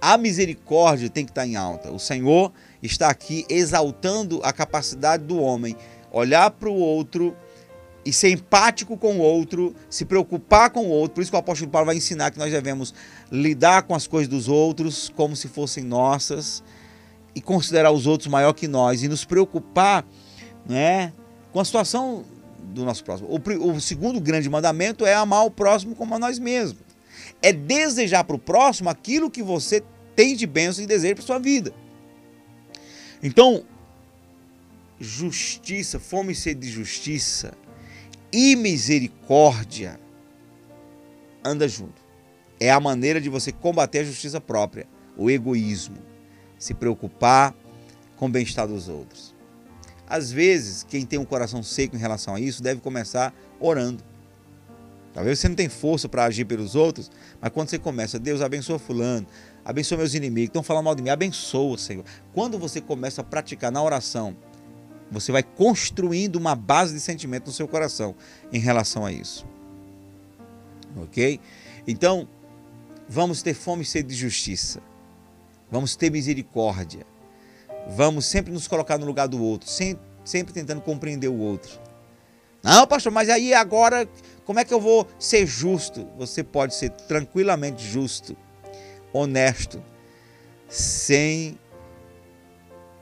a 0.00 0.16
misericórdia 0.16 1.10
tem 1.10 1.24
que 1.24 1.32
estar 1.32 1.44
em 1.44 1.56
alta. 1.56 1.90
O 1.90 1.98
Senhor 1.98 2.52
está 2.80 3.10
aqui 3.10 3.44
exaltando 3.48 4.40
a 4.44 4.52
capacidade 4.52 5.24
do 5.24 5.40
homem 5.40 5.76
olhar 6.12 6.52
para 6.52 6.68
o 6.68 6.74
outro 6.76 7.36
e 8.04 8.12
ser 8.12 8.30
empático 8.30 8.96
com 8.96 9.16
o 9.16 9.18
outro, 9.18 9.74
se 9.90 10.04
preocupar 10.04 10.70
com 10.70 10.86
o 10.86 10.88
outro. 10.88 11.16
Por 11.16 11.22
isso 11.22 11.32
que 11.32 11.36
o 11.36 11.40
apóstolo 11.40 11.68
Paulo 11.68 11.86
vai 11.86 11.96
ensinar 11.96 12.30
que 12.30 12.38
nós 12.38 12.52
devemos 12.52 12.94
lidar 13.28 13.82
com 13.82 13.94
as 13.96 14.06
coisas 14.06 14.28
dos 14.28 14.46
outros 14.46 15.12
como 15.16 15.34
se 15.34 15.48
fossem 15.48 15.82
nossas 15.82 16.62
e 17.34 17.40
considerar 17.40 17.90
os 17.90 18.06
outros 18.06 18.28
maior 18.28 18.52
que 18.52 18.66
nós 18.66 19.02
e 19.02 19.08
nos 19.08 19.24
preocupar 19.24 20.04
né, 20.66 21.12
com 21.52 21.60
a 21.60 21.64
situação 21.64 22.24
do 22.58 22.84
nosso 22.84 23.04
próximo. 23.04 23.28
O, 23.28 23.72
o 23.72 23.80
segundo 23.80 24.20
grande 24.20 24.48
mandamento 24.48 25.04
é 25.06 25.14
amar 25.14 25.44
o 25.44 25.50
próximo 25.50 25.94
como 25.94 26.14
a 26.14 26.18
nós 26.18 26.38
mesmos. 26.38 26.82
É 27.42 27.52
desejar 27.52 28.24
para 28.24 28.36
o 28.36 28.38
próximo 28.38 28.90
aquilo 28.90 29.30
que 29.30 29.42
você 29.42 29.82
tem 30.14 30.36
de 30.36 30.46
bênção 30.46 30.84
e 30.84 30.86
desejo 30.86 31.16
para 31.16 31.24
sua 31.24 31.38
vida. 31.38 31.72
Então, 33.22 33.64
justiça, 34.98 35.98
fome 35.98 36.32
e 36.32 36.36
sede 36.36 36.60
de 36.60 36.70
justiça 36.70 37.54
e 38.32 38.54
misericórdia 38.56 39.98
anda 41.44 41.66
junto. 41.66 42.00
É 42.58 42.70
a 42.70 42.78
maneira 42.78 43.20
de 43.20 43.28
você 43.28 43.50
combater 43.50 44.00
a 44.00 44.04
justiça 44.04 44.40
própria, 44.40 44.86
o 45.16 45.30
egoísmo 45.30 46.09
se 46.60 46.74
preocupar 46.74 47.54
com 48.16 48.26
o 48.26 48.28
bem-estar 48.28 48.68
dos 48.68 48.88
outros. 48.88 49.34
Às 50.06 50.30
vezes, 50.30 50.84
quem 50.84 51.06
tem 51.06 51.18
um 51.18 51.24
coração 51.24 51.62
seco 51.62 51.96
em 51.96 51.98
relação 51.98 52.34
a 52.34 52.40
isso 52.40 52.62
deve 52.62 52.80
começar 52.80 53.34
orando. 53.58 54.04
Talvez 55.12 55.38
você 55.38 55.48
não 55.48 55.56
tenha 55.56 55.70
força 55.70 56.08
para 56.08 56.24
agir 56.24 56.44
pelos 56.44 56.76
outros, 56.76 57.10
mas 57.40 57.50
quando 57.50 57.70
você 57.70 57.78
começa, 57.78 58.18
Deus 58.18 58.42
abençoa 58.42 58.78
fulano, 58.78 59.26
abençoa 59.64 59.98
meus 59.98 60.14
inimigos, 60.14 60.50
estão 60.50 60.62
falando 60.62 60.84
mal 60.84 60.94
de 60.94 61.02
mim, 61.02 61.08
abençoa, 61.08 61.78
Senhor. 61.78 62.04
Quando 62.32 62.58
você 62.58 62.80
começa 62.80 63.20
a 63.20 63.24
praticar 63.24 63.72
na 63.72 63.82
oração, 63.82 64.36
você 65.10 65.32
vai 65.32 65.42
construindo 65.42 66.36
uma 66.36 66.54
base 66.54 66.92
de 66.94 67.00
sentimento 67.00 67.46
no 67.46 67.52
seu 67.52 67.66
coração 67.66 68.14
em 68.52 68.60
relação 68.60 69.04
a 69.04 69.10
isso. 69.10 69.46
Ok? 70.96 71.40
Então, 71.86 72.28
vamos 73.08 73.42
ter 73.42 73.54
fome 73.54 73.82
e 73.82 73.86
sede 73.86 74.08
de 74.10 74.14
justiça. 74.14 74.80
Vamos 75.70 75.96
ter 75.96 76.10
misericórdia. 76.10 77.06
Vamos 77.88 78.26
sempre 78.26 78.52
nos 78.52 78.68
colocar 78.68 78.98
no 78.98 79.06
lugar 79.06 79.28
do 79.28 79.42
outro, 79.42 79.68
sempre, 79.68 80.52
tentando 80.52 80.80
compreender 80.82 81.28
o 81.28 81.38
outro. 81.38 81.78
Não, 82.62 82.86
pastor, 82.86 83.10
mas 83.10 83.28
aí 83.28 83.54
agora, 83.54 84.08
como 84.44 84.58
é 84.60 84.64
que 84.64 84.74
eu 84.74 84.80
vou 84.80 85.08
ser 85.18 85.46
justo? 85.46 86.06
Você 86.18 86.44
pode 86.44 86.74
ser 86.74 86.90
tranquilamente 86.90 87.82
justo, 87.86 88.36
honesto, 89.12 89.82
sem 90.68 91.58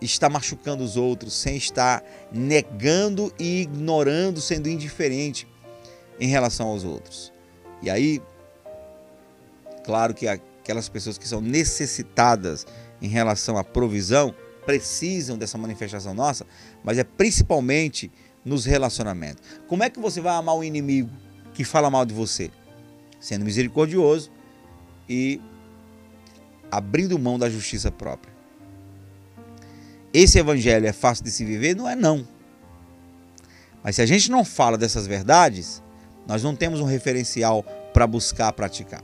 estar 0.00 0.28
machucando 0.28 0.84
os 0.84 0.96
outros, 0.96 1.34
sem 1.34 1.56
estar 1.56 2.04
negando 2.32 3.32
e 3.38 3.62
ignorando, 3.62 4.40
sendo 4.40 4.68
indiferente 4.68 5.46
em 6.20 6.28
relação 6.28 6.68
aos 6.68 6.84
outros. 6.84 7.32
E 7.82 7.90
aí, 7.90 8.22
claro 9.84 10.14
que 10.14 10.26
aquelas 10.68 10.88
pessoas 10.88 11.16
que 11.16 11.26
são 11.26 11.40
necessitadas 11.40 12.66
em 13.00 13.08
relação 13.08 13.56
à 13.56 13.64
provisão 13.64 14.34
precisam 14.66 15.38
dessa 15.38 15.56
manifestação 15.56 16.12
nossa, 16.12 16.46
mas 16.84 16.98
é 16.98 17.04
principalmente 17.04 18.12
nos 18.44 18.66
relacionamentos. 18.66 19.42
Como 19.66 19.82
é 19.82 19.88
que 19.88 19.98
você 19.98 20.20
vai 20.20 20.34
amar 20.34 20.54
o 20.54 20.62
inimigo 20.62 21.08
que 21.54 21.64
fala 21.64 21.88
mal 21.88 22.04
de 22.04 22.12
você? 22.12 22.50
Sendo 23.18 23.46
misericordioso 23.46 24.30
e 25.08 25.40
abrindo 26.70 27.18
mão 27.18 27.38
da 27.38 27.48
justiça 27.48 27.90
própria. 27.90 28.34
Esse 30.12 30.38
evangelho 30.38 30.86
é 30.86 30.92
fácil 30.92 31.24
de 31.24 31.30
se 31.30 31.46
viver? 31.46 31.74
Não 31.74 31.88
é 31.88 31.96
não. 31.96 32.28
Mas 33.82 33.96
se 33.96 34.02
a 34.02 34.06
gente 34.06 34.30
não 34.30 34.44
fala 34.44 34.76
dessas 34.76 35.06
verdades, 35.06 35.82
nós 36.26 36.42
não 36.42 36.54
temos 36.54 36.78
um 36.80 36.84
referencial 36.84 37.62
para 37.94 38.06
buscar 38.06 38.52
praticar. 38.52 39.02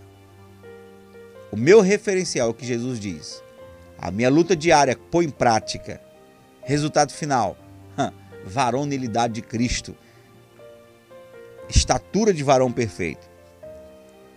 O 1.55 1.57
meu 1.57 1.81
referencial 1.81 2.49
é 2.49 2.51
o 2.51 2.55
que 2.55 2.67
Jesus 2.67 2.99
diz. 2.99 3.41
A 3.97 4.11
minha 4.11 4.29
luta 4.29 4.57
diária, 4.57 4.99
põe 5.09 5.27
em 5.27 5.31
prática. 5.31 6.01
Resultado 6.65 7.13
final: 7.13 7.57
varonilidade 8.45 9.35
de 9.35 9.43
Cristo. 9.43 9.95
Estatura 11.69 12.35
de 12.35 12.43
varão 12.43 12.73
perfeito. 12.73 13.31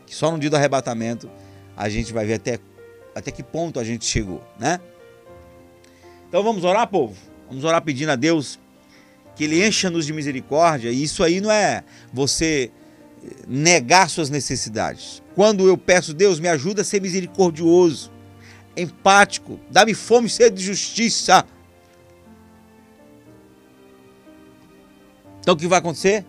Que 0.06 0.14
só 0.14 0.30
no 0.30 0.38
dia 0.38 0.52
do 0.52 0.58
arrebatamento 0.58 1.28
a 1.76 1.90
gente 1.90 2.14
vai 2.14 2.24
ver 2.24 2.36
até, 2.36 2.60
até 3.16 3.32
que 3.32 3.42
ponto 3.42 3.80
a 3.80 3.84
gente 3.84 4.06
chegou, 4.06 4.44
né? 4.60 4.80
Então 6.30 6.44
vamos 6.44 6.64
orar, 6.64 6.88
povo? 6.88 7.18
Vamos 7.50 7.64
orar 7.64 7.82
pedindo 7.82 8.12
a 8.12 8.16
Deus 8.16 8.60
que 9.36 9.46
Ele 9.46 9.66
encha-nos 9.66 10.06
de 10.06 10.14
misericórdia. 10.14 10.92
E 10.92 11.02
isso 11.02 11.24
aí 11.24 11.42
não 11.42 11.50
é 11.52 11.84
você 12.14 12.72
negar 13.48 14.10
suas 14.10 14.30
necessidades. 14.30 15.22
Quando 15.36 15.68
eu 15.68 15.78
peço, 15.78 16.14
Deus, 16.14 16.40
me 16.40 16.48
ajuda 16.48 16.82
a 16.82 16.86
ser 16.86 17.02
misericordioso, 17.02 18.12
empático, 18.76 19.60
dá-me 19.70 19.94
fome 19.94 20.28
e 20.28 20.30
sede 20.30 20.58
de 20.58 20.64
justiça. 20.64 21.46
Então 25.40 25.54
o 25.54 25.58
que 25.58 25.68
vai 25.68 25.80
acontecer? 25.80 26.26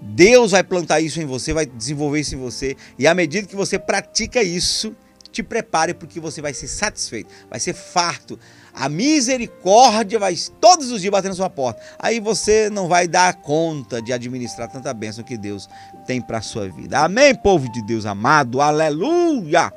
Deus 0.00 0.50
vai 0.50 0.64
plantar 0.64 1.00
isso 1.00 1.20
em 1.20 1.26
você, 1.26 1.52
vai 1.52 1.64
desenvolver 1.64 2.20
isso 2.20 2.34
em 2.34 2.38
você, 2.38 2.76
e 2.98 3.06
à 3.06 3.14
medida 3.14 3.46
que 3.46 3.54
você 3.54 3.78
pratica 3.78 4.42
isso, 4.42 4.96
te 5.32 5.42
prepare 5.42 5.94
porque 5.94 6.20
você 6.20 6.40
vai 6.40 6.52
ser 6.52 6.68
satisfeito, 6.68 7.30
vai 7.50 7.58
ser 7.58 7.72
farto. 7.72 8.38
A 8.74 8.88
misericórdia 8.88 10.18
vai 10.18 10.34
todos 10.60 10.90
os 10.90 11.00
dias 11.00 11.10
bater 11.10 11.28
na 11.28 11.34
sua 11.34 11.50
porta. 11.50 11.82
Aí 11.98 12.20
você 12.20 12.70
não 12.70 12.88
vai 12.88 13.08
dar 13.08 13.34
conta 13.34 14.00
de 14.00 14.12
administrar 14.12 14.70
tanta 14.70 14.94
bênção 14.94 15.24
que 15.24 15.36
Deus 15.36 15.68
tem 16.06 16.20
para 16.20 16.38
a 16.38 16.42
sua 16.42 16.68
vida. 16.68 17.00
Amém, 17.00 17.34
povo 17.34 17.70
de 17.70 17.82
Deus 17.82 18.06
amado. 18.06 18.60
Aleluia. 18.60 19.72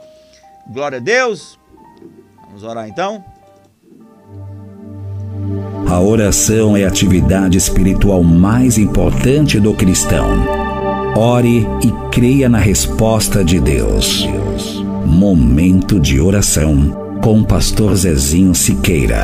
Glória 0.68 0.98
a 0.98 1.02
Deus. 1.02 1.60
Vamos 2.48 2.64
orar 2.64 2.88
então. 2.88 3.24
A 5.88 6.00
oração 6.00 6.76
é 6.76 6.84
a 6.84 6.88
atividade 6.88 7.58
espiritual 7.58 8.24
mais 8.24 8.78
importante 8.78 9.60
do 9.60 9.74
cristão. 9.74 10.28
Ore 11.16 11.66
e 11.82 12.10
creia 12.12 12.50
na 12.50 12.58
resposta 12.58 13.44
de 13.44 13.60
Deus. 13.60 14.26
Momento 15.06 16.00
de 16.00 16.20
oração 16.20 17.20
com 17.22 17.40
o 17.40 17.46
pastor 17.46 17.96
Zezinho 17.96 18.56
Siqueira. 18.56 19.24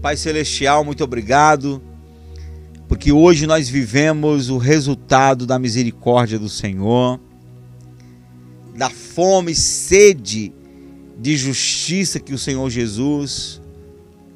Pai 0.00 0.16
Celestial, 0.16 0.82
muito 0.82 1.04
obrigado 1.04 1.80
porque 2.88 3.12
hoje 3.12 3.46
nós 3.46 3.68
vivemos 3.68 4.48
o 4.48 4.56
resultado 4.56 5.46
da 5.46 5.58
misericórdia 5.58 6.38
do 6.38 6.48
Senhor, 6.48 7.20
da 8.74 8.88
fome 8.88 9.52
e 9.52 9.54
sede 9.54 10.54
de 11.20 11.36
justiça 11.36 12.18
que 12.18 12.32
o 12.32 12.38
Senhor 12.38 12.70
Jesus 12.70 13.60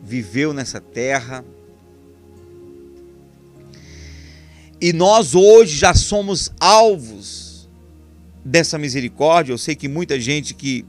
viveu 0.03 0.53
nessa 0.53 0.83
terra. 0.83 1.43
E 4.79 4.93
nós 4.93 5.35
hoje 5.35 5.79
já 5.79 5.95
somos 5.95 6.53
alvos 6.61 7.67
dessa 8.45 8.77
misericórdia. 8.77 9.55
Eu 9.55 9.57
sei 9.57 9.75
que 9.75 9.89
muita 9.89 10.21
gente 10.21 10.53
que 10.53 10.85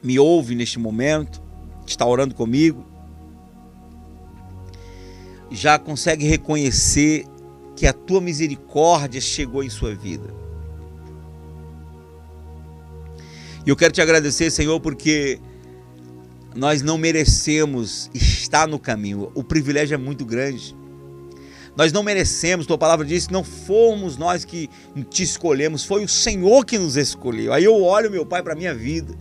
me 0.00 0.20
ouve 0.20 0.54
neste 0.54 0.78
momento 0.78 1.42
está 1.84 2.06
orando 2.06 2.32
comigo 2.32 2.86
já 5.50 5.80
consegue 5.80 6.26
reconhecer 6.26 7.24
que 7.74 7.88
a 7.88 7.92
tua 7.92 8.20
misericórdia 8.20 9.20
chegou 9.20 9.64
em 9.64 9.70
sua 9.70 9.94
vida. 9.94 10.45
E 13.66 13.68
eu 13.68 13.74
quero 13.74 13.92
te 13.92 14.00
agradecer, 14.00 14.48
Senhor, 14.52 14.78
porque 14.78 15.40
nós 16.54 16.82
não 16.82 16.96
merecemos 16.96 18.08
estar 18.14 18.68
no 18.68 18.78
caminho. 18.78 19.32
O 19.34 19.42
privilégio 19.42 19.96
é 19.96 19.98
muito 19.98 20.24
grande. 20.24 20.74
Nós 21.76 21.92
não 21.92 22.04
merecemos, 22.04 22.64
tua 22.64 22.78
palavra 22.78 23.04
diz 23.04 23.26
que 23.26 23.32
não 23.32 23.42
fomos 23.42 24.16
nós 24.16 24.44
que 24.44 24.70
te 25.10 25.24
escolhemos, 25.24 25.84
foi 25.84 26.04
o 26.04 26.08
Senhor 26.08 26.64
que 26.64 26.78
nos 26.78 26.96
escolheu. 26.96 27.52
Aí 27.52 27.64
eu 27.64 27.82
olho, 27.82 28.08
meu 28.08 28.24
Pai, 28.24 28.40
para 28.40 28.52
a 28.52 28.56
minha 28.56 28.72
vida. 28.72 29.12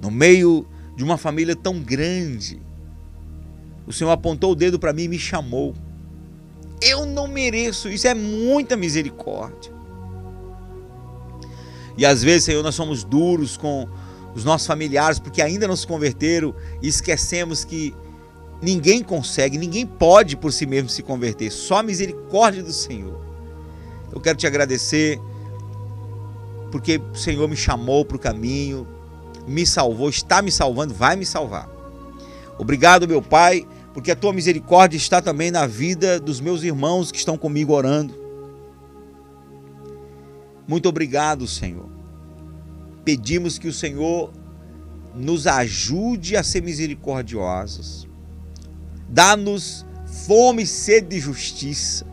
No 0.00 0.10
meio 0.10 0.66
de 0.96 1.04
uma 1.04 1.18
família 1.18 1.54
tão 1.54 1.78
grande, 1.80 2.60
o 3.86 3.92
Senhor 3.92 4.10
apontou 4.10 4.52
o 4.52 4.54
dedo 4.56 4.78
para 4.78 4.94
mim 4.94 5.02
e 5.02 5.08
me 5.08 5.18
chamou. 5.18 5.74
Eu 6.80 7.04
não 7.04 7.28
mereço, 7.28 7.88
isso 7.90 8.08
é 8.08 8.14
muita 8.14 8.76
misericórdia. 8.76 9.73
E 11.96 12.04
às 12.04 12.22
vezes, 12.22 12.44
Senhor, 12.44 12.62
nós 12.62 12.74
somos 12.74 13.04
duros 13.04 13.56
com 13.56 13.88
os 14.34 14.44
nossos 14.44 14.66
familiares 14.66 15.18
porque 15.18 15.40
ainda 15.40 15.68
não 15.68 15.76
se 15.76 15.86
converteram 15.86 16.54
e 16.82 16.88
esquecemos 16.88 17.64
que 17.64 17.94
ninguém 18.60 19.02
consegue, 19.02 19.58
ninguém 19.58 19.86
pode 19.86 20.36
por 20.36 20.52
si 20.52 20.66
mesmo 20.66 20.88
se 20.88 21.02
converter, 21.02 21.50
só 21.50 21.78
a 21.78 21.82
misericórdia 21.82 22.62
do 22.62 22.72
Senhor. 22.72 23.20
Eu 24.12 24.20
quero 24.20 24.38
te 24.38 24.46
agradecer 24.46 25.20
porque 26.70 27.00
o 27.12 27.16
Senhor 27.16 27.48
me 27.48 27.56
chamou 27.56 28.04
para 28.04 28.16
o 28.16 28.20
caminho, 28.20 28.86
me 29.46 29.66
salvou, 29.66 30.08
está 30.08 30.42
me 30.42 30.50
salvando, 30.50 30.94
vai 30.94 31.14
me 31.14 31.26
salvar. 31.26 31.68
Obrigado, 32.58 33.06
meu 33.06 33.20
Pai, 33.20 33.66
porque 33.92 34.10
a 34.10 34.16
tua 34.16 34.32
misericórdia 34.32 34.96
está 34.96 35.20
também 35.20 35.50
na 35.50 35.66
vida 35.66 36.18
dos 36.18 36.40
meus 36.40 36.62
irmãos 36.62 37.12
que 37.12 37.18
estão 37.18 37.36
comigo 37.36 37.72
orando. 37.72 38.23
Muito 40.66 40.88
obrigado, 40.88 41.46
Senhor. 41.46 41.88
Pedimos 43.04 43.58
que 43.58 43.68
o 43.68 43.72
Senhor 43.72 44.32
nos 45.14 45.46
ajude 45.46 46.36
a 46.36 46.42
ser 46.42 46.62
misericordiosos. 46.62 48.08
Dá-nos 49.08 49.86
fome 50.26 50.62
e 50.62 50.66
sede 50.66 51.08
de 51.08 51.20
justiça, 51.20 52.06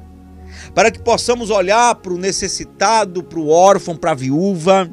para 0.75 0.91
que 0.91 0.99
possamos 0.99 1.49
olhar 1.49 1.95
para 1.95 2.13
o 2.13 2.17
necessitado, 2.17 3.23
para 3.23 3.39
o 3.39 3.49
órfão, 3.49 3.95
para 3.95 4.11
a 4.11 4.15
viúva 4.15 4.91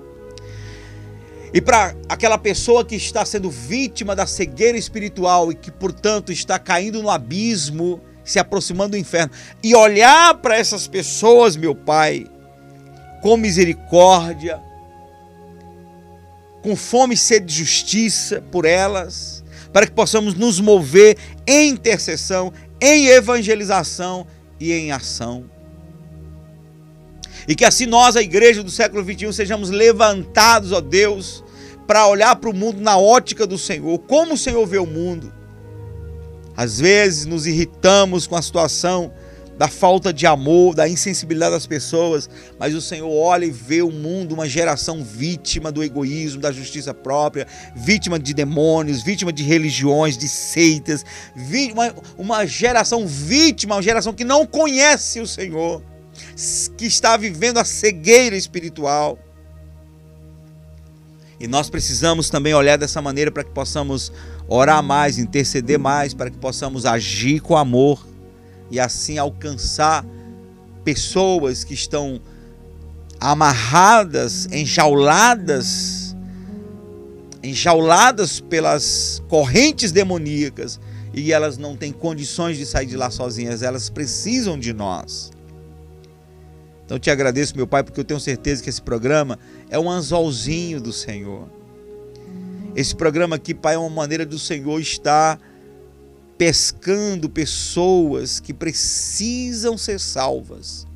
e 1.53 1.61
para 1.61 1.95
aquela 2.09 2.39
pessoa 2.39 2.85
que 2.85 2.95
está 2.95 3.25
sendo 3.25 3.51
vítima 3.51 4.15
da 4.15 4.27
cegueira 4.27 4.79
espiritual 4.79 5.51
e 5.51 5.55
que, 5.55 5.71
portanto, 5.71 6.31
está 6.31 6.59
caindo 6.59 7.03
no 7.03 7.11
abismo, 7.11 8.01
se 8.23 8.39
aproximando 8.39 8.91
do 8.91 8.99
inferno, 8.99 9.33
e 9.63 9.75
olhar 9.75 10.35
para 10.37 10.57
essas 10.57 10.87
pessoas, 10.87 11.57
meu 11.57 11.75
Pai, 11.75 12.27
com 13.21 13.37
misericórdia, 13.37 14.61
com 16.63 16.77
fome 16.77 17.15
e 17.15 17.19
sede 17.19 17.47
de 17.47 17.55
justiça 17.55 18.43
por 18.51 18.65
elas, 18.65 19.45
para 19.73 19.87
que 19.87 19.93
possamos 19.93 20.35
nos 20.35 20.61
mover 20.61 21.17
em 21.47 21.71
intercessão, 21.71 22.53
em 22.81 23.07
evangelização 23.07 24.27
e 24.59 24.73
em 24.73 24.93
ação. 24.93 25.45
E 27.47 27.55
que 27.55 27.65
assim 27.65 27.87
nós, 27.87 28.17
a 28.17 28.23
igreja 28.23 28.63
do 28.63 28.71
século 28.71 29.03
21, 29.03 29.33
sejamos 29.33 29.71
levantados, 29.71 30.73
ó 30.73 30.81
Deus, 30.81 31.43
para 31.87 32.07
olhar 32.07 32.37
para 32.37 32.51
o 32.51 32.55
mundo 32.55 32.81
na 32.81 32.99
ótica 32.99 33.47
do 33.47 33.57
Senhor, 33.57 33.99
como 34.01 34.35
o 34.35 34.39
Senhor 34.39 34.67
vê 34.67 34.79
o 34.79 34.87
mundo. 34.87 35.33
Às 36.55 36.79
vezes 36.79 37.25
nos 37.25 37.47
irritamos 37.47 38.27
com 38.27 38.37
a 38.37 38.43
situação 38.43 39.13
da 39.59 39.67
falta 39.67 40.13
de 40.13 40.25
amor, 40.25 40.73
da 40.75 40.89
insensibilidade 40.89 41.53
das 41.53 41.67
pessoas, 41.67 42.31
mas 42.61 42.75
o 42.77 42.81
Senhor 42.81 43.11
olha 43.11 43.45
e 43.45 43.51
vê 43.51 43.83
o 43.83 43.91
mundo, 43.91 44.33
uma 44.33 44.49
geração 44.49 45.03
vítima 45.03 45.73
do 45.73 45.83
egoísmo, 45.83 46.41
da 46.41 46.53
justiça 46.53 46.95
própria, 46.95 47.45
vítima 47.75 48.21
de 48.21 48.33
demônios, 48.33 49.03
vítima 49.03 49.33
de 49.33 49.43
religiões, 49.43 50.17
de 50.17 50.29
seitas, 50.29 51.05
uma, 51.73 51.93
uma 52.17 52.47
geração 52.47 53.05
vítima, 53.05 53.75
uma 53.75 53.83
geração 53.83 54.13
que 54.13 54.25
não 54.25 54.47
conhece 54.47 55.21
o 55.21 55.27
Senhor 55.27 55.83
que 56.77 56.87
está 56.87 57.17
vivendo 57.17 57.59
a 57.59 57.65
cegueira 57.65 58.37
espiritual. 58.37 59.19
E 61.41 61.47
nós 61.47 61.71
precisamos 61.71 62.31
também 62.31 62.55
olhar 62.55 62.77
dessa 62.77 63.01
maneira 63.01 63.31
para 63.31 63.45
que 63.45 63.51
possamos 63.51 64.13
orar 64.49 64.83
mais, 64.83 65.19
interceder 65.19 65.79
mais, 65.79 66.15
para 66.15 66.31
que 66.31 66.39
possamos 66.39 66.85
agir 66.85 67.41
com 67.41 67.57
amor 67.57 68.08
e 68.71 68.79
assim 68.79 69.19
alcançar 69.19 70.05
pessoas 70.85 71.65
que 71.65 71.75
estão 71.75 72.21
amarradas, 73.21 74.47
enjauladas, 74.53 76.17
enjauladas 77.43 78.41
pelas 78.41 79.23
correntes 79.29 79.93
demoníacas 79.93 80.81
e 81.13 81.33
elas 81.33 81.59
não 81.59 81.77
têm 81.77 81.93
condições 81.93 82.57
de 82.57 82.67
sair 82.67 82.87
de 82.87 82.97
lá 82.97 83.11
sozinhas, 83.11 83.63
elas 83.63 83.89
precisam 83.89 84.59
de 84.59 84.73
nós. 84.73 85.31
Então 86.85 86.99
te 86.99 87.11
agradeço, 87.11 87.57
meu 87.57 87.67
Pai, 87.67 87.83
porque 87.83 88.01
eu 88.01 88.05
tenho 88.05 88.21
certeza 88.21 88.63
que 88.63 88.71
esse 88.71 88.81
programa 88.81 89.39
é 89.69 89.79
um 89.79 89.91
anzolzinho 89.91 90.81
do 90.81 90.93
Senhor. 90.93 91.49
Esse 92.75 92.95
programa 92.95 93.37
aqui, 93.37 93.53
Pai, 93.53 93.75
é 93.75 93.79
uma 93.79 93.91
maneira 93.91 94.25
do 94.25 94.39
Senhor 94.39 94.81
estar 94.81 95.39
pescando 96.39 97.29
pessoas 97.29 98.39
que 98.39 98.55
precisam 98.55 99.77
ser 99.77 99.99
salvas. 99.99 100.87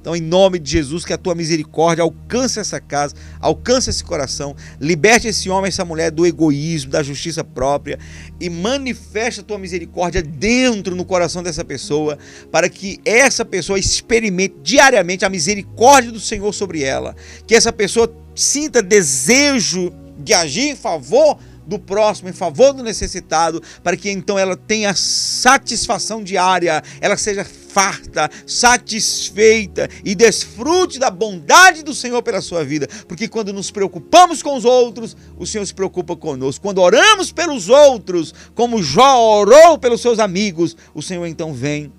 Então, 0.00 0.16
em 0.16 0.20
nome 0.20 0.58
de 0.58 0.68
Jesus, 0.68 1.04
que 1.04 1.12
a 1.12 1.18
tua 1.18 1.32
misericórdia 1.32 2.02
alcance 2.02 2.58
essa 2.58 2.80
casa, 2.80 3.14
alcance 3.40 3.88
esse 3.88 4.02
coração, 4.02 4.56
liberte 4.80 5.28
esse 5.28 5.48
homem, 5.48 5.68
essa 5.68 5.84
mulher 5.84 6.10
do 6.10 6.26
egoísmo, 6.26 6.90
da 6.90 7.04
justiça 7.04 7.44
própria 7.44 8.00
e 8.40 8.50
manifeste 8.50 9.40
a 9.40 9.44
tua 9.44 9.58
misericórdia 9.58 10.20
dentro 10.20 10.96
no 10.96 11.04
coração 11.04 11.40
dessa 11.40 11.64
pessoa, 11.64 12.18
para 12.50 12.68
que 12.68 13.00
essa 13.04 13.44
pessoa 13.44 13.78
experimente 13.78 14.56
diariamente 14.60 15.24
a 15.24 15.30
misericórdia 15.30 16.10
do 16.10 16.18
Senhor 16.18 16.52
sobre 16.52 16.82
ela, 16.82 17.14
que 17.46 17.54
essa 17.54 17.72
pessoa 17.72 18.12
sinta 18.34 18.82
desejo 18.82 19.92
de 20.18 20.34
agir 20.34 20.70
em 20.70 20.76
favor 20.76 21.38
do 21.66 21.78
próximo, 21.78 22.28
em 22.28 22.32
favor 22.32 22.72
do 22.72 22.82
necessitado, 22.82 23.62
para 23.82 23.96
que 23.96 24.10
então 24.10 24.38
ela 24.38 24.56
tenha 24.56 24.94
satisfação 24.94 26.22
diária, 26.22 26.82
ela 27.00 27.16
seja 27.16 27.44
farta, 27.44 28.30
satisfeita 28.46 29.88
e 30.04 30.14
desfrute 30.14 30.98
da 30.98 31.10
bondade 31.10 31.82
do 31.82 31.94
Senhor 31.94 32.22
pela 32.22 32.42
sua 32.42 32.64
vida, 32.64 32.86
porque 33.08 33.26
quando 33.26 33.52
nos 33.52 33.70
preocupamos 33.70 34.42
com 34.42 34.54
os 34.56 34.64
outros, 34.64 35.16
o 35.38 35.46
Senhor 35.46 35.66
se 35.66 35.74
preocupa 35.74 36.14
conosco. 36.14 36.62
Quando 36.62 36.82
oramos 36.82 37.32
pelos 37.32 37.68
outros, 37.68 38.34
como 38.54 38.82
Jó 38.82 39.40
orou 39.40 39.78
pelos 39.78 40.02
seus 40.02 40.18
amigos, 40.18 40.76
o 40.94 41.00
Senhor 41.00 41.26
então 41.26 41.54
vem 41.54 41.90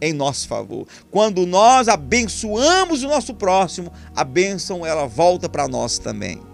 em 0.00 0.12
nosso 0.12 0.48
favor. 0.48 0.86
Quando 1.10 1.46
nós 1.46 1.86
abençoamos 1.86 3.02
o 3.02 3.08
nosso 3.08 3.34
próximo, 3.34 3.92
a 4.16 4.24
bênção 4.24 4.84
ela 4.84 5.06
volta 5.06 5.48
para 5.48 5.68
nós 5.68 5.98
também. 5.98 6.49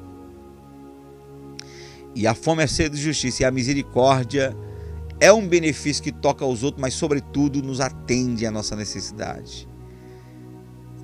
E 2.17 2.27
a 2.27 2.35
fome 2.35 2.62
é 2.62 2.67
sede 2.67 2.97
de 2.97 3.03
justiça 3.03 3.43
e 3.43 3.45
a 3.45 3.51
misericórdia 3.51 4.57
é 5.21 5.31
um 5.31 5.47
benefício 5.47 6.03
que 6.03 6.11
toca 6.11 6.47
aos 6.47 6.62
outros, 6.62 6.81
mas 6.81 6.95
sobretudo 6.95 7.62
nos 7.62 7.79
atende 7.79 8.47
à 8.47 8.51
nossa 8.51 8.75
necessidade. 8.75 9.69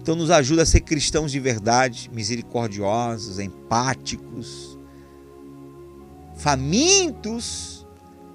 Então 0.01 0.17
nos 0.17 0.31
ajuda 0.31 0.63
a 0.63 0.67
ser 0.67 0.81
cristãos 0.81 1.31
de 1.31 1.39
verdade, 1.39 2.11
misericordiosos, 2.15 3.39
empáticos, 3.39 4.79
famintos 6.35 7.87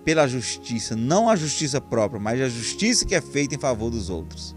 pela 0.06 0.28
justiça, 0.28 0.96
não 0.96 1.28
a 1.28 1.36
justiça 1.36 1.82
própria, 1.82 2.22
mas 2.22 2.40
a 2.40 2.48
justiça 2.48 3.08
que 3.08 3.16
é 3.16 3.22
feita 3.22 3.56
em 3.56 3.60
favor 3.60 3.90
dos 3.90 4.12
outros, 4.12 4.56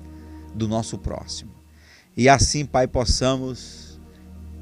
do 0.55 0.69
nosso 0.69 0.99
próximo. 0.99 1.53
E 2.15 2.29
assim, 2.29 2.67
Pai, 2.67 2.87
possamos 2.87 3.90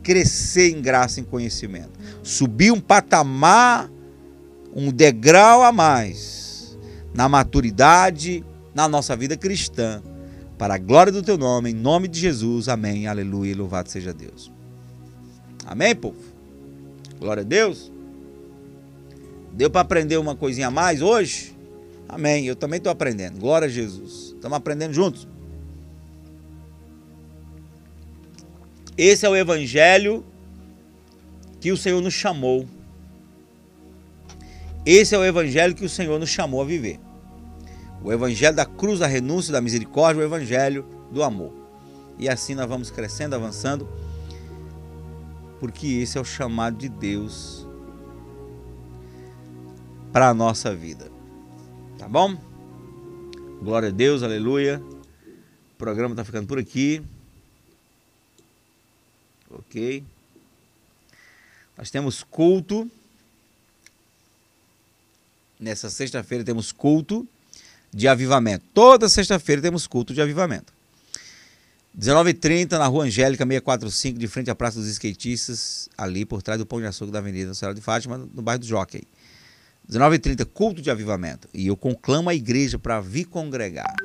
crescer 0.09 0.71
em 0.71 0.81
graça 0.81 1.21
e 1.21 1.23
em 1.23 1.27
conhecimento. 1.27 1.91
Subir 2.23 2.73
um 2.73 2.81
patamar, 2.81 3.91
um 4.75 4.91
degrau 4.91 5.63
a 5.63 5.71
mais 5.71 6.79
na 7.13 7.29
maturidade, 7.29 8.43
na 8.75 8.89
nossa 8.89 9.15
vida 9.15 9.37
cristã. 9.37 10.03
Para 10.57 10.77
a 10.77 10.79
glória 10.79 11.13
do 11.13 11.23
teu 11.23 11.37
nome, 11.37 11.73
em 11.73 11.75
nome 11.75 12.09
de 12.09 12.19
Jesus. 12.19 12.71
Amém. 12.71 13.07
Aleluia. 13.07 13.55
Louvado 13.55 13.91
seja 13.91 14.15
Deus. 14.15 14.51
Amém, 15.67 15.95
povo? 15.95 16.17
Glória 17.21 17.43
a 17.43 17.45
Deus. 17.45 17.93
Deu 19.53 19.69
para 19.69 19.83
aprender 19.83 20.17
uma 20.17 20.35
coisinha 20.35 20.69
a 20.69 20.71
mais 20.71 21.03
hoje? 21.03 21.55
Amém. 22.09 22.47
Eu 22.47 22.57
também 22.57 22.79
estou 22.79 22.91
aprendendo. 22.91 23.39
Glória 23.39 23.67
a 23.67 23.71
Jesus. 23.71 24.33
Estamos 24.35 24.57
aprendendo 24.57 24.95
juntos. 24.95 25.29
Esse 28.99 29.25
é 29.25 29.29
o 29.29 29.37
evangelho 29.37 30.25
que 31.61 31.71
o 31.71 31.77
Senhor 31.77 32.03
nos 32.03 32.15
chamou. 32.15 32.67
Esse 34.85 35.15
é 35.15 35.19
o 35.19 35.25
evangelho 35.25 35.73
que 35.73 35.85
o 35.85 35.89
Senhor 35.89 36.19
nos 36.19 36.29
chamou 36.29 36.61
a 36.61 36.65
viver. 36.65 36.99
O 38.03 38.13
evangelho 38.13 38.57
da 38.57 38.67
cruz, 38.67 38.99
da 38.99 39.07
renúncia, 39.07 39.53
da 39.53 39.61
misericórdia, 39.61 40.21
o 40.21 40.27
evangelho 40.27 40.85
do 41.13 41.23
amor. 41.23 41.53
E 42.19 42.29
assim 42.29 42.57
nós 42.57 42.69
vamos 42.69 42.91
crescendo, 42.91 43.37
avançando, 43.37 43.89
porque 45.61 45.87
esse 45.87 46.19
é 46.19 46.21
o 46.21 46.25
chamado 46.25 46.77
de 46.77 46.89
Deus 46.89 47.69
para 50.13 50.29
a 50.29 50.35
nossa 50.35 50.75
vida. 50.75 51.09
Tá 51.97 52.09
bom? 52.09 52.37
Glória 53.63 53.91
a 53.91 53.93
Deus, 53.93 54.25
aleluia. 54.25 54.83
O 55.73 55.77
programa 55.77 56.15
está 56.15 56.25
ficando 56.25 56.49
por 56.49 56.59
aqui. 56.59 57.01
Ok? 59.59 60.05
Nós 61.77 61.91
temos 61.91 62.23
culto. 62.23 62.91
Nessa 65.59 65.91
sexta-feira 65.91 66.45
temos 66.45 66.71
culto 66.71 67.27
de 67.93 68.07
avivamento. 68.07 68.65
Toda 68.73 69.09
sexta-feira 69.09 69.61
temos 69.61 69.87
culto 69.87 70.15
de 70.15 70.21
avivamento. 70.21 70.73
19h30 71.99 72.73
na 72.73 72.87
Rua 72.87 73.05
Angélica 73.05 73.45
645, 73.45 74.19
de 74.19 74.29
frente 74.29 74.51
à 74.51 74.55
Praça 74.55 74.79
dos 74.79 74.89
Skatistas, 74.89 75.89
ali 75.99 76.25
por 76.25 76.43
trás 76.43 76.59
do 76.59 76.65
Pão 76.65 76.81
de 76.81 76.87
Açúcar 76.87 77.11
da 77.11 77.19
Avenida 77.19 77.53
Senhora 77.55 77.75
de 77.75 77.81
Fátima, 77.81 78.19
no 78.19 78.41
bairro 78.41 78.61
do 78.61 78.67
Jockey. 78.67 79.03
19h30, 79.91 80.45
culto 80.47 80.81
de 80.81 80.91
avivamento. 80.91 81.49
E 81.53 81.67
eu 81.67 81.77
conclamo 81.77 82.29
a 82.29 82.35
igreja 82.35 82.79
para 82.79 83.01
vir 83.01 83.25
congregar. 83.25 83.97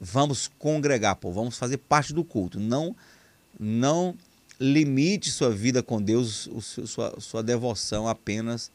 Vamos 0.00 0.48
congregar, 0.58 1.16
pô. 1.16 1.32
Vamos 1.32 1.58
fazer 1.58 1.78
parte 1.78 2.12
do 2.12 2.22
culto. 2.22 2.60
Não 2.60 2.94
não 3.58 4.14
limite 4.58 5.30
sua 5.30 5.50
vida 5.50 5.82
com 5.82 6.00
Deus, 6.00 6.48
sua, 6.86 7.14
sua 7.20 7.42
devoção 7.42 8.08
apenas 8.08 8.70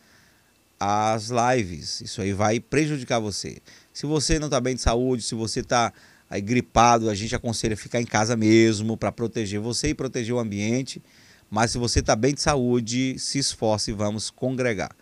às 0.79 1.29
lives. 1.29 2.01
Isso 2.01 2.21
aí 2.21 2.33
vai 2.33 2.59
prejudicar 2.59 3.19
você. 3.19 3.57
Se 3.93 4.05
você 4.05 4.39
não 4.39 4.47
está 4.47 4.59
bem 4.59 4.75
de 4.75 4.81
saúde, 4.81 5.23
se 5.23 5.35
você 5.35 5.59
está 5.59 5.93
gripado, 6.41 7.09
a 7.09 7.15
gente 7.15 7.35
aconselha 7.35 7.77
ficar 7.77 8.01
em 8.01 8.05
casa 8.05 8.35
mesmo 8.35 8.97
para 8.97 9.11
proteger 9.11 9.59
você 9.59 9.89
e 9.89 9.93
proteger 9.93 10.33
o 10.33 10.39
ambiente. 10.39 11.01
Mas 11.49 11.71
se 11.71 11.77
você 11.77 11.99
está 11.99 12.15
bem 12.15 12.33
de 12.33 12.41
saúde, 12.41 13.17
se 13.19 13.37
esforce 13.37 13.91
e 13.91 13.93
vamos 13.93 14.29
congregar. 14.29 14.95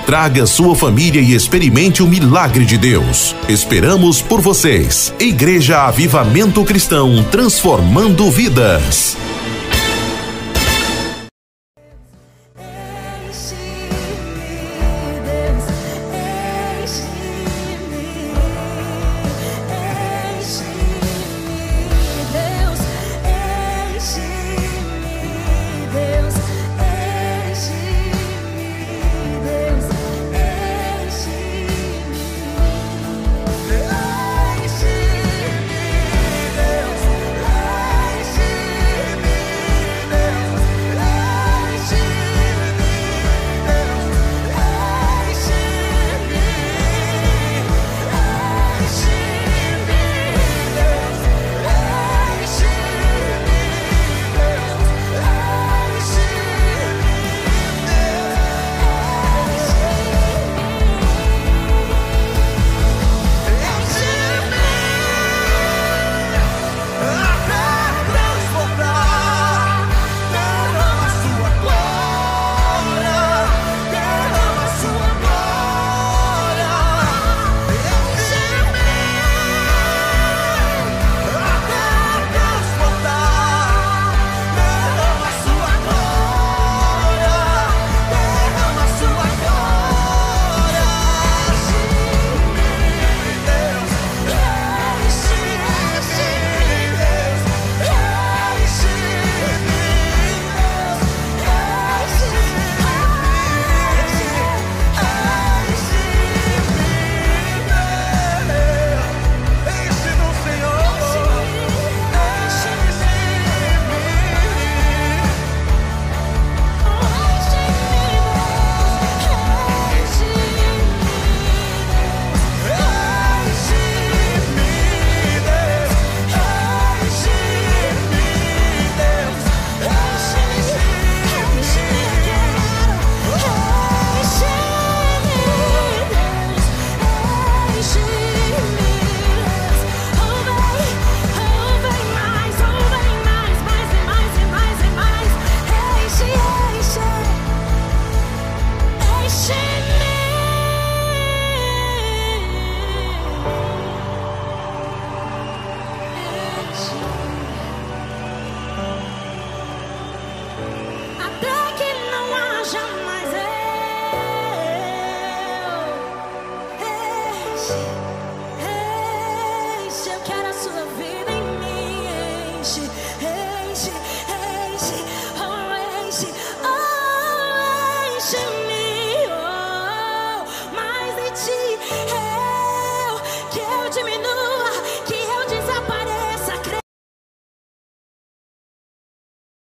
traga 0.11 0.45
sua 0.45 0.75
família 0.75 1.21
e 1.21 1.33
experimente 1.33 2.03
o 2.03 2.05
milagre 2.05 2.65
de 2.65 2.77
Deus. 2.77 3.33
Esperamos 3.47 4.21
por 4.21 4.41
vocês. 4.41 5.13
Igreja 5.17 5.87
Avivamento 5.87 6.65
Cristão, 6.65 7.23
transformando 7.31 8.29
vidas. 8.29 9.15